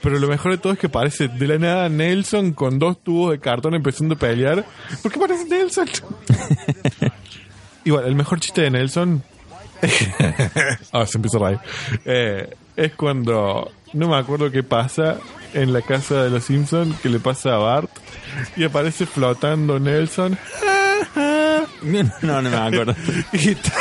Pero 0.00 0.18
lo 0.18 0.26
mejor 0.26 0.52
de 0.52 0.58
todo 0.58 0.72
es 0.72 0.78
que 0.78 0.86
aparece 0.86 1.28
de 1.28 1.46
la 1.46 1.58
nada 1.58 1.88
Nelson 1.90 2.52
con 2.54 2.78
dos 2.78 3.02
tubos 3.02 3.32
de 3.32 3.38
cartón 3.38 3.74
empezando 3.74 4.14
a 4.14 4.18
pelear. 4.18 4.64
¿Por 5.02 5.12
qué 5.12 5.18
aparece 5.18 5.44
Nelson? 5.50 5.86
Igual, 7.84 8.06
el 8.06 8.14
mejor 8.14 8.40
chiste 8.40 8.62
de 8.62 8.70
Nelson. 8.70 9.22
ah, 10.92 11.04
se 11.04 11.18
empieza 11.18 11.36
a 11.36 11.40
reír. 11.40 11.58
Eh, 12.06 12.54
es 12.74 12.94
cuando. 12.94 13.70
No 13.92 14.08
me 14.08 14.16
acuerdo 14.16 14.50
qué 14.50 14.62
pasa 14.62 15.18
en 15.54 15.72
la 15.72 15.82
casa 15.82 16.22
de 16.24 16.30
los 16.30 16.44
Simpsons 16.44 16.98
que 17.00 17.08
le 17.08 17.18
pasa 17.20 17.54
a 17.54 17.58
Bart. 17.58 17.90
Y 18.56 18.64
aparece 18.64 19.06
flotando 19.06 19.78
Nelson. 19.78 20.38
No, 22.22 22.40
no 22.42 22.48
me 22.50 22.56
acuerdo. 22.56 22.94
Y 23.32 23.50
está, 23.50 23.72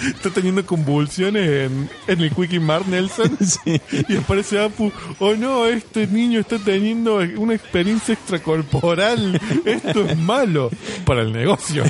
está 0.00 0.30
teniendo 0.30 0.64
convulsiones 0.64 1.48
en, 1.70 1.90
en 2.06 2.20
el 2.20 2.30
Quickie 2.32 2.60
Mart 2.60 2.86
Nelson. 2.86 3.36
Y 4.08 4.16
aparece 4.16 4.62
Apu. 4.62 4.92
Oh 5.18 5.34
no, 5.34 5.66
este 5.66 6.06
niño 6.06 6.40
está 6.40 6.58
teniendo 6.58 7.16
una 7.36 7.54
experiencia 7.54 8.14
extracorporal. 8.14 9.40
Esto 9.64 10.04
es 10.06 10.16
malo 10.16 10.70
para 11.04 11.22
el 11.22 11.32
negocio. 11.32 11.82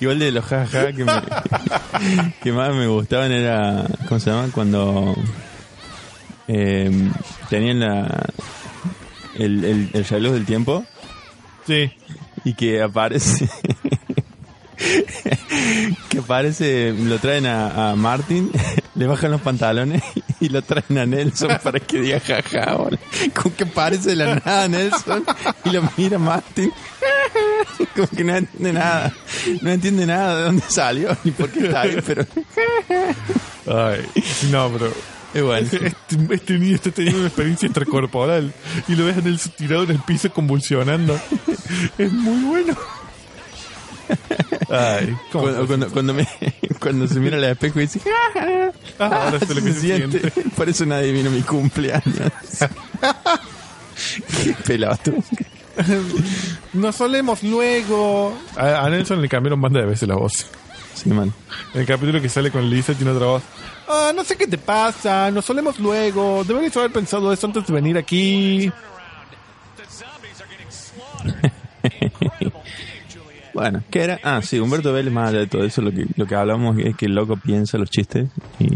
Igual 0.00 0.18
de 0.18 0.32
los 0.32 0.44
jaja 0.44 0.92
que, 0.92 1.04
me- 1.04 2.32
que 2.42 2.52
más 2.52 2.74
me 2.74 2.86
gustaban 2.86 3.32
era. 3.32 3.84
¿Cómo 4.06 4.20
se 4.20 4.30
llama? 4.30 4.48
Cuando. 4.52 5.14
Eh, 6.48 7.10
tenían 7.48 7.80
la. 7.80 8.28
El, 9.36 9.64
el, 9.64 9.90
el 9.92 10.04
reloj 10.04 10.32
del 10.32 10.44
tiempo 10.46 10.84
Sí. 11.66 11.92
y 12.44 12.54
que 12.54 12.82
aparece. 12.82 13.48
que 16.08 16.18
aparece, 16.18 16.92
lo 16.92 17.18
traen 17.18 17.46
a, 17.46 17.90
a 17.90 17.96
Martin, 17.96 18.50
le 18.94 19.06
bajan 19.06 19.30
los 19.32 19.40
pantalones 19.40 20.02
y 20.40 20.48
lo 20.48 20.62
traen 20.62 20.98
a 20.98 21.06
Nelson 21.06 21.58
para 21.62 21.78
que 21.80 22.00
diga 22.00 22.20
jaja. 22.20 22.74
boludo. 22.74 22.98
Como 23.34 23.54
que 23.54 23.64
aparece 23.64 24.10
de 24.10 24.16
la 24.16 24.34
nada 24.36 24.68
Nelson 24.68 25.24
y 25.64 25.70
lo 25.70 25.82
mira 25.96 26.18
Martin. 26.18 26.72
Como 27.94 28.08
que 28.08 28.24
no 28.24 28.36
entiende 28.36 28.72
nada. 28.72 29.12
No 29.62 29.70
entiende 29.70 30.06
nada 30.06 30.36
de 30.38 30.44
dónde 30.44 30.62
salió 30.68 31.16
ni 31.24 31.30
por 31.32 31.50
qué 31.50 31.66
está 31.66 31.82
ahí, 31.82 31.98
pero 32.06 32.24
Ay, 33.66 34.04
no, 34.50 34.70
pero. 34.70 34.92
Bueno. 35.34 35.56
Este, 35.70 35.94
este 36.30 36.58
niño 36.58 36.74
está 36.76 36.90
teniendo 36.90 37.20
una 37.20 37.28
experiencia 37.28 37.66
extracorporal 37.66 38.52
y 38.88 38.94
lo 38.96 39.04
ves 39.06 39.18
en 39.18 39.26
el 39.26 39.38
tirado 39.40 39.84
en 39.84 39.90
el 39.90 39.98
piso 40.00 40.30
convulsionando. 40.32 41.18
Es 41.98 42.12
muy 42.12 42.44
bueno. 42.44 42.76
Ay, 44.70 45.14
¿cómo 45.32 45.44
Cuando, 45.44 45.66
cuando, 45.66 45.88
cuando, 45.90 46.14
me- 46.14 46.28
cuando 46.80 47.06
se 47.06 47.20
mira 47.20 47.36
al 47.36 47.44
espejo 47.44 47.78
y 47.78 47.82
dice, 47.82 48.00
"Ja, 48.00 48.72
Ah, 48.98 49.04
ahora 49.24 49.38
ja", 49.38 49.46
sé 49.46 49.54
lo 49.54 49.62
que 49.62 49.72
se 49.74 49.80
siente. 49.80 50.30
Por 50.56 50.68
eso 50.68 50.86
nadie 50.86 51.12
vino 51.12 51.28
a 51.28 51.32
mi 51.32 51.42
cumpleaños. 51.42 52.32
Qué 54.42 54.54
pelota. 54.64 55.12
Nos 56.72 56.96
solemos 56.96 57.42
luego. 57.42 58.36
A, 58.56 58.84
a 58.86 58.90
Nelson 58.90 59.20
le 59.20 59.28
cambiaron 59.28 59.60
banda 59.60 59.80
de 59.80 59.86
veces 59.86 60.08
la 60.08 60.14
voz. 60.16 60.46
Sí, 60.94 61.10
man. 61.10 61.32
En 61.74 61.80
el 61.82 61.86
capítulo 61.86 62.20
que 62.20 62.28
sale 62.28 62.50
con 62.50 62.68
Lisa 62.68 62.94
tiene 62.94 63.12
otra 63.12 63.26
voz. 63.26 63.42
Ah, 63.88 64.12
no 64.14 64.22
sé 64.22 64.36
qué 64.36 64.46
te 64.46 64.58
pasa, 64.58 65.30
nos 65.30 65.44
solemos 65.44 65.78
luego. 65.78 66.44
Deberías 66.44 66.76
haber 66.76 66.92
pensado 66.92 67.32
eso 67.32 67.46
antes 67.46 67.66
de 67.66 67.72
venir 67.72 67.96
aquí. 67.96 68.70
Bueno, 73.54 73.82
¿qué 73.90 74.02
era? 74.04 74.20
Ah, 74.22 74.40
sí, 74.40 74.60
Humberto 74.60 74.92
Vélez, 74.92 75.12
más 75.12 75.30
allá 75.30 75.40
de 75.40 75.48
todo 75.48 75.64
eso, 75.64 75.82
lo 75.82 75.90
que, 75.90 76.06
lo 76.14 76.26
que 76.26 76.34
hablamos 76.36 76.78
es 76.78 76.94
que 76.94 77.06
el 77.06 77.16
loco 77.16 77.36
piensa 77.36 77.76
los 77.76 77.90
chistes 77.90 78.28
y 78.60 78.68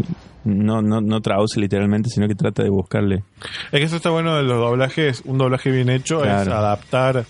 no, 0.43 0.81
no, 0.81 0.99
no 0.99 1.21
traduce 1.21 1.57
literalmente, 1.57 2.09
sino 2.09 2.27
que 2.27 2.35
trata 2.35 2.63
de 2.63 2.69
buscarle. 2.69 3.23
Es 3.71 3.79
que 3.79 3.83
eso 3.83 3.95
está 3.95 4.09
bueno 4.09 4.35
de 4.35 4.43
los 4.43 4.57
doblajes. 4.57 5.21
Un 5.23 5.37
doblaje 5.37 5.71
bien 5.71 5.89
hecho 5.89 6.25
es 6.25 6.29
adaptar 6.29 7.25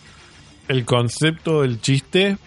el 0.67 0.83
concepto 0.83 1.61
del 1.61 1.79
chiste, 1.79 2.37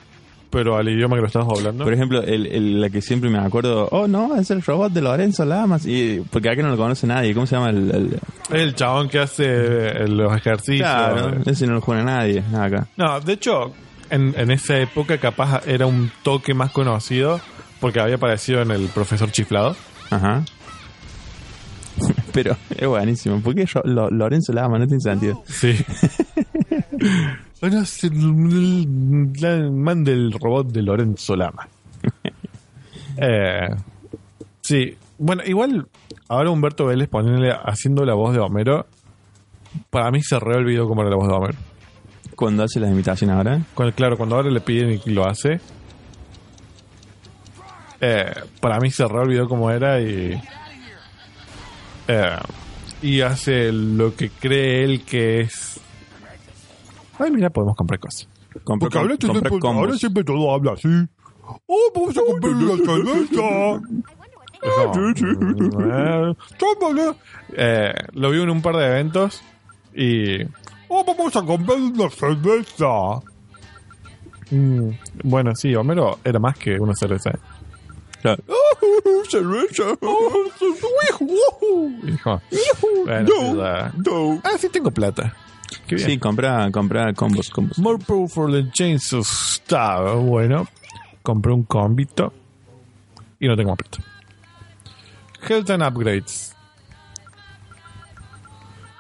pero 0.50 0.76
al 0.76 0.88
idioma 0.88 1.16
que 1.16 1.20
lo 1.22 1.26
estás 1.26 1.46
doblando. 1.46 1.84
Por 1.84 1.92
ejemplo, 1.92 2.22
el, 2.22 2.46
el- 2.46 2.80
la 2.80 2.88
que 2.90 3.02
siempre 3.02 3.28
me 3.30 3.38
acuerdo, 3.38 3.88
oh 3.90 4.06
no, 4.08 4.36
es 4.36 4.50
el 4.50 4.62
robot 4.62 4.92
de 4.92 5.02
Lorenzo 5.02 5.44
Lamas, 5.44 5.84
y 5.86 6.22
porque 6.30 6.48
acá 6.50 6.62
no 6.62 6.70
lo 6.70 6.76
conoce 6.76 7.06
nadie, 7.06 7.34
¿cómo 7.34 7.46
se 7.46 7.56
llama? 7.56 7.70
El, 7.70 7.90
el- 7.90 8.20
el 8.58 8.74
chabón 8.74 9.08
que 9.08 9.18
hace 9.18 10.06
los 10.08 10.34
ejercicios. 10.36 10.88
claro, 10.88 11.38
ese 11.44 11.66
no 11.66 11.74
lo 11.74 11.80
juega 11.80 12.02
nadie 12.04 12.42
acá. 12.54 12.86
No, 12.96 13.20
de 13.20 13.32
hecho, 13.34 13.72
en, 14.10 14.34
en 14.38 14.50
esa 14.50 14.78
época 14.78 15.18
capaz 15.18 15.66
era 15.66 15.86
un 15.86 16.10
toque 16.22 16.54
más 16.54 16.70
conocido 16.70 17.40
porque 17.80 18.00
había 18.00 18.14
aparecido 18.16 18.62
en 18.62 18.70
el 18.70 18.86
profesor 18.88 19.30
chiflado. 19.30 19.76
Ajá. 20.10 20.44
Pero 22.32 22.56
es 22.76 22.86
buenísimo. 22.86 23.40
¿Por 23.40 23.54
qué 23.54 23.64
Ro- 23.66 23.82
Lo- 23.84 24.10
Lorenzo 24.10 24.52
Lama? 24.52 24.78
No 24.78 24.86
tiene 24.86 25.00
sentido. 25.00 25.42
Sí. 25.46 25.74
Bueno, 27.60 27.80
es 27.80 28.04
el, 28.04 28.12
man 29.72 30.04
del 30.04 30.32
robot 30.32 30.68
de 30.68 30.82
Lorenzo 30.82 31.36
Lama. 31.36 31.68
Eh, 33.18 33.68
sí. 34.60 34.94
Bueno, 35.16 35.42
igual 35.46 35.88
ahora 36.28 36.50
Humberto 36.50 36.84
Vélez 36.84 37.08
poniéndole 37.08 37.50
haciendo 37.50 38.04
la 38.04 38.12
voz 38.12 38.34
de 38.34 38.40
Homero. 38.40 38.86
Para 39.88 40.10
mí 40.10 40.22
se 40.22 40.38
re 40.38 40.54
olvidó 40.56 40.86
cómo 40.86 41.00
era 41.00 41.08
la 41.10 41.16
voz 41.16 41.26
de 41.28 41.32
Homero. 41.34 41.54
Cuando 42.34 42.64
hace 42.64 42.78
las 42.78 42.90
imitaciones 42.90 43.34
ahora. 43.34 43.62
Cuando- 43.74 43.94
claro, 43.94 44.18
cuando 44.18 44.36
ahora 44.36 44.50
le 44.50 44.60
piden 44.60 45.00
y 45.02 45.10
lo 45.12 45.26
hace. 45.26 45.60
eh, 48.02 48.34
para 48.60 48.78
mí 48.80 48.90
se 48.90 49.06
re 49.08 49.18
olvidó 49.18 49.48
cómo 49.48 49.70
era 49.70 49.98
y. 49.98 50.38
eh, 52.08 52.36
y 53.00 53.20
hace 53.22 53.72
lo 53.72 54.14
que 54.14 54.28
cree 54.28 54.84
él 54.84 55.02
que 55.04 55.40
es. 55.40 55.75
Ay, 57.18 57.30
mira, 57.30 57.50
podemos 57.50 57.76
comprar 57.76 58.00
cosas. 58.00 58.28
Porque 58.64 58.98
ahora, 58.98 59.16
siempre, 59.18 59.50
combos. 59.50 59.76
ahora 59.76 59.96
siempre 59.96 60.24
todo 60.24 60.52
habla 60.52 60.72
así. 60.72 60.88
¡Oh, 61.66 61.92
vamos 61.94 62.16
a 62.16 62.20
comprar 62.22 62.52
la 62.52 62.76
cerveza! 62.76 63.42
No. 63.42 63.82
Eh, 67.56 67.94
lo 68.12 68.30
vi 68.30 68.42
en 68.42 68.50
un 68.50 68.62
par 68.62 68.76
de 68.76 68.86
eventos 68.86 69.42
y... 69.94 70.42
¡Oh, 70.88 71.04
vamos 71.04 71.36
a 71.36 71.42
comprar 71.42 71.78
una 71.78 72.10
cerveza! 72.10 73.20
Mm, 74.50 74.90
bueno, 75.24 75.54
sí, 75.54 75.74
Homero 75.74 76.18
era 76.24 76.38
más 76.38 76.56
que 76.58 76.78
una 76.78 76.94
cerveza. 76.94 77.30
¿eh? 77.30 77.38
Claro. 78.22 78.42
¡Cerveza! 79.28 79.84
Dijo, 82.50 82.88
bueno, 83.04 83.56
ya. 83.56 83.92
Ah, 84.44 84.58
sí 84.58 84.68
tengo 84.68 84.90
plata. 84.90 85.34
Sí, 85.96 86.18
compra, 86.18 86.70
compra 86.70 87.12
combos, 87.14 87.50
combos. 87.50 87.78
More 87.78 87.98
Pro 87.98 88.26
for 88.26 88.50
the 88.50 88.70
Chainsaw 88.70 89.22
Stab. 89.22 90.20
Bueno, 90.20 90.66
compré 91.22 91.52
un 91.52 91.64
combito 91.64 92.32
y 93.38 93.46
no 93.46 93.56
tengo 93.56 93.70
más 93.70 93.78
plata. 93.78 93.98
Health 95.48 95.70
and 95.70 95.82
Upgrades. 95.82 96.54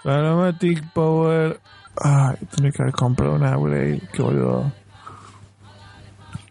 Aromatic 0.04 0.92
Power. 0.92 1.60
Ay, 2.00 2.36
tenía 2.54 2.70
que 2.70 2.82
haber 2.82 2.94
comprado 2.94 3.34
un 3.34 3.44
upgrade. 3.44 4.02
Qué 4.12 4.22
boludo. 4.22 4.72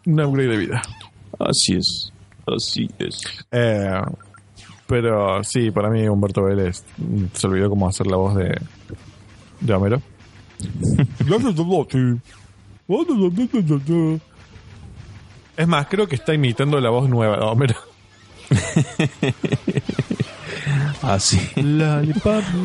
Un 0.06 0.20
upgrade 0.22 0.50
de 0.50 0.58
vida. 0.58 0.82
Así 1.40 1.76
es. 1.76 2.12
Así 2.46 2.90
es. 3.00 3.22
Eh, 3.52 4.02
pero 4.88 5.44
sí, 5.44 5.72
para 5.72 5.90
mí 5.90 6.08
Humberto 6.08 6.44
Vélez 6.44 6.84
se 7.34 7.48
olvidó 7.48 7.70
cómo 7.70 7.88
hacer 7.88 8.08
la 8.08 8.18
voz 8.18 8.36
de, 8.36 8.60
de 9.60 9.74
Homero. 9.74 10.02
es 15.58 15.68
más, 15.68 15.88
creo 15.88 16.08
que 16.08 16.16
está 16.16 16.34
imitando 16.34 16.80
la 16.80 16.90
voz 16.90 17.10
nueva 17.10 17.38
de 17.38 17.44
Homero. 17.46 17.76
Así. 21.02 21.40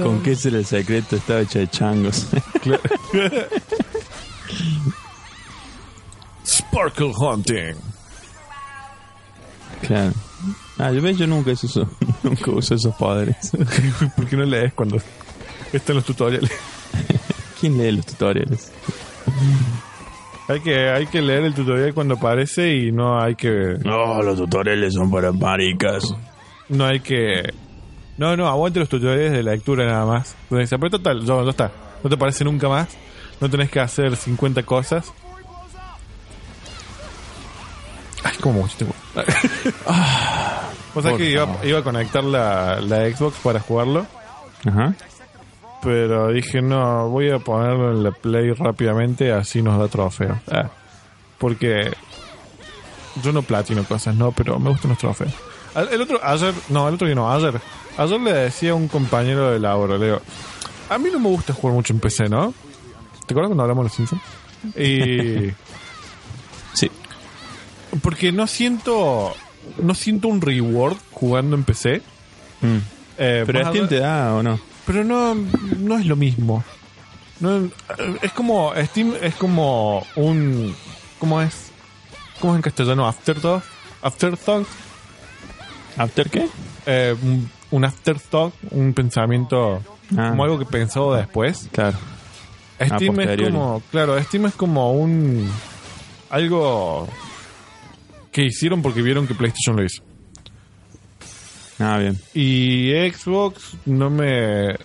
¿Con 0.02 0.22
qué 0.22 0.34
será 0.36 0.58
el 0.58 0.64
secreto? 0.66 1.16
Estaba 1.16 1.40
hecha 1.40 1.58
de 1.60 1.68
changos. 1.68 2.26
Sparkle 6.46 7.12
Hunting. 7.16 7.74
claro. 9.82 10.12
Ah, 10.78 10.90
yo, 10.90 11.02
ves, 11.02 11.18
yo 11.18 11.26
nunca 11.26 11.50
uso, 11.50 11.66
eso- 11.66 11.90
nunca 12.22 12.50
uso 12.50 12.74
esos 12.74 12.94
poderes. 12.94 13.50
¿Por 14.16 14.26
qué 14.26 14.36
no 14.36 14.44
lees 14.44 14.72
cuando 14.72 14.96
están 15.72 15.96
los 15.96 16.04
tutoriales? 16.06 16.50
¿Quién 17.60 17.76
lee 17.76 17.92
los 17.92 18.06
tutoriales? 18.06 18.72
Hay 20.48 20.60
que, 20.60 20.88
hay 20.88 21.06
que 21.06 21.20
leer 21.20 21.44
el 21.44 21.54
tutorial 21.54 21.94
cuando 21.94 22.14
aparece 22.14 22.74
y 22.74 22.90
no 22.90 23.20
hay 23.20 23.36
que 23.36 23.76
No, 23.84 24.22
los 24.22 24.36
tutoriales 24.38 24.94
son 24.94 25.10
para 25.10 25.30
maricas. 25.30 26.04
No 26.68 26.86
hay 26.86 27.00
que. 27.00 27.52
No, 28.16 28.36
no, 28.36 28.48
aguante 28.48 28.80
los 28.80 28.88
tutoriales 28.88 29.32
de 29.32 29.42
lectura 29.42 29.84
nada 29.84 30.06
más. 30.06 30.34
Donde 30.48 30.64
dice, 30.64 30.78
pero 30.78 30.90
total, 30.90 31.24
ya, 31.24 31.42
ya 31.44 31.50
está. 31.50 31.70
No 32.02 32.08
te 32.08 32.16
aparece 32.16 32.44
nunca 32.44 32.68
más. 32.68 32.88
No 33.40 33.48
tenés 33.48 33.70
que 33.70 33.80
hacer 33.80 34.16
50 34.16 34.62
cosas. 34.62 35.12
Ay, 38.24 38.32
este 38.32 38.84
juego. 38.84 38.96
O 40.92 41.00
sea 41.00 41.16
que 41.16 41.30
iba, 41.30 41.46
iba 41.62 41.78
a 41.78 41.82
conectar 41.84 42.24
la, 42.24 42.80
la 42.80 43.08
Xbox 43.08 43.38
para 43.38 43.60
jugarlo. 43.60 44.06
Ajá. 44.66 44.92
Pero 45.82 46.28
dije, 46.28 46.60
no, 46.60 47.08
voy 47.08 47.30
a 47.30 47.38
ponerlo 47.38 47.92
en 47.92 48.02
la 48.02 48.10
Play 48.10 48.52
rápidamente, 48.52 49.32
así 49.32 49.62
nos 49.62 49.78
da 49.78 49.88
trofeo. 49.88 50.38
Ah, 50.50 50.70
porque 51.38 51.90
yo 53.22 53.32
no 53.32 53.42
platino 53.42 53.84
cosas, 53.84 54.14
no, 54.14 54.32
pero 54.32 54.58
me 54.58 54.70
gustan 54.70 54.90
los 54.90 54.98
trofeos. 54.98 55.32
El 55.90 56.02
otro, 56.02 56.20
ayer, 56.22 56.52
no, 56.68 56.88
el 56.88 56.94
otro 56.94 57.06
día 57.06 57.14
no, 57.14 57.32
ayer. 57.32 57.60
Ayer 57.96 58.20
le 58.20 58.32
decía 58.32 58.72
a 58.72 58.74
un 58.74 58.88
compañero 58.88 59.50
de 59.50 59.58
laburo, 59.58 59.96
le 59.96 60.06
digo, 60.06 60.20
a 60.88 60.98
mí 60.98 61.08
no 61.12 61.20
me 61.20 61.28
gusta 61.28 61.54
jugar 61.54 61.74
mucho 61.74 61.92
en 61.92 62.00
PC, 62.00 62.28
¿no? 62.28 62.52
¿Te 63.26 63.32
acuerdas 63.32 63.48
cuando 63.48 63.62
hablamos 63.62 63.84
de 63.84 63.88
los 63.88 63.92
Simpsons? 63.94 64.22
Y... 64.76 65.52
Sí. 66.72 66.88
Porque 68.00 68.30
no 68.30 68.46
siento, 68.46 69.34
no 69.82 69.94
siento 69.94 70.28
un 70.28 70.40
reward 70.40 70.96
jugando 71.10 71.56
en 71.56 71.64
PC. 71.64 72.00
Mm. 72.60 72.76
Eh, 73.18 73.42
¿Pero 73.44 73.60
más 73.60 73.70
Steam 73.70 73.88
te 73.88 73.98
da 73.98 74.34
o 74.34 74.42
no? 74.42 74.60
Pero 74.86 75.04
no, 75.04 75.34
no 75.78 75.98
es 75.98 76.06
lo 76.06 76.16
mismo. 76.16 76.64
No, 77.40 77.68
es 78.22 78.32
como 78.32 78.72
Steam 78.76 79.14
es 79.22 79.34
como 79.36 80.04
un 80.16 80.74
¿cómo 81.18 81.40
es? 81.40 81.70
¿Cómo 82.40 82.52
es 82.54 82.56
en 82.56 82.62
castellano? 82.62 83.06
Afterthought, 83.06 83.62
Afterthought, 84.02 84.66
¿After 85.96 86.28
qué? 86.30 86.48
Eh, 86.86 87.14
un, 87.22 87.50
un 87.70 87.84
afterthought, 87.84 88.54
un 88.70 88.92
pensamiento 88.94 89.82
Ah. 90.16 90.30
como 90.30 90.42
algo 90.44 90.58
que 90.58 90.64
pensado 90.66 91.14
después. 91.14 91.68
Claro. 91.72 91.96
Steam 92.82 93.20
es 93.20 93.40
como, 93.42 93.82
claro, 93.92 94.20
Steam 94.24 94.46
es 94.46 94.54
como 94.54 94.92
un 94.92 95.48
algo 96.30 97.08
que 98.32 98.44
hicieron 98.44 98.82
porque 98.82 99.02
vieron 99.02 99.26
que 99.26 99.34
PlayStation 99.34 99.76
lo 99.76 99.84
hizo. 99.84 100.02
Ah, 101.80 101.96
bien. 101.98 102.18
Y 102.34 102.92
Xbox 103.10 103.76
no 103.86 104.10
me. 104.10 104.76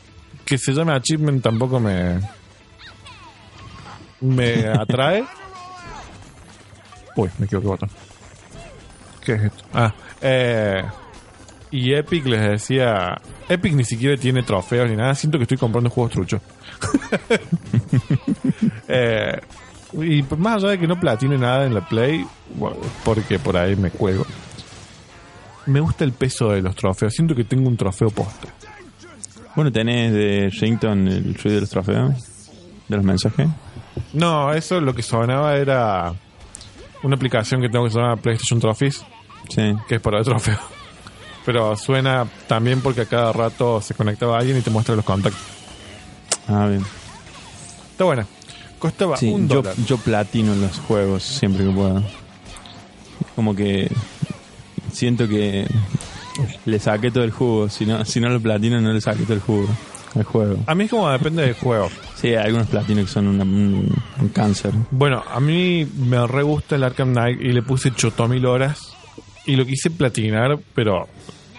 Que 0.46 0.58
se 0.58 0.74
llame 0.74 0.94
Achievement 0.94 1.44
tampoco 1.44 1.80
me. 1.80 2.20
Me 4.22 4.68
atrae. 4.80 5.26
Uy, 7.18 7.30
me 7.38 7.46
equivoqué 7.46 7.68
botón. 7.68 7.90
¿Qué 9.24 9.34
es 9.34 9.44
esto? 9.44 9.66
Ah, 9.74 9.94
eh. 10.22 10.84
Y 11.72 11.94
Epic 11.94 12.26
les 12.28 12.42
decía. 12.42 13.22
Epic 13.50 13.74
ni 13.74 13.84
siquiera 13.84 14.16
tiene 14.16 14.44
trofeos 14.44 14.90
ni 14.90 14.96
nada. 14.96 15.14
Siento 15.16 15.38
que 15.38 15.44
estoy 15.44 15.58
comprando 15.58 15.90
juegos 15.90 16.14
truchos. 16.14 16.42
eh, 18.88 19.42
y 19.94 20.24
más 20.38 20.58
allá 20.58 20.70
de 20.70 20.80
que 20.80 20.88
no 20.88 21.00
platine 21.00 21.38
nada 21.38 21.66
en 21.66 21.74
la 21.74 21.88
Play, 21.88 22.26
porque 23.04 23.38
por 23.38 23.58
ahí 23.58 23.76
me 23.76 23.92
cuelgo 23.92 24.26
me 25.68 25.80
gusta 25.80 26.04
el 26.04 26.12
peso 26.14 26.50
de 26.50 26.62
los 26.62 26.76
trofeos. 26.76 27.14
Siento 27.14 27.36
que 27.36 27.44
tengo 27.44 27.68
un 27.68 27.78
trofeo 27.78 28.10
posta. 28.10 28.48
Bueno, 29.56 29.72
tenés 29.72 30.12
de 30.14 30.50
Rington 30.60 31.08
el 31.08 31.34
ruido 31.36 31.56
de 31.56 31.62
los 31.62 31.70
trofeos, 31.70 32.14
de 32.88 32.96
los 32.96 33.06
mensajes. 33.06 33.48
No, 34.14 34.54
eso 34.54 34.82
lo 34.82 34.94
que 34.94 35.02
sonaba 35.02 35.56
era 35.56 36.14
una 37.04 37.16
aplicación 37.16 37.62
que 37.62 37.70
tengo 37.70 37.86
que 37.86 37.92
se 37.92 38.00
llama 38.00 38.18
PlayStation 38.18 38.60
Trophies, 38.60 39.04
Sí. 39.50 39.74
que 39.88 39.96
es 39.96 40.02
para 40.02 40.20
el 40.20 40.26
trofeo. 40.26 40.58
Pero 41.46 41.76
suena 41.78 42.26
también 42.48 42.82
porque 42.82 43.02
a 43.02 43.06
cada 43.06 43.32
rato 43.32 43.80
se 43.82 43.94
conectaba 43.94 44.38
alguien 44.40 44.58
y 44.58 44.62
te 44.62 44.72
muestra 44.72 44.96
los 44.96 45.06
contactos. 45.06 45.42
Ah, 46.48 46.66
bien. 46.68 46.84
Está 47.92 48.04
buena. 48.04 48.26
Costaba 48.80 49.16
Sí, 49.18 49.30
un 49.30 49.48
yo, 49.48 49.62
dólar. 49.62 49.76
yo 49.88 49.98
platino 49.98 50.54
en 50.54 50.62
los 50.62 50.80
juegos 50.80 51.24
siempre 51.24 51.64
que 51.66 51.72
puedo. 51.72 52.04
Como 53.36 53.56
que 53.56 53.90
siento 54.96 55.28
que 55.28 55.68
le 56.66 56.80
saqué 56.80 57.12
todo 57.12 57.24
el 57.24 57.32
jugo. 57.32 57.70
Si 57.70 57.86
no, 57.86 58.04
si 58.06 58.20
no 58.20 58.30
lo 58.30 58.40
platino, 58.42 58.80
no 58.82 58.92
le 58.94 59.02
saqué 59.02 59.24
todo 59.24 59.34
el 59.34 59.40
jugo 59.42 59.68
al 60.16 60.24
juego. 60.24 60.58
A 60.68 60.76
mí 60.76 60.86
es 60.86 60.90
como 60.90 61.10
depende 61.10 61.44
del 61.44 61.54
juego. 61.56 61.90
Sí, 62.16 62.30
hay 62.30 62.46
algunos 62.48 62.68
platinos 62.68 63.06
que 63.06 63.12
son 63.12 63.28
una- 63.28 63.44
un, 63.44 63.94
un 64.22 64.30
cáncer. 64.30 64.72
Bueno, 64.92 65.24
a 65.30 65.40
mí 65.40 65.86
me 65.98 66.26
re 66.26 66.42
gusta 66.44 66.76
el 66.78 66.84
Arkham 66.84 67.12
Knight 67.12 67.40
y 67.42 67.52
le 67.52 67.62
puse 67.62 67.92
chotomil 67.94 68.46
horas. 68.46 68.94
Y 69.46 69.56
lo 69.58 69.66
quise 69.66 69.92
platinar, 69.92 70.58
pero 70.74 71.08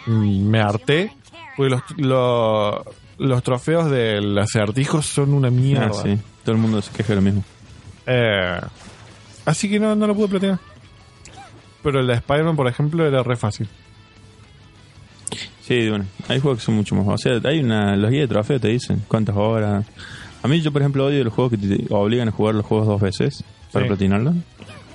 mm, 0.07 0.49
me 0.49 0.61
harté. 0.61 1.13
Porque 1.57 1.71
los, 1.71 1.83
lo- 1.99 2.85
los 3.19 3.43
trofeos 3.43 3.91
del 3.91 4.37
acertijo 4.39 5.03
son 5.03 5.33
una 5.35 5.51
mierda. 5.51 5.91
Ah, 5.93 6.03
sí. 6.03 6.19
Todo 6.45 6.55
el 6.57 6.61
mundo 6.61 6.83
se 6.83 6.91
queja 6.93 7.11
de 7.11 7.17
lo 7.17 7.23
mismo. 7.23 7.45
Eh, 8.07 8.61
así 9.45 9.69
que 9.71 9.79
no, 9.79 9.95
no 9.95 10.07
lo 10.07 10.15
pude 10.15 10.29
platinar. 10.29 10.59
Pero 11.83 12.01
el 12.01 12.07
de 12.07 12.15
Spider-Man, 12.15 12.57
por 12.57 12.69
ejemplo, 12.69 13.07
era 13.07 13.23
re 13.23 13.37
fácil. 13.37 13.69
Sí, 15.63 15.89
bueno, 15.89 16.05
hay 16.29 16.39
juegos 16.41 16.61
que 16.61 16.65
son 16.67 16.77
mucho 16.77 16.95
más. 16.95 17.07
O 17.09 17.19
sea, 17.19 17.41
hay 17.45 17.59
una. 17.61 17.97
Los 17.97 18.11
guías 18.11 18.23
de 18.23 18.29
trofeo 18.29 18.61
te 18.61 18.69
dicen 18.69 19.03
cuántas 19.09 19.37
horas. 19.37 19.85
A 20.43 20.49
mí, 20.49 20.61
yo, 20.61 20.73
por 20.73 20.83
ejemplo, 20.83 21.07
odio 21.07 21.25
los 21.25 21.33
juegos 21.33 21.53
que 21.53 21.59
te 21.59 21.87
obligan 21.93 22.29
a 22.29 22.31
jugar 22.31 22.55
los 22.55 22.65
juegos 22.65 22.87
dos 22.87 23.01
veces 23.01 23.43
para 23.73 23.85
Sí. 23.85 23.89
platinarlo. 23.89 24.33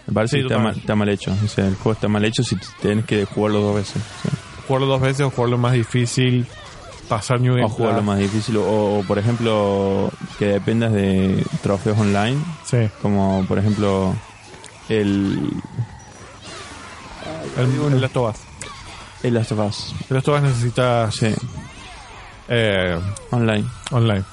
Me 0.07 0.13
parece 0.13 0.37
Sí, 0.37 0.41
que 0.43 0.47
está 0.53 0.63
mal, 0.63 0.75
está 0.77 0.95
mal 0.95 1.09
hecho. 1.09 1.35
O 1.43 1.47
sea, 1.47 1.67
el 1.67 1.75
juego 1.75 1.91
está 1.93 2.07
mal 2.07 2.23
hecho 2.23 2.43
si 2.43 2.55
tienes 2.81 3.05
que 3.05 3.25
jugarlo 3.25 3.59
dos 3.61 3.75
veces. 3.75 3.97
O 3.97 4.21
sea, 4.29 4.31
Jugarlo 4.67 4.87
dos 4.87 5.01
veces 5.01 5.21
o 5.21 5.29
jugarlo 5.29 5.57
más 5.57 5.73
difícil, 5.73 6.45
pasar 7.09 7.41
New 7.41 7.53
Game 7.55 7.65
o 7.65 7.69
jugarlo 7.69 7.97
Plus. 7.97 8.05
más 8.07 8.19
difícil. 8.19 8.55
O, 8.57 8.99
o, 8.99 9.03
por 9.05 9.19
ejemplo, 9.19 10.09
que 10.39 10.45
dependas 10.45 10.93
de 10.93 11.43
trofeos 11.61 11.97
online. 11.99 12.37
Sí, 12.63 12.77
Como, 13.01 13.43
por 13.49 13.59
ejemplo, 13.59 14.15
el. 14.87 15.37
El, 17.57 17.93
el 17.93 18.01
Last 18.01 18.17
of 18.17 18.29
Us. 18.35 18.41
El 19.23 19.33
Last 19.33 19.51
of 19.51 19.59
Us. 19.59 19.95
El 20.09 20.15
Last 20.15 20.27
of 20.27 20.35
Us 20.35 20.41
necesita 20.43 21.11
Sí, 21.11 21.27
eh, 22.49 22.97
online. 23.31 23.65
online. 23.91 24.23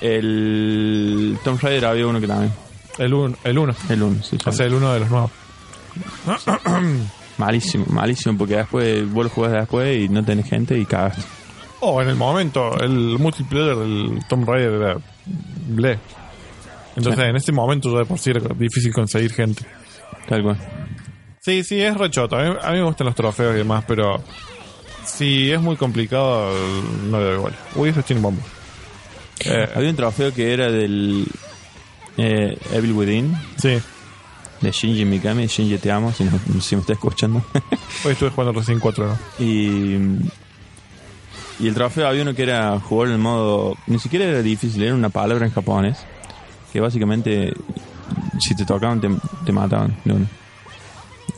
El 0.00 1.38
Tomb 1.44 1.60
Raider 1.60 1.86
había 1.86 2.06
uno 2.06 2.20
que 2.20 2.26
también. 2.26 2.52
El 2.98 3.12
1, 3.14 3.36
el 3.44 3.58
uno. 3.58 3.74
El 3.88 4.02
1, 4.02 4.22
sí. 4.22 4.38
o 4.44 4.52
sea, 4.52 4.66
el 4.66 4.74
uno 4.74 4.92
de 4.92 5.00
los 5.00 5.10
nuevos. 5.10 5.30
Malísimo, 7.38 7.84
malísimo, 7.88 8.38
porque 8.38 8.56
después 8.56 9.10
vos 9.12 9.24
lo 9.24 9.30
jugás 9.30 9.52
después 9.52 9.98
y 10.04 10.08
no 10.08 10.24
tenés 10.24 10.48
gente 10.48 10.78
y 10.78 10.84
cagaste. 10.86 11.22
Oh, 11.80 12.00
en 12.00 12.08
el 12.08 12.14
momento, 12.14 12.78
el 12.80 13.18
multiplayer 13.18 13.74
del 13.76 14.20
Tomb 14.28 14.48
Raider 14.48 14.72
era 14.72 14.96
ble. 15.66 15.98
Entonces, 16.94 17.24
Sí. 17.24 17.28
en 17.30 17.36
este 17.36 17.50
momento 17.52 17.90
ya 17.92 17.98
de 17.98 18.04
por 18.04 18.18
sí 18.20 18.30
era 18.30 18.40
difícil 18.54 18.92
conseguir 18.92 19.32
gente. 19.32 19.66
Tal 20.28 20.42
cual. 20.44 20.83
Sí, 21.44 21.62
sí, 21.62 21.80
es 21.80 21.96
rechoto. 21.96 22.36
A 22.38 22.42
mí, 22.42 22.56
a 22.62 22.70
mí 22.70 22.78
me 22.78 22.84
gustan 22.84 23.06
los 23.06 23.14
trofeos 23.14 23.54
y 23.54 23.58
demás, 23.58 23.84
pero 23.86 24.22
si 25.04 25.50
es 25.52 25.60
muy 25.60 25.76
complicado, 25.76 26.50
no 27.10 27.18
le 27.18 27.24
doy 27.26 27.34
igual. 27.36 27.54
Uy, 27.74 27.88
eso 27.90 28.02
tiene 28.02 28.22
bomba. 28.22 28.42
Eh, 29.44 29.68
Había 29.74 29.90
un 29.90 29.96
trofeo 29.96 30.32
que 30.32 30.54
era 30.54 30.70
del 30.70 31.26
eh, 32.16 32.56
Evil 32.72 32.92
Within, 32.92 33.36
sí, 33.56 33.76
de 34.62 34.70
Shinji 34.70 35.04
Mikami. 35.04 35.46
Shinji, 35.46 35.76
te 35.78 35.90
amo, 35.92 36.12
si, 36.12 36.24
no- 36.24 36.60
si 36.62 36.76
me 36.76 36.80
estás 36.80 36.94
escuchando. 36.96 37.44
hoy 38.04 38.12
estuve 38.12 38.30
jugando 38.30 38.58
recién 38.58 38.80
4, 38.80 39.06
¿no? 39.06 39.18
y, 39.44 39.98
y 41.60 41.68
el 41.68 41.74
trofeo 41.74 42.08
había 42.08 42.22
uno 42.22 42.34
que 42.34 42.44
era 42.44 42.80
jugar 42.80 43.08
en 43.08 43.14
el 43.16 43.20
modo. 43.20 43.76
Ni 43.86 43.98
siquiera 43.98 44.24
era 44.24 44.40
difícil, 44.40 44.82
era 44.82 44.94
una 44.94 45.10
palabra 45.10 45.44
en 45.44 45.52
japonés. 45.52 45.98
Que 46.72 46.80
básicamente, 46.80 47.52
si 48.40 48.56
te 48.56 48.64
tocaban, 48.64 49.00
te, 49.00 49.08
te 49.44 49.52
mataban. 49.52 49.94
de 50.06 50.12
una. 50.14 50.26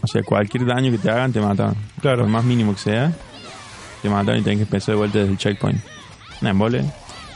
O 0.06 0.08
sea, 0.08 0.22
cualquier 0.22 0.64
daño 0.64 0.92
que 0.92 0.98
te 0.98 1.10
hagan, 1.10 1.32
te 1.32 1.40
mataban. 1.40 1.74
Claro. 2.00 2.22
Por 2.22 2.28
más 2.28 2.44
mínimo 2.44 2.74
que 2.74 2.78
sea, 2.78 3.12
te 4.00 4.08
mataban 4.08 4.38
y 4.40 4.44
tenés 4.44 4.58
que 4.58 4.62
empezar 4.62 4.94
de 4.94 4.98
vuelta 4.98 5.18
desde 5.18 5.32
el 5.32 5.36
checkpoint. 5.36 5.80
Una 6.40 6.50
embole. 6.50 6.84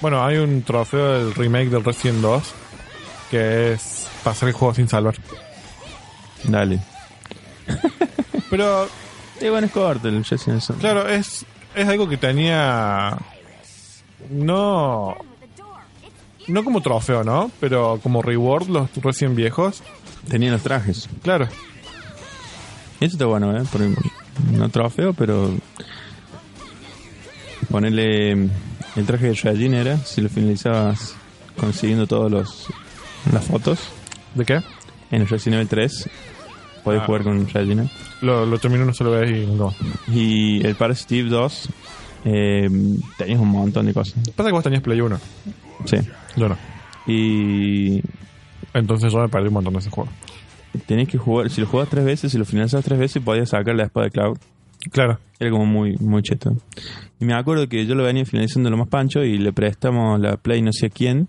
Bueno, 0.00 0.24
hay 0.24 0.36
un 0.36 0.62
trofeo 0.62 1.18
del 1.18 1.34
remake 1.34 1.68
del 1.68 1.82
Resident 1.82 2.20
2 2.20 2.42
que 3.28 3.72
es 3.72 4.06
pasar 4.22 4.50
el 4.50 4.54
juego 4.54 4.72
sin 4.72 4.88
salvar. 4.88 5.16
Dale. 6.44 6.80
Pero, 8.50 8.88
Y 9.40 9.48
bueno, 9.48 9.66
es 9.66 9.72
corto 9.72 10.06
el 10.06 10.24
Resident 10.24 10.62
claro, 10.78 11.08
es, 11.08 11.44
es 11.74 11.88
algo 11.88 12.08
que 12.08 12.18
tenía. 12.18 13.18
No. 14.30 15.16
No 16.46 16.64
como 16.64 16.82
trofeo, 16.82 17.24
¿no? 17.24 17.50
Pero 17.58 17.98
como 18.00 18.22
reward, 18.22 18.68
los 18.68 18.94
recién 19.02 19.34
viejos. 19.34 19.82
Tenían 20.28 20.52
los 20.52 20.62
trajes. 20.62 21.08
Claro. 21.24 21.48
Eso 23.00 23.14
está 23.14 23.26
bueno, 23.26 23.56
¿eh? 23.56 23.62
Por, 23.70 23.80
no 24.52 24.68
trofeo, 24.68 25.12
pero. 25.14 25.50
Ponerle. 27.70 28.32
El 28.96 29.06
traje 29.06 29.28
de 29.28 29.34
Regina 29.34 29.80
era, 29.80 29.98
si 29.98 30.20
lo 30.20 30.28
finalizabas 30.28 31.14
consiguiendo 31.56 32.06
todos 32.06 32.30
los 32.30 32.66
las 33.32 33.44
fotos. 33.44 33.78
¿De 34.34 34.44
qué? 34.44 34.60
En 35.12 35.22
el 35.22 35.28
Resident 35.28 35.54
Evil 35.56 35.68
3 35.68 36.10
podías 36.82 37.02
Ah. 37.02 37.06
jugar 37.06 37.22
con 37.22 37.48
Regina. 37.48 37.88
Lo, 38.22 38.44
lo 38.46 38.58
termino 38.58 38.82
una 38.84 38.92
sola 38.94 39.20
vez 39.20 39.30
y 39.30 39.46
no. 39.46 39.72
Y 40.08 40.66
el 40.66 40.74
Parasitive 40.74 41.28
2 41.30 41.68
eh, 42.24 42.68
tenías 43.16 43.38
un 43.38 43.48
montón 43.48 43.86
de 43.86 43.94
cosas. 43.94 44.14
Pasa 44.34 44.48
que 44.48 44.52
vos 44.54 44.64
tenías 44.64 44.82
Play 44.82 45.00
1. 45.00 45.18
Sí. 45.84 45.96
Yo 46.36 46.48
no. 46.48 46.56
Y 47.06 48.02
Entonces 48.74 49.12
yo 49.12 49.18
me 49.20 49.28
perdí 49.28 49.48
un 49.48 49.54
montón 49.54 49.72
de 49.74 49.78
ese 49.78 49.90
juego. 49.90 50.10
Tenías 50.86 51.08
que 51.08 51.18
jugar, 51.18 51.50
si 51.50 51.60
lo 51.60 51.66
jugabas 51.66 51.90
tres 51.90 52.04
veces, 52.04 52.32
si 52.32 52.38
lo 52.38 52.44
finalizabas 52.44 52.84
tres 52.84 52.98
veces, 52.98 53.22
podías 53.22 53.48
sacar 53.50 53.74
la 53.74 53.84
espada 53.84 54.06
de 54.06 54.10
Cloud. 54.10 54.38
Claro. 54.90 55.18
Era 55.38 55.50
como 55.50 55.66
muy, 55.66 55.96
muy 55.98 56.22
cheto. 56.22 56.56
Y 57.18 57.24
me 57.24 57.34
acuerdo 57.34 57.68
que 57.68 57.84
yo 57.86 57.94
lo 57.94 58.04
venía 58.04 58.24
finalizando 58.24 58.70
lo 58.70 58.76
más 58.78 58.88
pancho 58.88 59.22
y 59.24 59.36
le 59.38 59.52
prestamos 59.52 60.18
la 60.20 60.36
Play 60.36 60.62
no 60.62 60.72
sé 60.72 60.86
a 60.86 60.90
quién. 60.90 61.28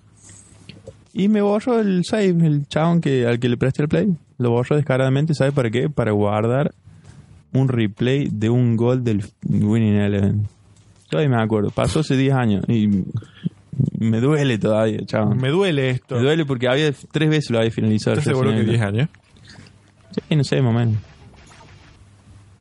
Y 1.13 1.27
me 1.27 1.41
borró 1.41 1.79
el 1.81 2.05
save, 2.05 2.29
el 2.47 2.67
chabón 2.67 3.01
que, 3.01 3.25
al 3.27 3.39
que 3.39 3.49
le 3.49 3.57
presté 3.57 3.81
el 3.83 3.89
Play. 3.89 4.07
Lo 4.37 4.51
borró 4.51 4.75
descaradamente, 4.77 5.33
¿sabe 5.33 5.51
para 5.51 5.69
qué? 5.69 5.89
Para 5.89 6.11
guardar 6.11 6.73
un 7.53 7.67
replay 7.67 8.29
de 8.31 8.49
un 8.49 8.77
gol 8.77 9.03
del 9.03 9.25
Winning 9.45 9.95
Eleven. 9.95 10.47
Todavía 11.09 11.35
me 11.35 11.43
acuerdo, 11.43 11.69
pasó 11.71 11.99
hace 11.99 12.15
10 12.15 12.33
años 12.33 12.65
y 12.69 13.03
me 13.99 14.21
duele 14.21 14.57
todavía, 14.57 14.99
chabón. 15.05 15.35
Me, 15.35 15.43
Me 15.43 15.49
duele 15.49 15.89
esto. 15.89 16.17
duele 16.17 16.45
porque 16.45 16.69
había 16.69 16.93
tres 17.11 17.29
veces 17.29 17.49
lo 17.51 17.57
había 17.59 17.71
finalizado. 17.71 18.13
el 18.13 18.19
¿Estás 18.19 18.31
seguro 18.31 18.51
que 18.51 18.57
Resident 18.59 18.79
10 18.79 18.81
Evil. 18.87 18.99
años? 19.01 19.09
Sí, 20.11 20.35
no 20.35 20.43
sé, 20.43 20.61
más 20.61 20.73
o 20.73 20.77
menos. 20.77 20.95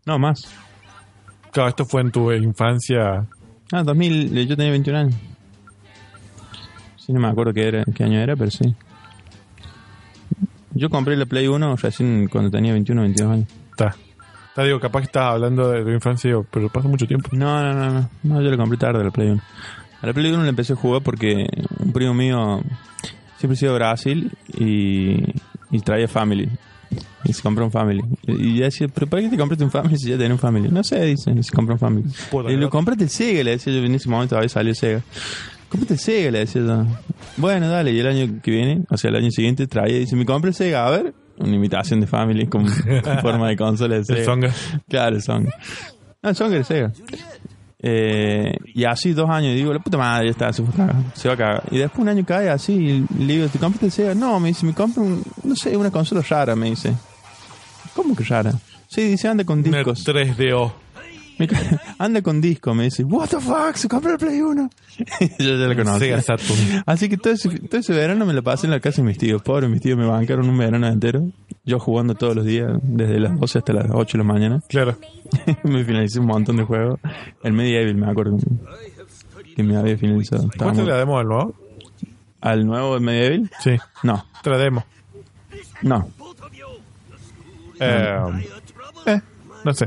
No, 0.07 0.18
más. 0.18 0.44
Claro, 1.53 1.68
esto 1.68 1.84
fue 1.84 2.01
en 2.03 2.11
tu 2.11 2.32
infancia. 2.32 3.26
Ah, 3.72 3.82
2000, 3.82 4.46
yo 4.46 4.57
tenía 4.57 4.70
21 4.70 4.98
años. 4.98 5.14
Sí, 6.96 7.12
no 7.12 7.20
me 7.20 7.28
acuerdo 7.28 7.53
qué, 7.53 7.68
era, 7.68 7.84
qué 7.94 8.05
año 8.05 8.20
era, 8.20 8.36
pero 8.36 8.51
sí. 8.51 8.74
Yo 10.72 10.88
compré 10.88 11.16
la 11.16 11.26
Play 11.26 11.48
1 11.48 11.76
recién 11.76 12.28
cuando 12.28 12.51
tenía 12.51 12.72
21 12.72 13.03
22 13.03 13.32
años. 13.32 13.48
Está. 13.70 13.96
Te 14.55 14.64
digo, 14.64 14.80
capaz 14.80 15.01
que 15.01 15.07
estabas 15.07 15.34
hablando 15.34 15.70
de 15.70 15.82
tu 15.82 15.90
infancia, 15.90 16.28
digo, 16.28 16.46
pero 16.51 16.68
pasa 16.68 16.88
mucho 16.88 17.07
tiempo. 17.07 17.28
No, 17.32 17.62
no, 17.62 17.74
no, 17.74 17.90
no. 17.92 18.11
No, 18.22 18.42
yo 18.42 18.51
la 18.51 18.57
compré 18.57 18.78
tarde 18.78 19.05
la 19.05 19.11
Play 19.11 19.30
1. 19.30 19.42
A 20.03 20.07
la 20.07 20.12
Play 20.12 20.32
1 20.32 20.42
la 20.42 20.48
empecé 20.48 20.72
a 20.72 20.76
jugar 20.76 21.03
porque 21.03 21.46
un 21.78 21.92
primo 21.92 22.14
mío 22.14 22.62
siempre 23.36 23.55
ha 23.55 23.57
sido 23.57 23.72
de 23.72 23.78
Brasil 23.78 24.32
y, 24.57 25.34
y 25.70 25.80
traía 25.80 26.09
Family. 26.09 26.48
Y 27.25 27.33
se 27.33 27.43
compró 27.43 27.64
un 27.64 27.71
Family. 27.71 28.03
Y 28.27 28.57
yo 28.57 28.64
decía, 28.64 28.89
¿pero 28.89 29.07
para 29.07 29.23
qué 29.23 29.29
te 29.29 29.37
compraste 29.37 29.64
un 29.64 29.71
Family 29.71 29.97
si 29.99 30.09
ya 30.09 30.16
tenés 30.16 30.33
un 30.33 30.39
Family? 30.39 30.68
No 30.68 30.83
sé, 30.83 31.05
dicen, 31.05 31.43
se 31.43 31.53
compró 31.53 31.75
un 31.75 31.79
Family. 31.79 32.05
Y 32.49 32.57
lo 32.57 32.71
compraste 32.71 33.05
el 33.05 33.11
Sega, 33.11 33.45
le 33.45 33.53
decía 33.53 33.73
yo, 33.73 33.85
en 33.85 33.95
ese 33.95 34.09
momento 34.09 34.31
todavía 34.31 34.49
salió 34.49 34.75
Sega. 34.75 35.03
Cómprate 35.68 35.95
el 35.95 36.01
Sega, 36.01 36.31
le 36.31 36.39
decía 36.41 36.62
yo. 36.62 36.87
Bueno, 37.37 37.68
dale, 37.68 37.93
y 37.93 38.01
el 38.01 38.07
año 38.07 38.41
que 38.43 38.51
viene, 38.51 38.85
o 38.91 38.97
sea, 38.97 39.11
el 39.11 39.16
año 39.16 39.31
siguiente 39.31 39.66
traía 39.66 39.97
y 39.97 40.01
dice, 40.01 40.16
me 40.16 40.27
compré 40.27 40.49
el 40.49 40.55
Sega, 40.55 40.87
a 40.87 40.91
ver, 40.91 41.14
una 41.39 41.55
imitación 41.55 42.01
de 42.01 42.07
Family 42.07 42.47
con, 42.47 42.64
con 42.64 43.18
forma 43.23 43.49
de 43.49 43.57
consola 43.57 43.97
de 43.97 44.05
Sega. 44.05 44.18
El 44.18 44.25
Songa. 44.25 44.51
Claro, 44.89 45.16
el 45.16 45.23
Song. 45.23 45.47
No, 46.23 46.31
el 46.31 46.37
Song 46.37 46.53
era 46.53 46.64
Sega. 46.64 46.93
Eh, 47.83 48.53
y 48.75 48.85
así 48.85 49.12
dos 49.12 49.31
años, 49.31 49.53
y 49.53 49.57
digo, 49.57 49.73
la 49.73 49.79
puta 49.79 49.97
madre, 49.97 50.27
ya 50.27 50.31
está, 50.33 50.53
se, 50.53 50.62
se 51.14 51.29
va 51.29 51.35
a 51.35 51.37
cagar. 51.37 51.62
Y 51.71 51.79
después 51.79 52.01
un 52.01 52.09
año 52.09 52.25
cae 52.27 52.51
así, 52.51 52.73
y 52.73 53.25
le 53.25 53.35
digo, 53.35 53.49
¿te 53.49 53.59
compraste 53.59 53.87
el 53.87 53.93
Sega? 53.93 54.14
No, 54.14 54.41
me 54.41 54.49
dice, 54.49 54.66
me 54.66 54.75
compro, 54.75 55.03
un, 55.03 55.23
no 55.45 55.55
sé, 55.55 55.77
una 55.77 55.91
consola 55.91 56.23
rara, 56.29 56.57
me 56.57 56.71
dice. 56.71 56.93
¿Cómo 57.95 58.14
que 58.16 58.24
rara? 58.24 58.53
Sí, 58.88 59.03
dice, 59.03 59.28
anda 59.28 59.45
con 59.45 59.61
Una 59.66 59.78
discos. 59.78 60.07
3DO. 60.07 60.72
Me 61.38 61.49
ca- 61.49 61.59
anda 61.99 62.20
con 62.22 62.41
disco, 62.41 62.74
me 62.74 62.84
dice, 62.84 63.03
what 63.05 63.28
the 63.28 63.41
fuck, 63.41 63.74
se 63.74 63.88
compró 63.88 64.12
el 64.12 64.18
Play 64.18 64.41
1. 64.43 64.70
Yo 65.38 65.57
ya 65.57 65.66
lo 65.66 65.74
conozco. 65.76 65.99
Sega 66.01 66.20
Saturn. 66.20 66.82
Así 66.84 67.09
que 67.09 67.16
todo 67.16 67.32
ese, 67.32 67.49
todo 67.61 67.80
ese 67.80 67.93
verano 67.95 68.26
me 68.26 68.34
lo 68.34 68.43
pasé 68.43 68.66
en 68.66 68.72
la 68.72 68.80
casa 68.80 69.01
de 69.01 69.09
mis 69.09 69.16
tíos. 69.16 69.41
Pobre, 69.43 69.66
mis 69.68 69.80
tíos 69.80 69.97
me 69.99 70.07
bancaron 70.07 70.49
un 70.49 70.59
verano 70.59 70.86
entero. 70.86 71.30
Yo 71.64 71.78
jugando 71.78 72.14
todos 72.14 72.36
los 72.36 72.45
días, 72.45 72.68
desde 72.82 73.20
las 73.20 73.38
12 73.38 73.59
hasta 73.59 73.72
las 73.72 73.86
8 73.91 74.18
de 74.18 74.24
la 74.24 74.32
mañana. 74.32 74.62
Claro. 74.68 74.97
me 75.64 75.84
finalicé 75.84 76.20
un 76.20 76.26
montón 76.26 76.57
de 76.57 76.64
juegos. 76.64 77.01
El 77.43 77.53
Medieval, 77.55 77.95
me 77.95 78.11
acuerdo 78.11 78.36
que 79.57 79.62
me 79.62 79.76
había 79.76 79.97
finalizado. 79.97 80.49
¿Cuánto 80.59 80.84
le 80.84 80.93
demos 80.95 81.20
al 81.20 81.26
nuevo? 81.26 81.55
¿Al 82.43 82.66
nuevo 82.66 83.01
Medieval? 83.01 83.51
Sí. 83.62 83.76
No, 84.03 84.26
Te 84.43 84.51
la 84.51 84.59
demo. 84.59 84.84
no. 85.82 86.09
Eh, 87.81 88.18
eh, 89.07 89.20
no 89.64 89.72
sé. 89.74 89.87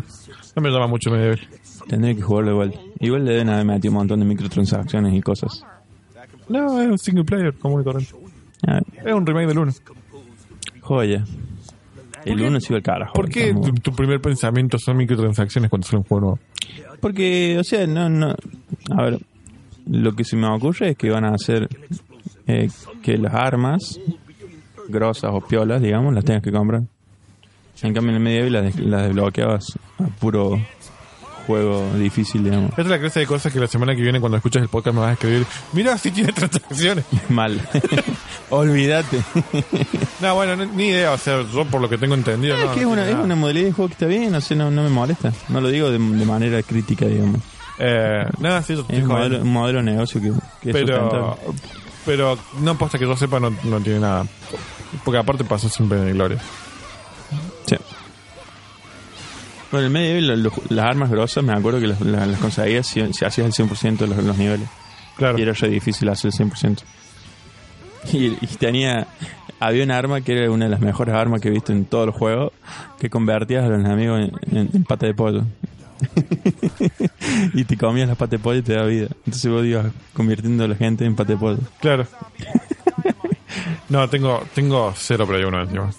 No 0.56 0.62
me 0.62 0.70
llama 0.70 0.88
mucho 0.88 1.10
Medieval. 1.12 1.40
Tendré 1.88 2.16
que 2.16 2.22
jugarlo 2.22 2.52
igual. 2.52 2.80
Igual 3.00 3.26
le 3.26 3.32
deben 3.32 3.50
haber 3.50 3.66
metido 3.66 3.92
un 3.92 3.98
montón 3.98 4.20
de 4.20 4.26
microtransacciones 4.26 5.14
y 5.14 5.22
cosas. 5.22 5.64
No, 6.50 6.82
es 6.82 6.90
un 6.90 6.98
single 6.98 7.24
player 7.24 7.54
común 7.54 7.82
y 7.82 7.84
corriente. 7.84 8.14
Ah, 8.68 8.80
Es 9.06 9.14
un 9.14 9.26
remake 9.26 9.48
del 9.48 9.58
1. 9.60 9.72
joya. 10.82 11.24
El 12.26 12.42
uno 12.42 12.60
se 12.62 12.72
iba 12.72 12.78
al 12.78 12.84
carajo. 12.84 13.14
¿Por 13.14 13.30
qué 13.30 13.54
tu 13.82 13.92
primer 13.94 14.22
pensamiento 14.22 14.78
son 14.80 14.96
microtransacciones 14.98 15.70
cuando 15.70 15.86
sale 15.86 15.98
un 15.98 16.04
juego 16.06 16.22
nuevo? 16.22 16.40
Porque, 17.02 17.58
o 17.60 17.64
sea, 17.66 17.86
no, 17.86 18.10
no. 18.10 18.34
A 18.98 19.04
ver, 19.04 19.20
lo 19.88 20.14
que 20.14 20.24
se 20.24 20.38
me 20.38 20.48
ocurre 20.48 20.92
es 20.92 20.98
que 20.98 21.10
van 21.10 21.26
a 21.26 21.32
hacer 21.34 21.68
eh, 22.48 22.70
que 23.02 23.18
las 23.18 23.34
armas 23.34 24.00
grosas 24.88 25.32
o 25.34 25.42
piolas, 25.42 25.82
digamos, 25.82 26.14
las 26.14 26.24
tengas 26.24 26.44
que 26.44 26.52
comprar. 26.52 26.84
En 27.82 27.94
cambio, 27.94 28.12
en 28.12 28.16
el 28.18 28.22
medieval 28.24 28.52
las, 28.54 28.64
des- 28.64 28.80
las 28.86 29.04
desbloqueabas 29.04 29.78
a 30.00 30.08
puro 30.20 30.60
juego 31.48 31.92
difícil, 31.98 32.44
digamos. 32.46 32.70
Esta 32.70 32.82
es 32.84 32.88
la 32.88 33.00
clase 33.00 33.20
de 33.20 33.28
cosas 33.28 33.52
que 33.52 33.60
la 33.60 33.68
semana 33.68 33.94
que 33.96 34.02
viene, 34.02 34.22
cuando 34.22 34.38
escuches 34.38 34.62
el 34.62 34.70
podcast, 34.70 34.94
me 34.96 35.02
vas 35.02 35.10
a 35.10 35.14
escribir. 35.14 35.46
Mira, 35.74 35.98
si 35.98 36.12
tiene 36.12 36.32
transacciones. 36.32 37.04
Mal. 37.30 37.60
Olvídate. 38.50 39.22
No, 40.22 40.36
bueno, 40.36 40.56
no- 40.56 40.66
ni 40.66 40.86
idea. 40.88 41.12
O 41.12 41.18
sea, 41.18 41.42
yo 41.52 41.66
por 41.66 41.82
lo 41.82 41.90
que 41.90 41.98
tengo 41.98 42.14
entendido. 42.16 42.56
es 42.56 42.66
no, 42.66 42.72
que 42.74 42.80
es 42.80 42.86
no 42.86 42.92
una, 42.94 43.10
es 43.10 43.16
una 43.16 43.36
modalidad 43.36 43.66
de 43.66 43.72
juego 43.74 43.90
que 43.90 43.94
está 43.94 44.06
bien, 44.06 44.32
no 44.32 44.40
sé, 44.40 44.56
no, 44.56 44.72
no 44.72 44.84
me 44.84 44.90
molesta. 44.90 45.34
No 45.50 45.60
lo 45.60 45.68
digo 45.70 45.88
de, 45.92 45.98
de 46.00 46.26
manera 46.26 46.62
crítica, 46.64 47.06
digamos. 47.06 47.42
Eh, 47.80 48.24
nada, 48.40 48.62
sí, 48.62 48.76
yo 48.76 48.86
Es 48.88 49.02
un 49.02 49.08
modelo, 49.08 49.42
un 49.42 49.52
modelo 49.52 49.80
de 49.80 49.86
negocio 49.86 50.22
que, 50.22 50.32
que 50.62 50.70
es 50.70 50.74
pero, 50.76 51.38
pero 52.06 52.38
no 52.62 52.78
posta 52.78 52.98
que 53.00 53.06
yo 53.06 53.18
sepa, 53.18 53.40
no, 53.40 53.50
no 53.64 53.80
tiene 53.82 54.00
nada. 54.00 54.26
Porque 55.04 55.18
aparte 55.18 55.44
pasó 55.44 55.68
siempre 55.68 56.00
de 56.00 56.14
gloria. 56.14 56.38
Bueno, 59.74 59.88
en 59.88 59.96
el 59.98 60.02
medio 60.02 60.22
lo- 60.22 60.36
lo- 60.36 60.54
las 60.70 60.86
armas 60.86 61.10
grosas, 61.10 61.44
me 61.44 61.52
acuerdo 61.52 61.80
que 61.80 61.88
las, 61.88 62.00
las, 62.00 62.38
conseguías 62.40 62.86
si, 62.88 63.02
si 63.12 63.26
hacías 63.26 63.60
el 63.60 63.68
100% 63.68 63.98
de 63.98 64.08
los, 64.08 64.24
los 64.24 64.38
niveles. 64.38 64.70
Claro. 65.18 65.38
Y 65.38 65.42
era 65.42 65.52
re 65.54 65.68
difícil 65.68 66.08
hacer 66.10 66.32
el 66.32 66.48
100%. 66.50 66.84
Y, 68.14 68.26
y 68.40 68.48
tenía... 68.60 69.08
Había 69.60 69.84
un 69.84 69.92
arma 69.92 70.22
que 70.22 70.38
era 70.38 70.52
una 70.52 70.66
de 70.66 70.72
las 70.72 70.82
mejores 70.82 71.16
armas 71.16 71.40
que 71.42 71.48
he 71.48 71.52
visto 71.52 71.72
en 71.72 71.86
todos 71.86 72.06
los 72.06 72.16
juegos, 72.16 72.52
que 73.00 73.10
convertías 73.10 73.64
a 73.64 73.68
los 73.70 73.80
enemigos 73.80 74.20
en, 74.20 74.58
en- 74.58 74.70
en 74.74 74.84
pata 74.84 75.06
de 75.08 75.14
pollo. 75.14 75.44
y 77.54 77.64
te 77.64 77.78
comías 77.78 78.08
las 78.08 78.18
patas 78.18 78.32
de 78.32 78.40
pollo 78.40 78.60
y 78.60 78.62
te 78.62 78.74
da 78.74 78.84
vida. 78.86 79.08
Entonces 79.26 79.50
vos 79.52 79.66
ibas 79.66 79.88
convirtiendo 80.14 80.66
a 80.66 80.68
la 80.68 80.76
gente 80.76 81.06
en 81.06 81.16
pata 81.16 81.34
de 81.34 81.38
pollo. 81.40 81.60
Claro. 81.80 82.06
no, 83.90 84.10
tengo, 84.10 84.44
tengo 84.54 84.94
cero 84.96 85.26
Play 85.28 85.44
1 85.44 85.62
encima. 85.64 85.92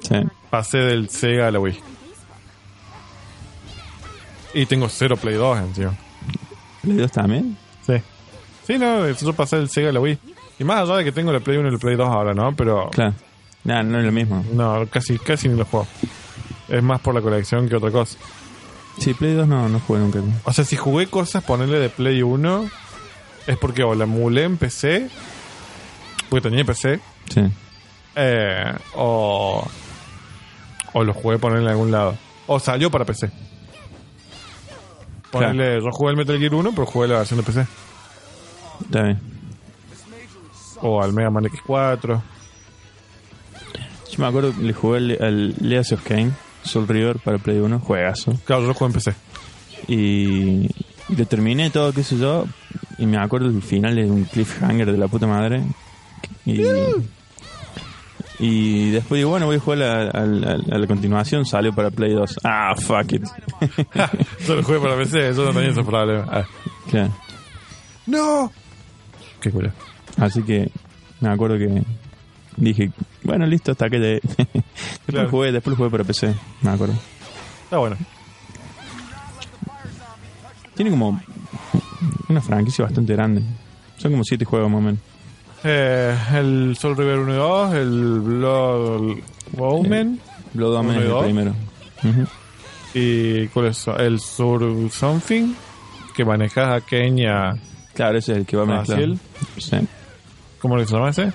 Sí. 0.00 0.14
Pasé 0.48 0.78
del 0.78 1.08
Sega 1.08 1.48
a 1.48 1.50
la 1.50 1.60
Wii. 1.60 1.78
Y 4.54 4.66
tengo 4.66 4.88
cero 4.88 5.16
Play 5.16 5.34
2 5.36 5.58
encima. 5.58 5.94
¿Play 6.82 6.96
2 6.96 7.12
también? 7.12 7.56
Sí. 7.86 7.94
Sí, 8.66 8.78
no, 8.78 9.08
yo 9.08 9.32
pasé 9.32 9.56
del 9.56 9.68
Sega 9.68 9.90
a 9.90 9.92
la 9.92 10.00
Wii. 10.00 10.18
Y 10.58 10.64
más 10.64 10.80
allá 10.80 10.96
de 10.96 11.04
que 11.04 11.12
tengo 11.12 11.30
el 11.32 11.40
Play 11.42 11.56
1 11.58 11.68
y 11.68 11.72
el 11.72 11.78
Play 11.78 11.96
2 11.96 12.08
ahora, 12.08 12.34
¿no? 12.34 12.54
Pero 12.54 12.90
Claro. 12.90 13.14
Nah, 13.64 13.82
no 13.82 13.98
es 13.98 14.04
lo 14.04 14.12
mismo. 14.12 14.44
no, 14.54 14.86
casi, 14.90 15.18
casi 15.18 15.48
ni 15.48 15.56
lo 15.56 15.64
juego. 15.64 15.86
Es 16.68 16.82
más 16.82 17.00
por 17.00 17.14
la 17.14 17.20
colección 17.20 17.68
que 17.68 17.76
otra 17.76 17.90
cosa. 17.90 18.16
Sí, 18.98 19.14
Play 19.14 19.34
2 19.34 19.46
no, 19.46 19.68
no 19.68 19.80
jugué 19.80 20.00
nunca. 20.00 20.20
O 20.44 20.52
sea, 20.52 20.64
si 20.64 20.76
jugué 20.76 21.06
cosas, 21.06 21.44
ponerle 21.44 21.78
de 21.78 21.88
Play 21.90 22.22
1, 22.22 22.70
es 23.46 23.56
porque 23.58 23.82
o 23.82 23.94
la 23.94 24.04
emulé 24.04 24.44
en 24.44 24.56
PC, 24.56 25.08
porque 26.28 26.48
tenía 26.48 26.64
PC, 26.64 27.00
Sí. 27.28 27.40
eh, 28.16 28.72
o, 28.94 29.66
o 30.92 31.04
lo 31.04 31.14
jugué 31.14 31.38
ponerle 31.38 31.64
en 31.66 31.70
algún 31.70 31.90
lado. 31.92 32.16
O 32.46 32.58
salió 32.58 32.90
para 32.90 33.04
PC. 33.04 33.30
Ponerle, 35.30 35.80
yo 35.80 35.90
jugué 35.92 36.10
el 36.10 36.16
Metal 36.16 36.38
Gear 36.38 36.54
1, 36.54 36.70
pero 36.72 36.86
jugué 36.86 37.08
la 37.08 37.18
versión 37.18 37.38
de 37.38 37.46
PC. 37.46 37.66
Está 38.82 39.02
bien. 39.02 39.20
O 40.82 41.02
al 41.02 41.12
Mega 41.12 41.30
Man 41.30 41.44
X4. 41.44 42.22
Yo 44.10 44.18
me 44.18 44.26
acuerdo 44.26 44.54
que 44.54 44.62
le 44.62 44.72
jugué 44.72 45.18
al, 45.20 45.54
Legacy 45.60 45.94
of 45.94 46.02
Kane, 46.02 46.32
Soul 46.62 46.88
River 46.88 47.18
para 47.18 47.38
Play 47.38 47.58
1, 47.58 47.78
juegazo. 47.80 48.34
Claro, 48.44 48.66
yo 48.66 48.74
jugué 48.74 48.86
en 48.86 48.92
PC. 48.92 49.14
Y, 49.88 50.68
lo 51.16 51.26
terminé 51.26 51.70
todo, 51.70 51.92
qué 51.92 52.02
sé 52.02 52.18
yo. 52.18 52.44
Y 52.98 53.06
me 53.06 53.18
acuerdo 53.18 53.48
el 53.48 53.62
final 53.62 53.98
es 53.98 54.10
un 54.10 54.24
cliffhanger 54.24 54.90
de 54.90 54.98
la 54.98 55.08
puta 55.08 55.26
madre. 55.26 55.62
Y, 56.44 56.60
y 58.40 58.90
después 58.90 59.18
digo, 59.18 59.30
bueno, 59.30 59.46
voy 59.46 59.56
a 59.56 59.60
jugar 59.60 59.82
a, 59.82 60.00
a- 60.02 60.22
a- 60.22 60.74
a 60.74 60.78
la 60.78 60.86
continuación. 60.86 61.44
Salió 61.44 61.72
para 61.74 61.90
Play 61.90 62.12
2. 62.14 62.38
Ah, 62.44 62.74
fuck 62.76 63.12
it. 63.12 63.24
yo 64.46 64.56
lo 64.56 64.62
jugué 64.62 64.80
para 64.80 64.96
PC, 64.96 65.34
yo 65.34 65.44
no 65.44 65.52
tenía 65.52 65.70
esos 65.70 65.86
problemas. 65.86 66.28
Ah. 66.30 66.44
Claro. 66.90 67.12
¡No! 68.06 68.52
Qué 69.40 69.50
culo. 69.50 69.70
Así 70.18 70.42
que 70.42 70.70
me 71.20 71.28
acuerdo 71.28 71.58
que 71.58 71.82
dije, 72.56 72.90
bueno, 73.22 73.46
listo, 73.46 73.72
hasta 73.72 73.88
que 73.90 73.98
llegué. 73.98 74.20
después, 74.36 74.64
Claro. 75.06 75.28
jugué, 75.30 75.52
después 75.52 75.76
jugué 75.76 75.90
para 75.90 76.04
PC, 76.04 76.34
me 76.62 76.70
acuerdo. 76.70 76.94
Está 77.64 77.78
bueno. 77.78 77.96
Tiene 80.74 80.90
como 80.90 81.20
una 82.28 82.40
franquicia 82.40 82.84
bastante 82.84 83.12
grande. 83.12 83.42
Son 83.98 84.10
como 84.10 84.24
siete 84.24 84.44
juegos 84.44 84.70
más 84.70 84.78
o 84.78 84.82
menos. 84.82 85.00
Eh, 85.62 86.16
el 86.34 86.76
Soul 86.78 86.96
River 86.96 87.18
1 87.18 87.32
y 87.32 87.36
2, 87.36 87.74
el 87.74 88.20
Blood 88.20 89.18
Omen. 89.58 90.20
Blood 90.54 90.84
y 90.84 90.88
es 90.90 90.96
el 90.96 91.18
primero. 91.24 91.54
Ujú. 92.02 92.26
¿Y 92.94 93.46
cuál 93.48 93.66
es? 93.66 93.86
El 93.86 94.20
Sur 94.20 94.90
Something. 94.90 95.54
Que 96.14 96.24
manejas 96.24 96.82
a 96.82 96.84
Kenya. 96.84 97.54
Claro, 97.94 98.18
ese 98.18 98.32
es 98.32 98.38
el 98.38 98.46
que 98.46 98.56
va 98.56 98.62
a 98.62 98.78
mezclar. 98.78 99.10
Sí. 99.58 99.76
¿Cómo 100.60 100.76
le 100.76 100.84
llama 100.86 101.10
ese? 101.10 101.32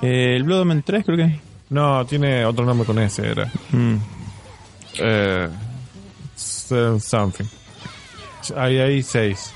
Eh, 0.00 0.36
el 0.36 0.44
Blood 0.44 0.60
Omen 0.60 0.82
3 0.82 1.04
creo 1.04 1.16
que. 1.16 1.40
No, 1.70 2.04
tiene 2.06 2.44
otro 2.44 2.64
nombre 2.64 2.86
con 2.86 2.98
ese, 2.98 3.26
era. 3.26 3.50
Mm. 3.72 3.96
Eh, 4.98 5.48
something. 6.36 7.46
Ahí 8.56 8.78
hay 8.78 9.02
seis. 9.02 9.52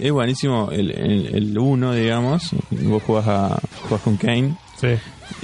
Es, 0.00 0.12
buenísimo 0.12 0.70
el, 0.70 0.90
el, 0.90 1.34
el 1.34 1.58
uno, 1.58 1.92
digamos. 1.92 2.50
Vos 2.70 3.02
jugás, 3.02 3.26
a, 3.28 3.58
jugás 3.88 4.02
con 4.02 4.16
Kane 4.16 4.56
Sí. 4.80 4.96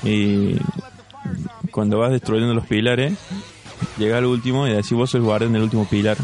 y 0.08 0.56
cuando 1.70 1.98
vas 1.98 2.10
destruyendo 2.10 2.52
los 2.54 2.66
pilares, 2.66 3.14
llega 3.98 4.18
al 4.18 4.26
último 4.26 4.66
y 4.66 4.72
decís 4.72 4.92
vos 4.92 5.10
sos 5.10 5.22
guardián 5.22 5.52
del 5.52 5.62
último 5.62 5.86
pilar. 5.88 6.16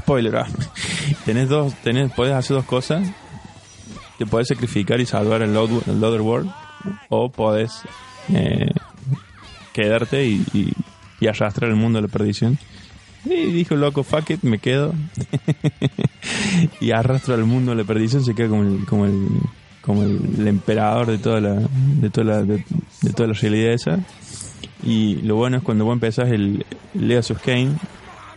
Spoiler, 0.00 0.36
ah. 0.36 0.46
tenés 1.24 1.48
dos, 1.48 1.74
tenés, 1.82 2.12
podés 2.12 2.34
hacer 2.34 2.56
dos 2.56 2.64
cosas. 2.66 3.08
Te 4.18 4.26
podés 4.26 4.48
sacrificar 4.48 5.00
y 5.00 5.06
salvar 5.06 5.42
el, 5.42 5.50
el 5.50 5.56
Other 6.04 6.20
World 6.20 6.50
o 7.08 7.30
podés 7.30 7.82
eh, 8.32 8.70
quedarte 9.72 10.26
y, 10.26 10.44
y, 10.52 10.72
y 11.20 11.26
arrastrar 11.28 11.70
el 11.70 11.76
mundo 11.76 11.98
a 11.98 12.02
la 12.02 12.08
perdición. 12.08 12.58
Y 13.24 13.52
dijo 13.52 13.76
loco, 13.76 14.02
fuck 14.02 14.30
it, 14.30 14.42
me 14.42 14.58
quedo. 14.58 14.94
y 16.80 16.92
arrastro 16.92 17.34
al 17.34 17.44
mundo 17.44 17.74
la 17.74 17.84
perdición, 17.84 18.24
se 18.24 18.34
queda 18.34 18.48
como 18.48 18.62
el, 18.62 18.84
como 18.86 19.06
el, 19.06 19.28
como 19.82 20.02
el, 20.02 20.46
emperador 20.46 21.06
de 21.06 21.18
toda 21.18 21.40
la, 21.40 21.54
de 21.54 22.10
toda 22.10 22.26
la, 22.26 22.42
de, 22.42 22.64
de 23.02 23.12
toda 23.12 23.28
la 23.28 23.34
realidad 23.34 23.72
esa. 23.72 23.98
Y 24.82 25.16
lo 25.16 25.36
bueno 25.36 25.58
es 25.58 25.62
cuando 25.62 25.84
vos 25.84 25.92
empezás 25.92 26.30
el, 26.30 26.64
Legacy 26.94 27.34
Kane, 27.34 27.72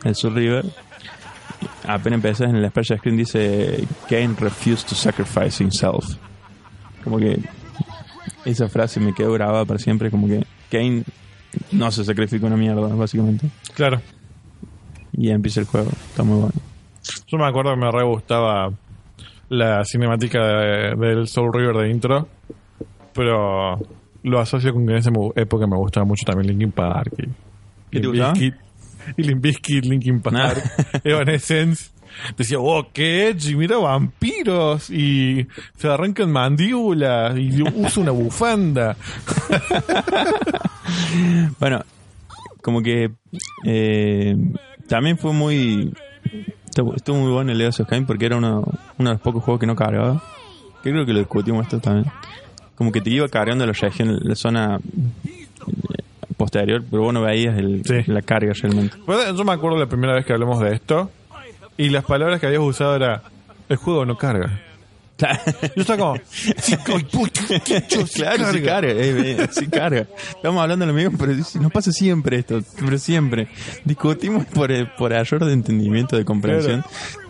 el 0.04 0.16
Soul 0.16 0.36
River, 0.36 0.66
apenas 1.88 2.18
empezás 2.18 2.50
en 2.50 2.62
la 2.62 2.70
splash 2.70 2.98
screen 2.98 3.18
dice 3.18 3.86
Kane 4.10 4.36
refused 4.40 4.88
to 4.88 4.96
sacrifice 4.96 5.64
himself. 5.64 6.06
Como 7.04 7.18
que 7.18 7.40
esa 8.46 8.68
frase 8.70 9.00
me 9.00 9.14
quedó 9.14 9.34
grabada 9.34 9.66
para 9.66 9.80
siempre, 9.80 10.10
como 10.10 10.28
que 10.28 10.46
Kane 10.70 11.04
no 11.72 11.92
se 11.92 12.04
sacrifica 12.04 12.46
una 12.46 12.58
mierda, 12.58 12.88
básicamente. 12.88 13.50
Claro. 13.74 14.02
Y 15.14 15.28
ya 15.28 15.34
empieza 15.34 15.60
el 15.62 15.66
juego, 15.68 15.90
está 16.10 16.24
muy 16.24 16.40
bueno. 16.40 16.54
Yo 17.28 17.38
me 17.38 17.46
acuerdo 17.46 17.72
que 17.72 17.80
me 17.80 17.92
re 17.92 18.04
gustaba 18.06 18.72
la 19.50 19.84
cinemática 19.86 20.40
de- 20.46 20.96
del 20.96 21.28
Soul 21.28 21.52
River 21.54 21.76
de 21.78 21.90
intro. 21.90 22.28
Pero 23.14 23.78
lo 24.24 24.40
asocio 24.40 24.74
con 24.74 24.86
que 24.86 24.94
en 24.94 25.00
esa 25.00 25.12
época 25.36 25.68
me 25.68 25.76
gustaba 25.78 26.06
mucho 26.06 26.24
también 26.26 26.48
Linkin 26.48 26.72
Park. 26.72 27.12
Y, 27.18 27.28
¿Qué 27.92 28.00
te 28.00 28.08
gustaba? 28.08 28.34
Y 29.18 29.24
Limp 29.24 29.42
Bizkit, 29.42 29.84
Linkin 29.86 30.22
Park, 30.22 30.62
Evanescence. 31.04 31.90
Decía, 32.38 32.60
oh, 32.60 32.88
qué 32.94 33.30
edgy, 33.30 33.56
mira 33.56 33.78
vampiros. 33.78 34.92
Y 34.92 35.48
se 35.76 35.88
arrancan 35.88 36.32
mandíbulas. 36.32 37.36
Y 37.38 37.64
usa 37.64 38.02
una 38.04 38.12
bufanda. 38.12 38.96
Bueno, 41.60 41.84
como 42.62 42.82
que 42.82 43.12
eh, 43.66 44.36
también 44.92 45.18
fue 45.18 45.32
muy. 45.34 45.92
Estuvo 46.96 47.18
muy 47.18 47.32
bueno 47.32 47.52
el 47.52 47.58
Legacy 47.58 47.82
of 47.82 47.88
Kain 47.90 48.06
porque 48.06 48.26
era 48.26 48.38
uno, 48.38 48.64
uno 48.98 49.10
de 49.10 49.16
los 49.16 49.22
pocos 49.22 49.44
juegos 49.44 49.60
que 49.60 49.66
no 49.68 49.76
cargaba. 49.76 50.22
Que 50.84 50.92
creo 50.92 51.06
que 51.06 51.14
lo 51.14 51.20
discutimos 51.20 51.64
esto 51.64 51.80
también. 51.80 52.12
Como 52.76 52.92
que 52.92 53.02
te 53.02 53.10
iba 53.10 53.28
cargando 53.30 53.66
la 53.66 53.74
región, 53.74 54.20
la 54.22 54.36
zona 54.36 54.80
eh, 55.26 55.48
posterior, 56.38 56.84
pero 56.90 57.04
vos 57.04 57.14
no 57.14 57.22
veías 57.22 57.58
el, 57.58 57.84
Sí. 57.86 58.04
la 58.12 58.22
carga 58.22 58.54
realmente. 58.54 58.96
Pues, 59.06 59.36
Yo 59.36 59.44
me 59.44 59.52
acuerdo 59.54 59.78
la 59.78 59.86
primera 59.88 60.14
vez 60.14 60.26
que 60.26 60.34
hablamos 60.34 60.60
de 60.60 60.74
esto. 60.74 61.10
Y 61.78 61.90
las 61.90 62.04
palabras 62.06 62.40
que 62.40 62.48
habías 62.48 62.62
usado 62.62 62.96
era: 62.96 63.22
el 63.70 63.78
juego 63.78 64.06
no 64.06 64.18
carga. 64.18 64.60
Yo 65.76 65.82
estaba 65.82 65.98
como, 66.00 66.16
sí, 66.32 66.76
puto, 67.12 67.42
yo, 67.90 68.08
sí 68.08 68.22
Claro, 68.22 68.44
carga. 68.46 68.62
carga, 68.66 68.92
eh, 68.92 69.36
eh, 69.42 69.48
sí 69.52 69.68
carga. 69.68 70.08
Estamos 70.36 70.62
hablando 70.62 70.86
de 70.86 70.92
lo 70.92 70.98
mismo, 70.98 71.18
pero 71.18 71.34
dice, 71.36 71.60
no 71.60 71.70
pasa 71.70 71.92
siempre 71.92 72.40
esto, 72.40 72.62
pero 72.80 72.98
siempre. 72.98 73.48
Discutimos 73.86 74.46
por, 74.46 74.72
eh, 74.72 74.90
por 74.98 75.14
error 75.14 75.46
de 75.46 75.54
entendimiento, 75.54 76.16
de 76.18 76.26
comprensión. 76.26 76.84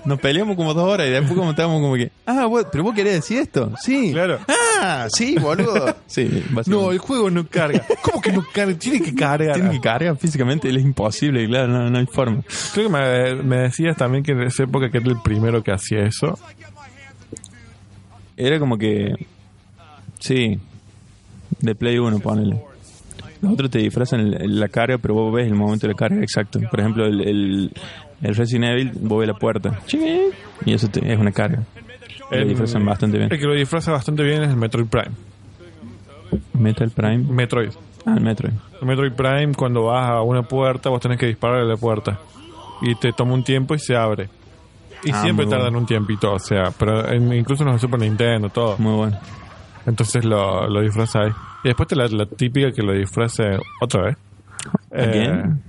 Nos 0.03 0.19
peleamos 0.19 0.55
como 0.55 0.73
dos 0.73 0.85
horas 0.89 1.05
y 1.07 1.11
después 1.11 1.35
como 1.37 1.51
estábamos 1.51 1.79
como 1.79 1.93
que, 1.95 2.11
ah, 2.25 2.47
vos- 2.47 2.65
pero 2.71 2.83
vos 2.83 2.95
querés 2.95 3.13
decir 3.13 3.37
esto. 3.37 3.71
Sí. 3.79 4.11
Claro. 4.11 4.39
Ah, 4.81 5.07
sí, 5.13 5.35
boludo. 5.39 5.95
Sí. 6.07 6.43
No, 6.65 6.91
el 6.91 6.97
juego 6.97 7.29
no 7.29 7.47
carga. 7.47 7.85
¿Cómo 8.01 8.19
que 8.19 8.31
no 8.33 8.43
carga? 8.51 8.73
Tiene 8.77 8.99
que 9.01 9.13
cargar. 9.13 9.53
Tiene 9.53 9.69
que 9.71 9.79
cargar 9.79 10.17
físicamente, 10.17 10.67
es 10.69 10.75
imposible, 10.81 11.45
claro, 11.47 11.67
no, 11.67 11.89
no 11.89 11.97
hay 11.99 12.05
forma. 12.07 12.41
Creo 12.73 12.87
que 12.87 12.91
me, 12.91 13.35
me 13.43 13.57
decías 13.57 13.95
también 13.95 14.23
que 14.23 14.31
en 14.31 14.41
esa 14.41 14.63
época 14.63 14.89
que 14.89 14.97
era 14.97 15.07
el 15.07 15.21
primero 15.21 15.61
que 15.63 15.71
hacía 15.71 15.99
eso. 16.03 16.37
Era 18.47 18.59
como 18.59 18.77
que, 18.77 19.13
sí, 20.19 20.57
de 21.59 21.75
Play 21.75 21.97
1, 21.99 22.19
ponele. 22.19 22.59
Los 23.41 23.53
otros 23.53 23.69
te 23.71 23.79
disfrazan 23.79 24.35
la 24.59 24.67
carga, 24.67 24.97
pero 24.97 25.15
vos 25.15 25.33
ves 25.33 25.47
el 25.47 25.55
momento 25.55 25.87
de 25.87 25.93
la 25.93 25.97
carga 25.97 26.21
exacto. 26.21 26.59
Por 26.69 26.79
ejemplo, 26.79 27.05
el, 27.05 27.21
el, 27.21 27.71
el 28.21 28.35
Resident 28.35 28.65
Evil, 28.71 28.91
vos 29.01 29.19
ves 29.19 29.27
la 29.27 29.33
puerta. 29.35 29.79
Y 30.65 30.73
eso 30.73 30.87
te- 30.89 31.11
es 31.11 31.19
una 31.19 31.31
carga. 31.31 31.63
Lo 32.29 32.37
El- 32.37 32.47
disfrazan 32.49 32.85
bastante 32.85 33.17
bien. 33.17 33.31
El 33.31 33.39
que 33.39 33.45
lo 33.45 33.53
disfraza 33.55 33.91
bastante 33.91 34.23
bien 34.23 34.43
es 34.43 34.49
el 34.49 34.55
Metroid 34.57 34.85
Prime. 34.87 35.15
Metal 36.53 36.89
Prime. 36.91 37.17
Metroid. 37.17 37.71
Ah, 38.05 38.13
el 38.17 38.23
Metroid. 38.23 38.53
El 38.81 38.87
Metroid 38.87 39.11
Prime, 39.13 39.53
cuando 39.55 39.83
vas 39.85 40.09
a 40.09 40.21
una 40.21 40.43
puerta, 40.43 40.89
vos 40.89 41.01
tenés 41.01 41.17
que 41.19 41.25
disparar 41.27 41.61
a 41.61 41.65
la 41.65 41.77
puerta. 41.77 42.19
Y 42.81 42.95
te 42.95 43.11
toma 43.11 43.33
un 43.33 43.43
tiempo 43.43 43.75
y 43.75 43.79
se 43.79 43.95
abre. 43.95 44.29
Y 45.03 45.11
Ah, 45.11 45.21
siempre 45.21 45.45
tardan 45.45 45.61
bueno. 45.67 45.79
un 45.79 45.85
tiempito, 45.85 46.33
o 46.33 46.39
sea, 46.39 46.71
pero 46.77 47.07
en- 47.11 47.33
incluso 47.33 47.63
en 47.63 47.69
el 47.69 47.79
Super 47.79 47.99
Nintendo, 47.99 48.49
todo. 48.49 48.77
Muy 48.77 48.93
bueno. 48.93 49.19
Entonces 49.85 50.23
lo, 50.25 50.67
lo 50.69 50.81
disfraza 50.81 51.21
ahí. 51.21 51.31
Y 51.63 51.67
después 51.69 51.87
te 51.89 51.95
la, 51.95 52.07
la 52.07 52.25
típica 52.25 52.71
que 52.71 52.83
lo 52.83 52.93
disfrace 52.93 53.57
otra 53.81 54.03
vez. 54.03 54.17
¿Again? 54.91 55.63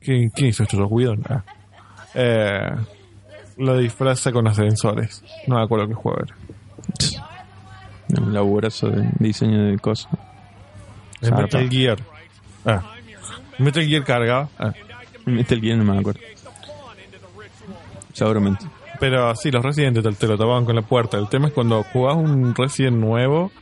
¿quién, 0.00 0.30
quién 0.30 0.48
hizo 0.48 0.64
esto? 0.64 0.76
¿Los? 0.78 1.18
Ah. 1.28 1.42
Eh, 2.14 2.70
lo 3.58 3.76
disfraza 3.78 4.32
con 4.32 4.46
ascensores. 4.48 5.22
No 5.46 5.56
me 5.56 5.62
acuerdo 5.62 5.86
qué 5.88 5.94
juego 5.94 6.18
era. 6.24 6.36
Un 8.20 8.32
laburazo 8.32 8.88
de 8.88 9.08
diseño 9.18 9.64
de 9.64 9.78
cosas. 9.78 10.10
El. 11.20 11.32
Metal 11.32 11.68
Gear. 11.70 11.98
Ah. 12.64 12.82
Metal 13.58 13.84
Gear 13.84 14.04
cargado. 14.04 14.48
Ah. 14.58 14.72
Metal 15.24 15.60
Gear 15.60 15.78
no 15.78 15.92
me 15.92 15.98
acuerdo. 15.98 16.20
Seguramente. 18.16 18.64
Pero 18.98 19.34
sí, 19.36 19.50
los 19.50 19.62
Resident 19.62 20.02
te, 20.02 20.10
te 20.10 20.26
lo 20.26 20.38
tomaban 20.38 20.64
con 20.64 20.74
la 20.74 20.80
puerta. 20.80 21.18
El 21.18 21.28
tema 21.28 21.48
es 21.48 21.52
cuando 21.52 21.82
jugás 21.82 22.16
un 22.16 22.54
Resident 22.54 22.96
nuevo, 22.96 23.52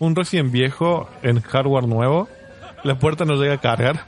un 0.00 0.16
Resident 0.16 0.50
viejo 0.50 1.08
en 1.22 1.40
hardware 1.40 1.86
nuevo, 1.86 2.28
la 2.82 2.98
puerta 2.98 3.24
no 3.24 3.36
llega 3.36 3.54
a 3.54 3.60
cargar. 3.60 4.00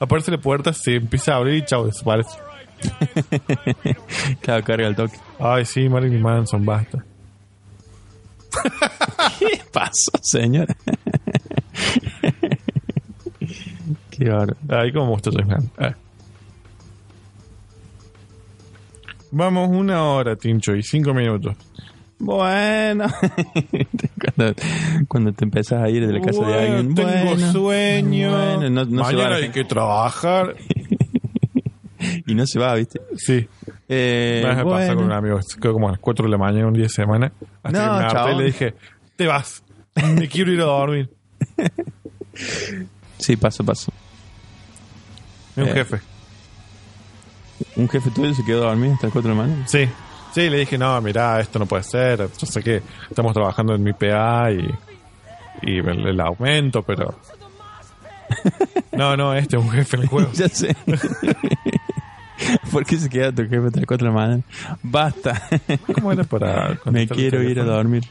Aparece 0.00 0.30
la 0.30 0.38
puerta, 0.38 0.72
se 0.72 0.96
empieza 0.96 1.34
a 1.34 1.36
abrir 1.36 1.56
y 1.56 1.64
chao, 1.66 1.84
desaparece. 1.84 2.38
Claro, 4.40 4.64
carga 4.64 4.88
el 4.88 4.96
toque. 4.96 5.18
Ay, 5.38 5.66
sí, 5.66 5.90
Marilyn 5.90 6.22
Manson, 6.22 6.64
basta. 6.64 7.04
¿Qué 9.38 9.60
pasó, 9.70 10.12
señora? 10.22 10.74
Qué 14.10 14.30
bárbaro. 14.30 14.56
Ahí 14.70 14.90
como 14.90 15.10
gusta 15.10 15.30
Vamos 19.32 19.68
una 19.70 20.04
hora, 20.04 20.36
Tincho, 20.36 20.74
y 20.76 20.82
cinco 20.82 21.12
minutos. 21.14 21.56
Bueno, 22.18 23.06
cuando, 24.36 24.54
cuando 25.08 25.32
te 25.32 25.44
empezás 25.44 25.82
a 25.82 25.88
ir 25.88 26.06
de 26.06 26.12
la 26.12 26.20
casa 26.20 26.38
de 26.40 26.44
Bueno, 26.44 26.60
alguien, 26.76 26.94
tengo 26.94 27.08
bueno, 27.24 27.52
sueño. 27.52 28.30
bueno, 28.30 28.70
no, 28.70 28.84
no 28.84 29.04
se 29.04 29.16
va 29.16 29.22
Mañana 29.22 29.30
la 29.30 29.36
hay 29.46 29.50
que 29.50 29.64
trabajar. 29.64 30.54
y 32.26 32.34
no 32.34 32.46
se 32.46 32.58
va, 32.60 32.74
¿viste? 32.74 33.00
Sí. 33.16 33.48
Eh, 33.88 34.40
Una 34.44 34.54
vez 34.54 34.64
me 34.64 34.70
pasó 34.70 34.76
bueno. 34.86 34.94
con 34.96 35.04
un 35.06 35.12
amigo, 35.12 35.40
quedó 35.60 35.72
como 35.72 35.88
a 35.88 35.92
las 35.92 36.00
4 36.00 36.24
de 36.26 36.30
la 36.30 36.38
mañana, 36.38 36.66
un 36.68 36.74
día 36.74 36.84
de 36.84 36.88
semana. 36.90 37.32
Hasta 37.62 37.86
No, 37.86 37.92
que 37.92 37.98
me 37.98 38.04
harté 38.20 38.32
y 38.32 38.38
le 38.38 38.44
dije, 38.44 38.74
te 39.16 39.26
vas. 39.26 39.64
Me 40.14 40.28
quiero 40.28 40.52
ir 40.52 40.60
a 40.60 40.64
dormir. 40.64 41.10
Sí, 43.18 43.36
pasa, 43.36 43.62
pasa. 43.62 43.92
Es 45.54 45.62
un 45.62 45.68
Eh. 45.68 45.72
jefe. 45.74 46.00
¿Un 47.76 47.88
jefe 47.88 48.10
tuyo 48.10 48.34
se 48.34 48.44
quedó 48.44 48.60
dormido 48.62 48.94
hasta 48.94 49.06
las 49.06 49.12
4 49.12 49.30
de 49.30 49.36
la 49.36 49.42
mañana? 49.42 49.68
Sí. 49.68 49.88
Sí, 50.34 50.48
le 50.48 50.58
dije, 50.58 50.78
no, 50.78 50.98
mirá, 51.02 51.40
esto 51.40 51.58
no 51.58 51.66
puede 51.66 51.82
ser. 51.82 52.28
Yo 52.38 52.46
sé 52.46 52.62
que 52.62 52.82
estamos 53.08 53.34
trabajando 53.34 53.74
en 53.74 53.82
mi 53.82 53.92
PA 53.92 54.50
y, 54.50 54.74
y 55.62 55.78
el, 55.78 56.06
el 56.06 56.20
aumento, 56.20 56.82
pero... 56.82 57.14
No, 58.92 59.16
no, 59.16 59.34
este 59.34 59.56
es 59.56 59.62
un 59.62 59.70
jefe 59.70 59.96
en 59.96 60.02
el 60.02 60.08
juego. 60.08 60.30
ya 60.34 60.48
sé. 60.48 60.76
¿Por 62.70 62.84
qué 62.84 62.98
se 62.98 63.08
queda 63.08 63.32
tu 63.32 63.42
jefe 63.42 63.66
hasta 63.66 63.78
las 63.78 63.86
4 63.86 64.06
de 64.06 64.12
la 64.12 64.18
mañana? 64.18 64.42
Basta. 64.82 65.48
¿Cómo 65.94 66.12
era 66.12 66.24
para 66.24 66.78
Me 66.84 67.08
quiero 67.08 67.42
ir 67.42 67.58
a 67.60 67.64
dormir. 67.64 68.04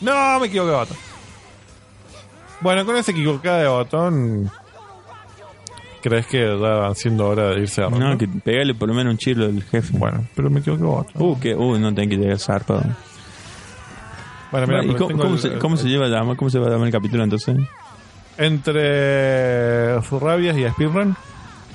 No, 0.00 0.40
me 0.40 0.46
equivoqué 0.46 0.70
de 0.70 0.76
botón. 0.76 0.96
Bueno, 2.60 2.84
con 2.84 2.96
ese 2.96 3.12
equivocada 3.12 3.58
de 3.60 3.68
botón... 3.68 4.50
¿Crees 6.08 6.26
que 6.28 6.38
ya 6.38 6.54
van 6.56 6.94
siendo 6.94 7.26
hora 7.26 7.48
de 7.50 7.62
irse 7.62 7.82
a? 7.82 7.88
No, 7.88 8.16
que 8.16 8.28
pegale 8.28 8.74
por 8.74 8.86
lo 8.88 8.94
menos 8.94 9.10
un 9.10 9.18
chilo 9.18 9.46
al 9.46 9.60
jefe. 9.64 9.98
Bueno, 9.98 10.24
pero 10.36 10.48
me 10.50 10.60
equivoqué 10.60 10.84
botón. 10.84 11.12
Uh, 11.20 11.40
que, 11.40 11.52
uh, 11.52 11.78
no 11.80 11.92
tengo 11.92 12.10
que 12.10 12.16
llegar 12.16 12.38
zarpado. 12.38 12.84
Bueno, 14.52 14.66
mira, 14.68 14.84
¿Y 14.84 14.94
cómo, 14.94 15.08
tengo 15.08 15.22
cómo 15.22 15.34
el- 15.34 15.40
se, 15.40 15.58
cómo 15.58 15.76
se 15.76 15.88
lleva 15.88 16.06
a 16.06 16.08
llamar? 16.08 16.36
¿Cómo 16.36 16.48
se 16.48 16.60
va 16.60 16.68
a 16.68 16.70
llamar 16.70 16.86
el 16.86 16.92
capítulo 16.92 17.24
entonces? 17.24 17.56
Entre 18.38 20.00
Furrabias 20.02 20.56
y 20.56 20.68
Speedrun. 20.68 21.16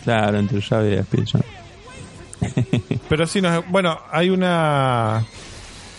Claro, 0.05 0.39
entre 0.39 0.61
llave 0.61 0.95
y 0.95 1.03
Speedrun. 1.03 1.43
Pero 3.09 3.27
sí, 3.27 3.41
nos, 3.41 3.67
bueno, 3.69 3.99
hay 4.11 4.29
una 4.29 5.25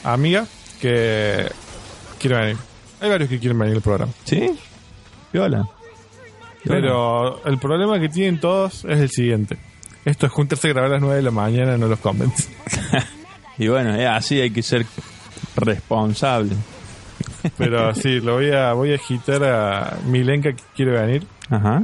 amiga 0.05 0.47
que 0.81 1.53
quiere 2.19 2.37
venir. 2.39 2.57
Hay 3.03 3.11
varios 3.11 3.29
que 3.29 3.39
quieren 3.39 3.59
venir 3.59 3.77
al 3.77 3.83
programa. 3.83 4.11
¿Sí? 4.25 4.59
Viola. 5.35 5.69
Pero 6.65 7.45
el 7.45 7.59
problema 7.59 7.99
que 7.99 8.09
tienen 8.09 8.41
todos 8.41 8.85
es 8.85 9.01
el 9.01 9.11
siguiente. 9.11 9.57
Esto 10.05 10.27
es 10.27 10.33
juntarse 10.33 10.69
a 10.69 10.73
grabar 10.73 10.91
a 10.91 10.95
las 10.95 11.03
9 11.03 11.17
de 11.17 11.23
la 11.23 11.31
mañana, 11.31 11.77
no 11.77 11.89
los 11.89 11.99
convence. 11.99 12.49
Y 13.59 13.69
bueno, 13.69 13.95
es 13.95 14.09
así 14.09 14.41
hay 14.41 14.51
que 14.51 14.63
ser 14.63 14.87
responsable. 15.57 16.57
Pero 17.57 17.95
sí, 17.95 18.21
lo 18.21 18.35
voy 18.35 18.51
a, 18.51 18.73
voy 18.73 18.93
a 18.93 18.97
agitar 18.97 19.45
a 19.45 19.99
Milenka 20.07 20.53
que 20.53 20.63
quiere 20.75 20.93
venir. 20.93 21.27
Ajá. 21.51 21.83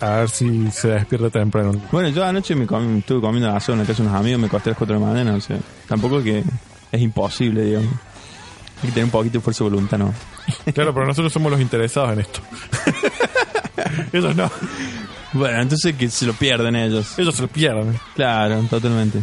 A 0.00 0.10
ver 0.18 0.30
si 0.30 0.70
se 0.70 0.88
despierta 0.88 1.30
temprano. 1.30 1.72
Bueno, 1.90 2.08
yo 2.08 2.24
anoche 2.24 2.54
me 2.54 2.64
estuve 2.64 3.20
comiendo 3.20 3.50
asado 3.50 3.74
en 3.74 3.80
la 3.80 3.86
casa 3.86 4.02
de 4.02 4.08
unos 4.08 4.20
amigos, 4.20 4.40
me 4.40 4.48
costé 4.48 4.70
a 4.70 4.72
las 4.72 4.78
4 4.78 4.94
de 4.94 5.00
la 5.00 5.06
mañana, 5.06 5.34
o 5.34 5.40
sea, 5.40 5.58
tampoco 5.88 6.22
que 6.22 6.44
es 6.92 7.00
imposible, 7.00 7.64
digamos. 7.64 7.92
Hay 8.82 8.88
que 8.88 8.88
tener 8.88 9.04
un 9.04 9.10
poquito 9.10 9.38
de 9.38 9.40
fuerza 9.40 9.64
de 9.64 9.70
voluntad, 9.70 9.98
¿no? 9.98 10.14
Claro, 10.72 10.94
pero 10.94 11.06
nosotros 11.06 11.32
somos 11.32 11.50
los 11.50 11.60
interesados 11.60 12.12
en 12.12 12.20
esto. 12.20 12.40
Ellos 14.12 14.36
no. 14.36 14.50
Bueno, 15.32 15.60
entonces 15.60 15.94
que 15.94 16.08
se 16.10 16.26
lo 16.26 16.32
pierden 16.32 16.74
ellos. 16.76 17.18
Ellos 17.18 17.34
se 17.34 17.42
lo 17.42 17.48
pierden. 17.48 17.98
Claro, 18.14 18.60
totalmente. 18.70 19.20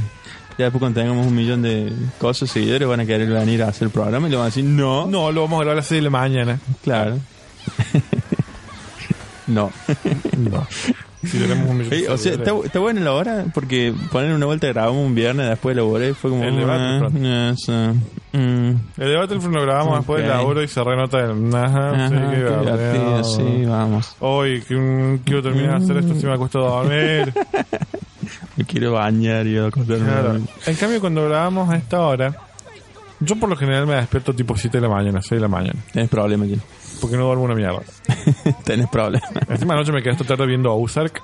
Ya 0.57 0.65
después 0.65 0.79
cuando 0.79 1.01
tengamos 1.01 1.27
un 1.27 1.35
millón 1.35 1.61
de 1.61 1.91
cosas, 2.19 2.49
seguidores, 2.49 2.87
van 2.87 2.99
a 3.01 3.05
querer 3.05 3.27
venir 3.29 3.63
a 3.63 3.67
hacer 3.69 3.87
el 3.87 3.91
programa 3.91 4.27
y 4.27 4.31
le 4.31 4.37
van 4.37 4.43
a 4.43 4.47
decir, 4.47 4.63
no, 4.63 5.05
No, 5.07 5.31
lo 5.31 5.41
vamos 5.41 5.57
a 5.57 5.63
grabar 5.63 5.73
a 5.73 5.75
las 5.77 5.87
6 5.87 5.99
de 5.99 6.03
la 6.03 6.09
mañana. 6.09 6.59
claro. 6.83 7.19
no. 9.47 9.71
No. 10.37 10.67
Si 11.25 11.39
tenemos 11.39 11.69
un 11.69 11.77
de 11.79 11.87
Oye, 11.87 12.09
o 12.09 12.17
sea, 12.17 12.33
está, 12.33 12.51
está 12.63 12.79
buena 12.79 13.01
la 13.01 13.13
hora 13.13 13.45
porque 13.53 13.93
poner 14.11 14.33
una 14.33 14.45
vuelta 14.45 14.67
grabamos 14.67 15.05
un 15.05 15.15
viernes, 15.15 15.49
después 15.49 15.75
laboré, 15.75 16.13
fue 16.13 16.29
como... 16.29 16.43
El 16.43 16.55
debate, 16.55 16.83
ah, 16.83 17.51
yes, 17.51 17.69
ah, 17.69 17.93
mm, 18.33 18.69
El 18.97 19.09
debate 19.09 19.35
lo 19.35 19.61
grabamos 19.61 19.97
después 19.97 20.21
del 20.21 20.31
Ok. 20.31 20.37
laburo 20.37 20.63
y 20.63 20.67
se 20.67 20.83
renota 20.83 21.19
el. 21.19 21.55
Ajá, 21.55 22.09
sí, 22.09 22.15
qué 22.15 23.23
sí, 23.23 23.65
vamos. 23.65 24.15
Hoy 24.19 24.61
que, 24.61 24.75
mm, 24.75 25.17
quiero 25.19 25.41
terminar 25.41 25.79
de 25.79 25.83
hacer 25.85 25.97
esto, 25.97 26.15
si 26.19 26.25
me 26.25 26.33
ha 26.33 26.37
costado 26.37 26.65
dormir. 26.69 27.33
Me 28.57 28.63
quiero 28.63 28.93
bañar 28.93 29.45
y 29.45 29.57
acostarme. 29.57 30.05
Claro. 30.05 30.39
En 30.65 30.75
cambio, 30.75 30.99
cuando 30.99 31.25
grabamos 31.25 31.69
a 31.69 31.75
esta 31.75 32.01
hora, 32.01 32.35
yo 33.19 33.35
por 33.37 33.49
lo 33.49 33.55
general 33.55 33.85
me 33.87 33.95
despierto 33.95 34.33
tipo 34.33 34.55
7 34.55 34.77
de 34.77 34.81
la 34.81 34.89
mañana, 34.89 35.21
6 35.21 35.31
de 35.31 35.39
la 35.39 35.47
mañana, 35.47 35.79
Tenés 35.91 36.09
problemas, 36.09 36.47
Jim. 36.47 36.59
Porque 36.99 37.17
no 37.17 37.25
duermo 37.25 37.43
una 37.43 37.55
mierda. 37.55 37.81
Tenés 38.63 38.87
problemas. 38.89 39.29
Encima 39.49 39.73
anoche 39.73 39.91
me 39.91 40.01
quedé 40.01 40.13
esta 40.13 40.25
tarde 40.25 40.45
viendo 40.47 40.75
Ozark. 40.75 41.21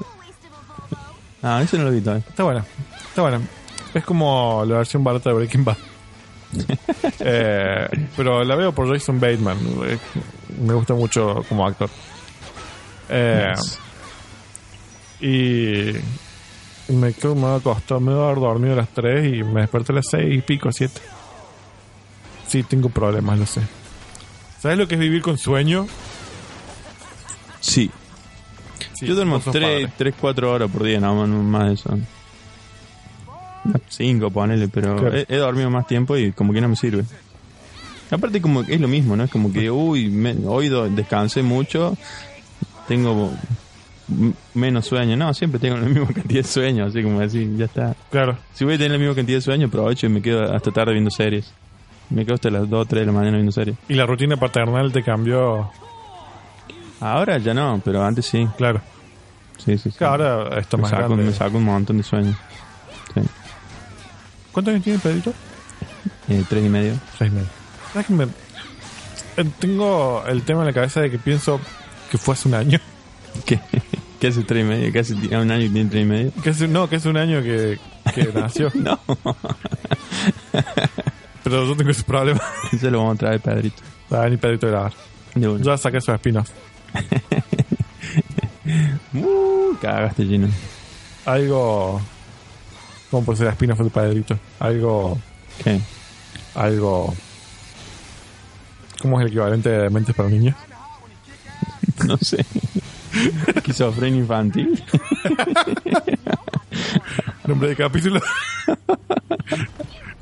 Ah, 1.43 1.61
eso 1.63 1.77
no 1.77 1.85
lo 1.85 1.91
vi 1.91 2.01
todavía. 2.01 2.23
Está 2.27 2.43
buena, 2.43 2.65
está 3.07 3.21
buena. 3.21 3.41
Es 3.93 4.03
como 4.03 4.63
la 4.65 4.77
versión 4.77 5.03
barata 5.03 5.29
de 5.29 5.35
Breaking 5.35 5.63
Bad. 5.65 5.77
Eh, 7.23 7.87
pero 8.17 8.43
la 8.43 8.55
veo 8.55 8.73
por 8.73 8.91
Jason 8.91 9.19
Bateman. 9.19 9.57
Eh, 9.85 9.97
Me 10.59 10.73
gusta 10.73 10.93
mucho 10.93 11.43
como 11.47 11.65
actor. 11.65 11.89
Eh, 13.09 13.53
y 15.21 15.93
me 16.91 17.13
quedo 17.13 17.35
me 17.35 17.55
acostó, 17.55 17.99
me 17.99 18.13
voy 18.13 18.21
a 18.23 18.25
haber 18.25 18.39
dormido 18.39 18.73
a 18.73 18.77
las 18.77 18.89
3 18.89 19.33
y 19.35 19.43
me 19.43 19.61
desperté 19.61 19.91
a 19.91 19.95
las 19.95 20.07
6 20.09 20.35
y 20.37 20.41
pico, 20.41 20.71
7. 20.71 20.99
Sí, 22.47 22.63
tengo 22.63 22.89
problemas, 22.89 23.39
lo 23.39 23.45
sé. 23.45 23.61
¿Sabes 24.61 24.77
lo 24.77 24.87
que 24.87 24.95
es 24.95 25.01
vivir 25.01 25.21
con 25.21 25.37
sueño? 25.37 25.87
Sí. 27.59 27.89
Sí, 28.93 29.07
Yo 29.07 29.15
duermo 29.15 29.35
vos 29.35 29.43
sos 29.43 29.53
3, 29.53 29.63
padre. 29.87 29.93
3, 29.97 30.15
4 30.19 30.51
horas 30.51 30.69
por 30.71 30.83
día, 30.83 30.99
no, 30.99 31.25
no 31.25 31.41
más 31.43 31.67
de 31.67 31.73
eso. 31.73 31.97
5, 33.89 34.31
ponele, 34.31 34.67
pero 34.67 34.95
Claro. 34.97 35.17
he, 35.17 35.25
he 35.29 35.37
dormido 35.37 35.69
más 35.69 35.87
tiempo 35.87 36.17
y 36.17 36.31
como 36.31 36.53
que 36.53 36.61
no 36.61 36.67
me 36.69 36.75
sirve. 36.75 37.03
Aparte 38.09 38.41
como 38.41 38.65
que 38.65 38.73
es 38.75 38.81
lo 38.81 38.87
mismo, 38.87 39.15
¿no? 39.15 39.23
Es 39.23 39.31
como 39.31 39.53
que, 39.53 39.69
uy, 39.71 40.09
me- 40.09 40.35
hoy 40.45 40.67
do- 40.67 40.89
descansé 40.89 41.41
mucho, 41.43 41.95
tengo 42.87 43.31
menos 44.53 44.85
sueño. 44.85 45.15
No, 45.15 45.33
siempre 45.33 45.59
tengo 45.59 45.77
la 45.77 45.85
misma 45.87 46.07
cantidad 46.07 46.41
de 46.43 46.47
sueño, 46.47 46.85
así 46.85 47.01
como 47.03 47.19
decir, 47.19 47.55
ya 47.55 47.65
está. 47.65 47.95
Claro. 48.09 48.37
Si 48.53 48.65
voy 48.65 48.73
a 48.73 48.77
tener 48.77 48.91
la 48.93 48.97
misma 48.97 49.15
cantidad 49.15 49.37
de 49.37 49.41
sueño, 49.41 49.67
aprovecho 49.67 50.07
y 50.07 50.09
me 50.09 50.21
quedo 50.21 50.53
hasta 50.53 50.71
tarde 50.71 50.91
viendo 50.93 51.09
series. 51.11 51.53
Me 52.11 52.25
quedo 52.25 52.35
hasta 52.35 52.49
las 52.49 52.69
2, 52.69 52.87
3 52.87 53.01
de 53.01 53.05
la 53.05 53.11
mañana 53.11 53.37
viendo 53.37 53.51
series. 53.51 53.77
Y 53.87 53.93
la 53.95 54.05
rutina 54.05 54.35
paternal 54.37 54.91
te 54.91 55.01
cambió. 55.03 55.71
Ahora 56.99 57.37
ya 57.39 57.53
no, 57.53 57.81
pero 57.83 58.03
antes 58.03 58.25
sí. 58.25 58.47
Claro. 58.57 58.81
Sí, 59.57 59.77
sí, 59.77 59.89
sí. 59.91 59.97
Que 59.97 60.05
ahora 60.05 60.59
está 60.59 60.77
me 60.77 60.81
más 60.83 60.91
saco, 60.91 61.03
grande. 61.07 61.23
me 61.25 61.33
saco 61.33 61.57
un 61.57 61.63
montón 61.65 61.97
de 61.97 62.03
sueño. 62.03 62.35
Sí. 63.13 63.21
¿Cuántos 64.51 64.73
años 64.73 64.83
tiene 64.83 64.99
Pedrito? 64.99 65.33
Eh, 66.29 66.43
tres 66.49 66.65
y 66.65 66.69
medio. 66.69 66.93
Seis 67.17 67.31
meses. 67.31 67.49
¿Sabes 67.93 68.07
que 68.07 68.13
me- 68.13 68.23
eh, 68.25 69.49
Tengo 69.59 70.23
el 70.27 70.43
tema 70.43 70.61
en 70.61 70.67
la 70.67 70.73
cabeza 70.73 70.99
de 71.01 71.09
que 71.09 71.17
pienso 71.17 71.59
que 72.11 72.17
fue 72.17 72.33
hace 72.33 72.47
un 72.49 72.55
año. 72.55 72.79
¿Qué? 73.45 73.59
¿Qué 74.19 74.27
hace 74.27 74.43
tres 74.43 74.63
y 74.65 74.67
medio? 74.67 74.91
¿Qué 74.91 74.99
hace 74.99 75.13
un 75.13 75.51
año 75.51 75.61
y 75.63 75.69
tiene 75.69 75.89
tres 75.89 76.03
y 76.03 76.05
medio? 76.05 76.31
Que 76.43 76.49
hace, 76.51 76.67
no, 76.67 76.87
que 76.89 76.97
hace 76.97 77.09
un 77.09 77.17
año 77.17 77.41
que, 77.41 77.79
que 78.13 78.25
nació. 78.35 78.69
No. 78.75 78.99
Pero 81.51 81.65
yo 81.65 81.75
tengo 81.75 81.91
ese 81.91 82.03
problema. 82.03 82.41
Eso 82.71 82.89
lo 82.89 82.99
vamos 82.99 83.15
a 83.15 83.19
traer, 83.19 83.41
Pedrito. 83.41 83.83
Va 84.11 84.21
a 84.21 84.23
venir 84.23 84.39
Pedrito 84.39 84.67
a 84.67 84.69
grabar. 84.69 84.93
Ya 85.35 85.77
saqué 85.77 85.99
su 85.99 86.11
spin-off. 86.13 86.49
Uh, 89.13 89.75
cagaste 89.81 90.23
lleno. 90.23 90.47
Algo. 91.25 91.99
¿Cómo 93.09 93.25
puede 93.25 93.39
ser 93.39 93.47
spin-off 93.49 93.79
de 93.79 93.89
Pedrito? 93.89 94.39
Algo. 94.59 95.19
¿Qué? 95.61 95.81
Algo. 96.55 97.13
¿Cómo 99.01 99.19
es 99.19 99.25
el 99.25 99.27
equivalente 99.27 99.67
de 99.69 99.89
Mentes 99.89 100.15
para 100.15 100.29
niños? 100.29 100.55
No 102.05 102.17
sé. 102.17 102.45
Esquizofrenia 103.53 104.21
infantil. 104.21 104.81
Nombre 107.45 107.69
de 107.69 107.75
capítulo. 107.75 108.21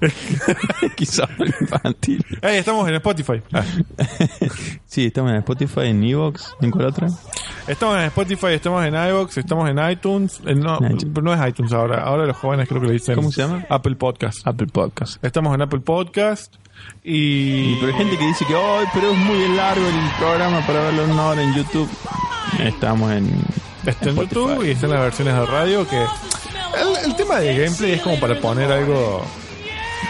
Esquizofrenia 0.82 1.56
infantil. 1.62 2.26
¡Ey! 2.42 2.58
Estamos 2.58 2.88
en 2.88 2.96
Spotify. 2.96 3.42
Ah. 3.54 3.64
Sí, 4.86 5.06
estamos 5.06 5.32
en 5.32 5.38
Spotify, 5.38 5.82
en 5.86 6.04
Evox, 6.04 6.56
¿en 6.62 6.72
cuál 6.72 6.88
otra? 6.88 7.08
Estamos 7.68 7.98
en 7.98 8.06
Spotify, 8.06 8.48
estamos 8.48 8.84
en 8.84 8.96
iVoox, 8.96 9.38
estamos 9.38 9.70
en 9.70 9.92
iTunes. 9.92 10.42
eh, 10.48 10.56
no, 10.56 10.80
no 10.80 11.34
es 11.34 11.50
iTunes 11.50 11.72
ahora. 11.72 12.02
Ahora 12.04 12.26
los 12.26 12.36
jóvenes 12.38 12.68
creo 12.68 12.82
que 12.82 12.88
le 12.88 12.94
dicen. 12.94 13.14
¿Cómo 13.14 13.32
se 13.32 13.44
llama? 13.44 13.64
Apple 13.70 13.96
Podcast. 13.96 14.40
Apple 14.48 14.66
Podcast. 14.66 15.24
Estamos 15.24 15.54
en 15.54 15.62
Apple 15.62 15.82
Podcast. 15.82 16.56
Y. 17.04 17.74
Y 17.74 17.78
pero 17.80 17.92
hay 17.94 18.00
gente 18.00 18.18
que 18.18 18.26
dice 18.26 18.46
que, 18.46 18.56
pero 18.96 19.12
es 19.12 19.18
muy 19.20 19.48
largo 19.56 19.86
el 19.86 19.94
programa 20.18 20.66
para 20.66 20.82
verlo 20.82 21.04
una 21.06 21.28
hora 21.28 21.44
en 21.44 21.54
YouTube. 21.54 21.90
Estamos 22.58 23.12
en... 23.12 23.32
Está 23.86 24.10
en. 24.10 24.16
YouTube 24.16 24.66
y 24.66 24.72
están 24.72 24.90
las 24.90 25.02
versiones 25.02 25.36
de 25.36 25.46
radio 25.46 25.88
que. 25.88 25.98
El, 25.98 27.06
el 27.12 27.16
tema 27.16 27.36
de 27.40 27.56
gameplay 27.56 27.92
es 27.92 28.02
como 28.02 28.20
para 28.20 28.40
poner 28.40 28.72
algo 28.72 29.24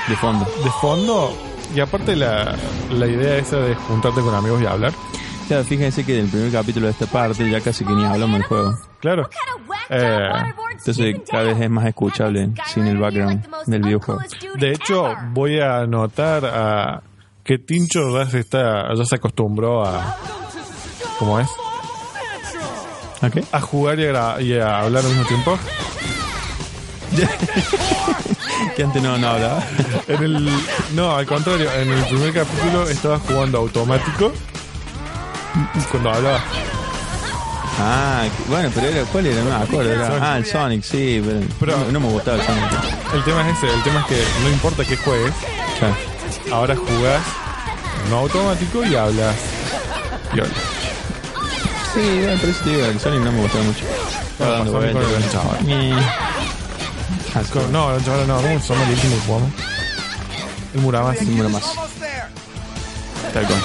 De 0.08 0.16
fondo. 0.16 0.46
de 0.64 0.70
fondo. 0.82 1.34
Y 1.76 1.80
aparte 1.80 2.16
la, 2.16 2.56
la 2.92 3.08
idea 3.08 3.38
esa 3.38 3.58
de 3.58 3.76
juntarte 3.76 4.22
con 4.22 4.34
amigos 4.34 4.62
y 4.62 4.66
hablar. 4.66 4.94
Claro, 5.48 5.64
fíjense 5.64 6.06
que 6.06 6.14
del 6.14 6.28
primer 6.30 6.52
capítulo 6.52 6.86
de 6.88 6.92
esta 6.94 7.06
parte 7.08 7.50
ya 7.50 7.60
casi 7.62 7.84
que 7.86 7.94
ni 7.94 8.06
hablamos 8.06 8.40
del 8.40 8.48
juego. 8.48 8.78
Claro. 9.00 9.30
Eh, 9.90 10.30
Entonces 10.78 11.16
cada 11.30 11.44
vez 11.44 11.60
es 11.62 11.70
más 11.70 11.86
escuchable 11.88 12.52
sin 12.68 12.86
el 12.88 12.98
background 12.98 13.48
del 13.66 13.82
videojuego. 13.82 14.22
de 14.56 14.72
hecho, 14.72 15.12
voy 15.32 15.60
a 15.60 15.80
anotar 15.80 16.46
a 16.46 17.02
que 17.44 17.58
Tincho 17.58 18.12
ya 18.18 18.30
se 18.30 18.40
está, 18.42 18.94
ya 18.94 19.06
se 19.06 19.16
acostumbró 19.16 19.84
a 19.86 20.16
¿cómo 21.18 21.40
es? 21.40 21.48
¿A 23.22 23.30
qué? 23.32 23.44
A 23.52 23.60
jugar 23.62 24.00
y 24.00 24.06
a, 24.06 24.12
gra- 24.12 24.42
y 24.44 24.58
a 24.60 24.80
hablar 24.82 25.04
al 25.04 25.10
mismo 25.10 25.26
tiempo. 25.26 25.58
Que 28.80 28.86
antes 28.86 29.04
no, 29.04 29.18
no 29.18 29.28
hablaba. 29.28 29.62
En 30.08 30.24
el 30.24 30.50
no, 30.94 31.14
al 31.18 31.26
contrario, 31.26 31.70
en 31.74 31.92
el 31.92 32.02
primer 32.06 32.32
capítulo 32.32 32.88
estaba 32.88 33.20
jugando 33.20 33.58
automático 33.58 34.32
cuando 35.92 36.10
hablaba. 36.12 36.40
Ah, 37.78 38.24
bueno, 38.48 38.72
pero 38.74 38.88
era, 38.88 39.04
¿cuál 39.12 39.26
era? 39.26 39.44
No 39.44 39.50
me 39.50 39.66
acuerdo. 39.66 39.92
Era, 39.92 40.32
ah, 40.34 40.38
el 40.38 40.46
Sonic, 40.46 40.82
sí, 40.84 41.22
pero, 41.26 41.42
Pero- 41.60 41.78
no, 41.88 41.92
no 41.92 42.00
me 42.00 42.08
gustaba 42.08 42.38
el 42.38 42.44
Sonic. 42.46 42.64
El 43.16 43.24
tema 43.26 43.50
es 43.50 43.58
ese, 43.58 43.68
el 43.68 43.84
tema 43.84 44.00
es 44.00 44.06
que 44.06 44.24
no 44.44 44.50
importa 44.50 44.86
qué 44.86 44.96
juegues, 44.96 45.34
Claro. 45.78 45.96
ahora 46.54 46.76
jugás 46.78 47.22
no 48.10 48.20
automático 48.20 48.86
y 48.86 48.96
hablas. 48.96 49.36
Y 50.34 50.40
hablas. 50.40 50.54
Sí, 51.94 52.20
bueno, 52.24 52.40
por 52.40 52.50
eso 52.50 52.64
te 52.64 52.70
digo, 52.70 52.86
el 52.86 52.98
Sonic 53.02 53.20
no 53.26 53.32
me 53.34 53.42
gustaba 53.42 53.64
mucho. 53.66 53.84
Estaba 54.32 54.52
dando 54.54 54.72
Sonic 54.72 54.94
con 54.94 55.02
vueltas. 55.04 56.39
Ah. 57.36 57.42
Con- 57.52 57.72
No, 57.72 57.92
no, 57.92 57.98
¿cómo 58.00 58.60
se 58.60 58.74
llama 58.74 58.86
el 58.86 58.92
último 58.94 59.16
que 59.16 59.22
jugamos? 59.28 59.52
El 60.74 60.82
Muramasa. 60.82 61.20
Sí, 61.20 61.26
muero 61.32 61.50
más. 61.50 61.64
Tal 63.34 63.46
cual. 63.48 63.62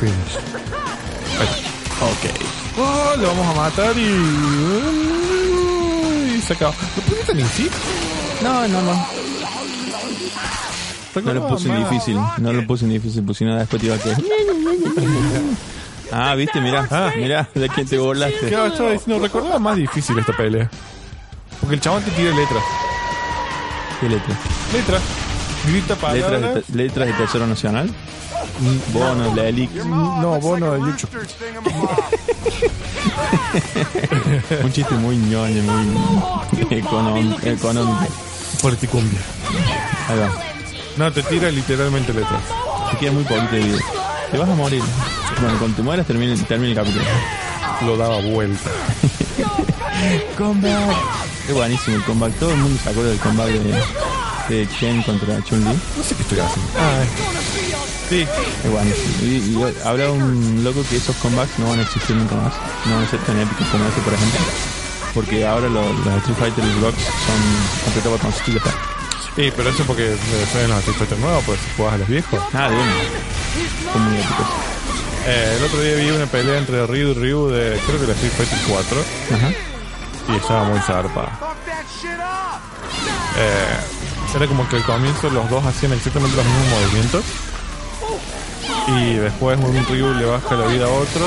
Finish. 0.00 0.36
Ok. 2.00 2.24
Oh, 2.78 3.14
lo 3.18 3.28
vamos 3.28 3.46
a 3.46 3.52
matar 3.60 3.96
y. 3.96 4.00
y 6.36 6.40
se 6.46 6.52
acabó. 6.54 6.74
¿Lo 6.96 7.02
pusiste 7.02 7.32
en 7.32 7.40
easy? 7.40 7.70
No, 8.42 8.66
no, 8.68 8.82
no. 8.82 9.06
No 11.24 11.34
lo 11.34 11.48
puse 11.48 11.68
en 11.68 11.78
difícil. 11.78 12.18
No 12.38 12.52
lo 12.52 12.66
puse 12.66 12.84
en 12.86 12.90
difícil, 12.92 13.22
pues 13.22 13.38
si 13.38 13.44
no 13.44 13.54
después 13.56 13.80
te 13.80 13.86
iba 13.86 13.96
a 13.96 13.98
quedar. 13.98 14.18
Ah, 16.12 16.34
viste, 16.34 16.60
mirá. 16.60 16.86
Ah. 16.90 17.10
Mirá, 17.16 17.48
de 17.54 17.68
quién 17.68 17.86
te 17.88 17.98
burlaste. 17.98 18.48
Claro, 18.48 18.66
estaba 18.66 18.90
diciendo, 18.90 19.22
recordaba 19.22 19.58
más 19.58 19.76
difícil 19.76 20.18
esta 20.18 20.36
pelea. 20.36 20.68
Porque 21.60 21.76
el 21.76 21.80
chabón 21.80 22.02
te 22.02 22.10
tira 22.10 22.34
letras. 22.34 22.62
¿Qué 24.00 24.08
letra? 24.08 24.34
Letras. 24.72 25.02
Grita 25.66 25.94
¿Letras 25.94 26.12
de, 26.12 26.20
palabras. 26.30 26.68
letras 26.70 27.06
de 27.08 27.14
Tesoro 27.14 27.46
Nacional? 27.46 27.90
Bonos, 28.92 29.34
la 29.36 29.44
Elix. 29.48 29.72
No, 29.86 30.40
bono 30.40 30.72
de 30.72 30.80
YouTube. 30.80 31.10
Un 34.64 34.72
chiste 34.72 34.94
muy 34.96 35.16
ñoño, 35.16 35.62
muy 35.62 36.76
económico. 36.76 37.46
económico. 37.46 38.06
Politicumbia. 38.60 39.20
Ahí 40.08 40.18
va. 40.18 40.30
No, 40.96 41.12
te 41.12 41.22
tira 41.22 41.50
literalmente 41.50 42.12
letras. 42.12 42.42
Te 42.90 42.96
queda 42.98 43.12
muy 43.12 43.24
poquito 43.24 43.52
de 43.52 43.60
vida. 43.62 43.78
Te 44.30 44.38
vas 44.38 44.48
a 44.48 44.54
morir. 44.54 44.82
Bueno, 45.40 45.58
cuando 45.58 45.76
te 45.76 45.82
mueras 45.82 46.06
termina, 46.06 46.34
termina 46.44 46.70
el 46.70 46.76
capítulo. 46.76 47.04
Lo 47.86 47.96
daba 47.96 48.20
vuelta. 48.20 48.70
Comeback. 50.38 50.96
Es 51.48 51.54
buenísimo 51.54 51.96
el 51.96 52.04
comeback. 52.04 52.34
Todo 52.38 52.50
el 52.52 52.56
mundo 52.58 52.80
se 52.82 52.90
acuerda 52.90 53.10
del 53.10 53.18
comeback 53.18 53.48
de, 53.48 54.56
de 54.56 54.66
Ken 54.78 55.02
contra 55.02 55.42
Chun-Li. 55.42 55.78
No 55.96 56.02
sé 56.04 56.14
qué 56.14 56.22
estoy 56.22 56.38
haciendo. 56.38 56.72
Ah, 56.78 57.02
sí. 58.08 58.26
Es 58.64 58.70
buenísimo. 58.70 59.12
Y, 59.22 59.26
y 59.26 59.86
habla 59.86 60.10
un 60.12 60.62
loco 60.62 60.84
que 60.88 60.96
esos 60.96 61.16
comebacks 61.16 61.58
no 61.58 61.68
van 61.70 61.80
a 61.80 61.82
existir 61.82 62.14
nunca 62.14 62.36
más. 62.36 62.52
No 62.86 62.94
van 62.96 63.04
a 63.04 63.10
ser 63.10 63.20
tan 63.20 63.40
épicos 63.40 63.66
como 63.68 63.84
ese, 63.86 64.00
por 64.00 64.14
ejemplo. 64.14 64.40
Porque 65.14 65.46
ahora 65.46 65.68
los, 65.68 65.86
los 66.06 66.16
Street 66.18 66.36
Fighter 66.38 66.64
y 66.64 66.80
Blocks 66.80 67.02
son 67.02 67.42
y 68.46 68.52
ya 68.52 68.58
está. 68.58 68.70
Sí, 69.36 69.52
pero 69.56 69.70
eso 69.70 69.84
porque 69.84 70.12
eh, 70.12 70.16
son 70.52 70.68
los 70.68 70.78
Street 70.78 70.96
Fighter 70.98 71.18
nuevos, 71.18 71.44
pues 71.44 71.58
jugabas 71.76 71.96
a 71.96 71.98
los 71.98 72.08
viejos. 72.08 72.40
Nada 72.52 72.70
de 72.70 72.76
uno. 72.76 72.92
Son 73.92 74.02
muy 74.08 74.18
épicos. 74.18 74.71
Eh, 75.26 75.54
el 75.58 75.64
otro 75.64 75.80
día 75.80 75.94
vi 75.96 76.10
una 76.10 76.26
pelea 76.26 76.58
entre 76.58 76.84
Ryu 76.86 77.10
y 77.10 77.14
Ryu 77.14 77.48
de, 77.48 77.78
creo 77.86 78.00
que 78.00 78.06
la 78.08 78.12
Street 78.14 78.32
Fighter 78.32 78.58
4, 78.68 79.04
Ajá. 79.36 79.50
y 80.32 80.36
estaba 80.36 80.64
muy 80.64 80.80
zarpa. 80.80 81.38
Eh, 83.38 83.76
era 84.36 84.46
como 84.48 84.68
que 84.68 84.76
al 84.76 84.82
comienzo 84.84 85.30
los 85.30 85.48
dos 85.48 85.64
hacían 85.64 85.92
exactamente 85.92 86.36
los 86.36 86.44
mismos 86.44 86.68
movimientos. 86.80 87.24
Y 88.88 89.14
después 89.14 89.58
un 89.60 89.86
Ryu 89.86 90.12
le 90.14 90.24
baja 90.24 90.56
la 90.56 90.66
vida 90.66 90.86
a 90.86 90.88
otro. 90.88 91.26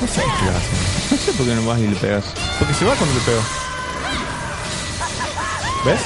No 0.00 0.06
sé 0.06 0.20
qué 0.20 0.28
estoy 0.28 0.48
haciendo. 0.48 1.10
No 1.10 1.16
sé 1.16 1.32
por 1.32 1.46
qué 1.46 1.54
no 1.54 1.64
vas 1.66 1.78
y 1.80 1.86
le 1.88 1.96
pegas. 1.96 2.24
Porque 2.58 2.74
se 2.74 2.84
va 2.84 2.94
cuando 2.94 3.14
le 3.14 3.20
pego. 3.22 3.40
¿Ves? 5.86 6.00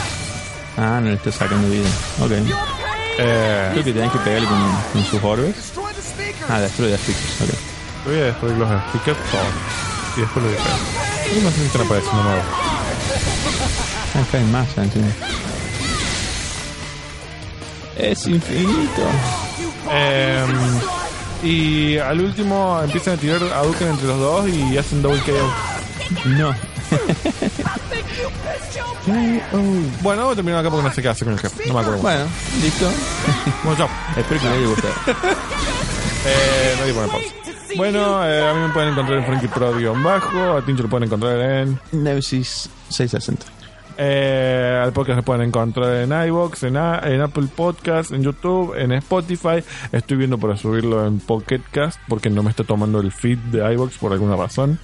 Ah, 0.77 1.01
no 1.03 1.09
le 1.09 1.15
estás 1.15 1.35
sacando 1.35 1.69
vida. 1.69 1.89
Ok. 2.21 2.31
Eh, 3.19 3.69
Creo 3.73 3.85
que 3.85 3.93
tenés 3.93 4.13
que 4.13 4.19
pegarle 4.19 4.47
con, 4.47 4.73
con 4.93 5.05
sus 5.05 5.23
orbes. 5.25 5.55
Ah, 6.49 6.61
destruye 6.61 6.97
speakers. 6.99 7.41
Ok. 7.43 7.49
voy 8.07 8.19
a 8.19 8.25
destruir 8.25 8.57
los 8.57 8.69
speakers 8.69 9.19
todos. 9.31 9.47
Y 10.17 10.21
después 10.21 10.45
lo 10.45 10.51
pego. 10.51 10.63
Y 11.37 11.41
no 11.43 11.51
sé 11.51 11.57
si 11.57 11.67
están 11.67 11.83
apareciendo 11.83 12.23
nuevos. 12.23 12.45
Ah, 14.15 14.25
caen 14.31 14.53
más, 14.53 14.75
ya 14.77 14.83
encima. 14.85 15.07
Es 17.97 18.27
infinito. 18.27 19.03
Eh, 19.91 20.45
y 21.43 21.99
al 21.99 22.21
último 22.21 22.81
empiezan 22.83 23.15
a 23.15 23.17
tirar 23.17 23.43
a 23.53 23.63
Duken 23.63 23.89
entre 23.89 24.07
los 24.09 24.19
dos 24.19 24.49
y 24.49 24.77
hacen 24.79 25.03
double 25.03 25.21
KO. 25.23 25.53
No. 26.27 26.55
Bueno, 30.03 30.23
vamos 30.23 30.33
a 30.33 30.37
terminar 30.37 30.61
acá 30.61 30.71
porque 30.71 30.89
no 30.89 30.95
sé 30.95 31.03
qué 31.03 31.09
hace 31.09 31.25
con 31.25 31.35
el 31.35 31.41
jefe. 31.41 31.67
No 31.67 31.75
me 31.75 31.81
acuerdo. 31.81 32.01
Bueno, 32.03 32.25
listo. 32.63 32.91
Bueno, 33.63 33.79
chao. 33.79 33.89
Espero 34.17 34.41
que 34.41 34.47
les 34.49 34.57
haya 34.57 34.67
gustado. 34.67 34.95
Eh, 36.27 36.75
nadie 36.79 36.95
pone 36.95 37.09
pausa. 37.09 37.35
Bueno, 37.77 38.25
eh, 38.27 38.49
a 38.49 38.55
mí 38.55 38.61
me 38.67 38.73
pueden 38.73 38.91
encontrar 38.91 39.19
en 39.19 39.25
Frankie 39.27 39.49
Pro 39.49 39.73
bajo, 40.03 40.57
a 40.57 40.63
Tincho 40.65 40.85
lo 40.85 40.89
pueden 40.89 41.05
encontrar 41.09 41.39
en... 41.41 41.79
Nemesis 41.93 42.71
660. 42.89 43.47
Eh, 43.97 44.81
al 44.83 44.93
podcast 44.93 45.19
lo 45.19 45.23
pueden 45.23 45.43
encontrar 45.43 45.93
en 45.97 46.11
iVoox, 46.29 46.63
en, 46.65 46.77
a- 46.77 47.01
en 47.05 47.21
Apple 47.21 47.47
Podcast, 47.55 48.13
en 48.13 48.23
YouTube, 48.23 48.75
en 48.77 48.93
Spotify. 48.93 49.63
Estoy 49.93 50.17
viendo 50.17 50.39
para 50.39 50.57
subirlo 50.57 51.07
en 51.07 51.19
Pocket 51.21 51.61
Cast 51.71 51.99
porque 52.09 52.31
no 52.31 52.43
me 52.43 52.51
está 52.51 52.65
tomando 52.65 53.01
el 53.01 53.13
feed 53.13 53.39
de 53.53 53.73
iVoox 53.75 53.99
por 53.99 54.13
alguna 54.13 54.37
razón. 54.37 54.79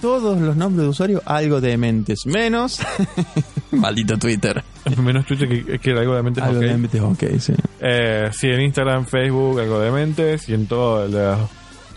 Todos 0.00 0.38
los 0.40 0.56
nombres 0.56 0.82
de 0.84 0.88
usuario, 0.90 1.22
algo 1.24 1.60
de 1.60 1.76
mentes. 1.78 2.26
Menos. 2.26 2.80
Maldito 3.72 4.18
Twitter. 4.18 4.62
Menos 5.02 5.24
Twitter 5.26 5.48
que, 5.48 5.78
que 5.78 5.90
era 5.90 6.00
algo 6.00 6.14
de 6.14 6.22
mente. 6.22 6.40
Algo 6.42 6.60
de 6.60 6.76
mentes, 6.76 7.00
ok, 7.00 7.24
sí. 7.38 7.54
Eh, 7.80 8.28
sí, 8.32 8.48
en 8.48 8.60
Instagram, 8.60 9.06
Facebook, 9.06 9.58
algo 9.60 9.80
de 9.80 9.90
mentes 9.90 10.48
y 10.48 10.54
en 10.54 10.66
todos 10.66 11.10
los 11.10 11.38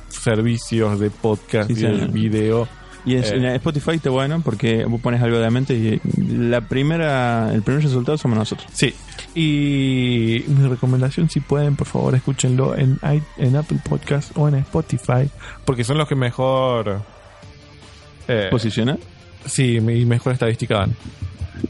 servicios 0.07 0.99
de 0.99 1.09
podcast 1.09 1.69
Sí, 1.71 1.85
y 1.85 1.87
de 1.99 2.07
video. 2.07 2.67
Y 3.05 3.15
en, 3.15 3.23
Eh. 3.23 3.27
en 3.35 3.45
Spotify 3.55 3.91
está 3.91 4.09
bueno 4.09 4.41
porque 4.43 4.85
vos 4.85 4.99
pones 5.01 5.21
algo 5.21 5.39
de 5.39 5.49
mente 5.49 5.73
y 5.73 6.01
la 6.17 6.61
primera, 6.61 7.53
el 7.53 7.61
primer 7.61 7.83
resultado 7.83 8.17
somos 8.17 8.37
nosotros. 8.37 8.67
Sí. 8.73 8.93
Y 9.35 10.43
mi 10.47 10.67
recomendación, 10.67 11.29
si 11.29 11.39
pueden, 11.39 11.75
por 11.75 11.87
favor, 11.87 12.15
escúchenlo 12.15 12.75
en, 12.77 12.99
en 13.37 13.55
Apple 13.55 13.79
Podcast 13.87 14.31
o 14.37 14.47
en 14.47 14.55
Spotify, 14.55 15.29
porque 15.65 15.83
son 15.83 15.97
los 15.97 16.07
que 16.07 16.15
mejor... 16.15 17.01
eh, 18.29 18.47
¿Posiciona? 18.49 18.97
sí, 19.45 19.75
y 19.77 20.05
mejor 20.05 20.33
estadística 20.33 20.75
dan. 20.77 20.95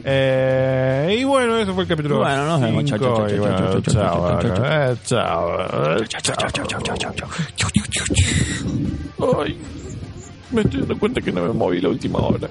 Eh, 0.04 1.16
y 1.18 1.24
bueno, 1.24 1.56
eso 1.58 1.74
fue 1.74 1.82
el 1.82 1.88
capítulo 1.88 2.18
Bueno, 2.18 2.46
nos 2.46 2.60
vemos. 2.60 2.84
Chao, 2.84 2.98
chao, 2.98 3.28
chao, 3.28 3.28
chao, 3.28 3.38
chao, 3.38 3.80
chao, 3.80 3.82
chao, 3.82 3.82
chao, 3.82 3.90
chao, 4.42 4.92
eh, 4.92 4.96
chao. 5.04 6.06
Chao, 6.06 6.22
chao, 6.66 6.80
chao, 6.96 7.12
chao. 7.14 7.28
Ay, 9.42 9.56
me 10.52 10.60
estoy 10.62 10.80
dando 10.80 10.98
cuenta 10.98 11.20
que 11.20 11.32
no 11.32 11.42
me 11.42 11.52
moví 11.52 11.80
la 11.80 11.88
última 11.88 12.18
hora. 12.20 12.48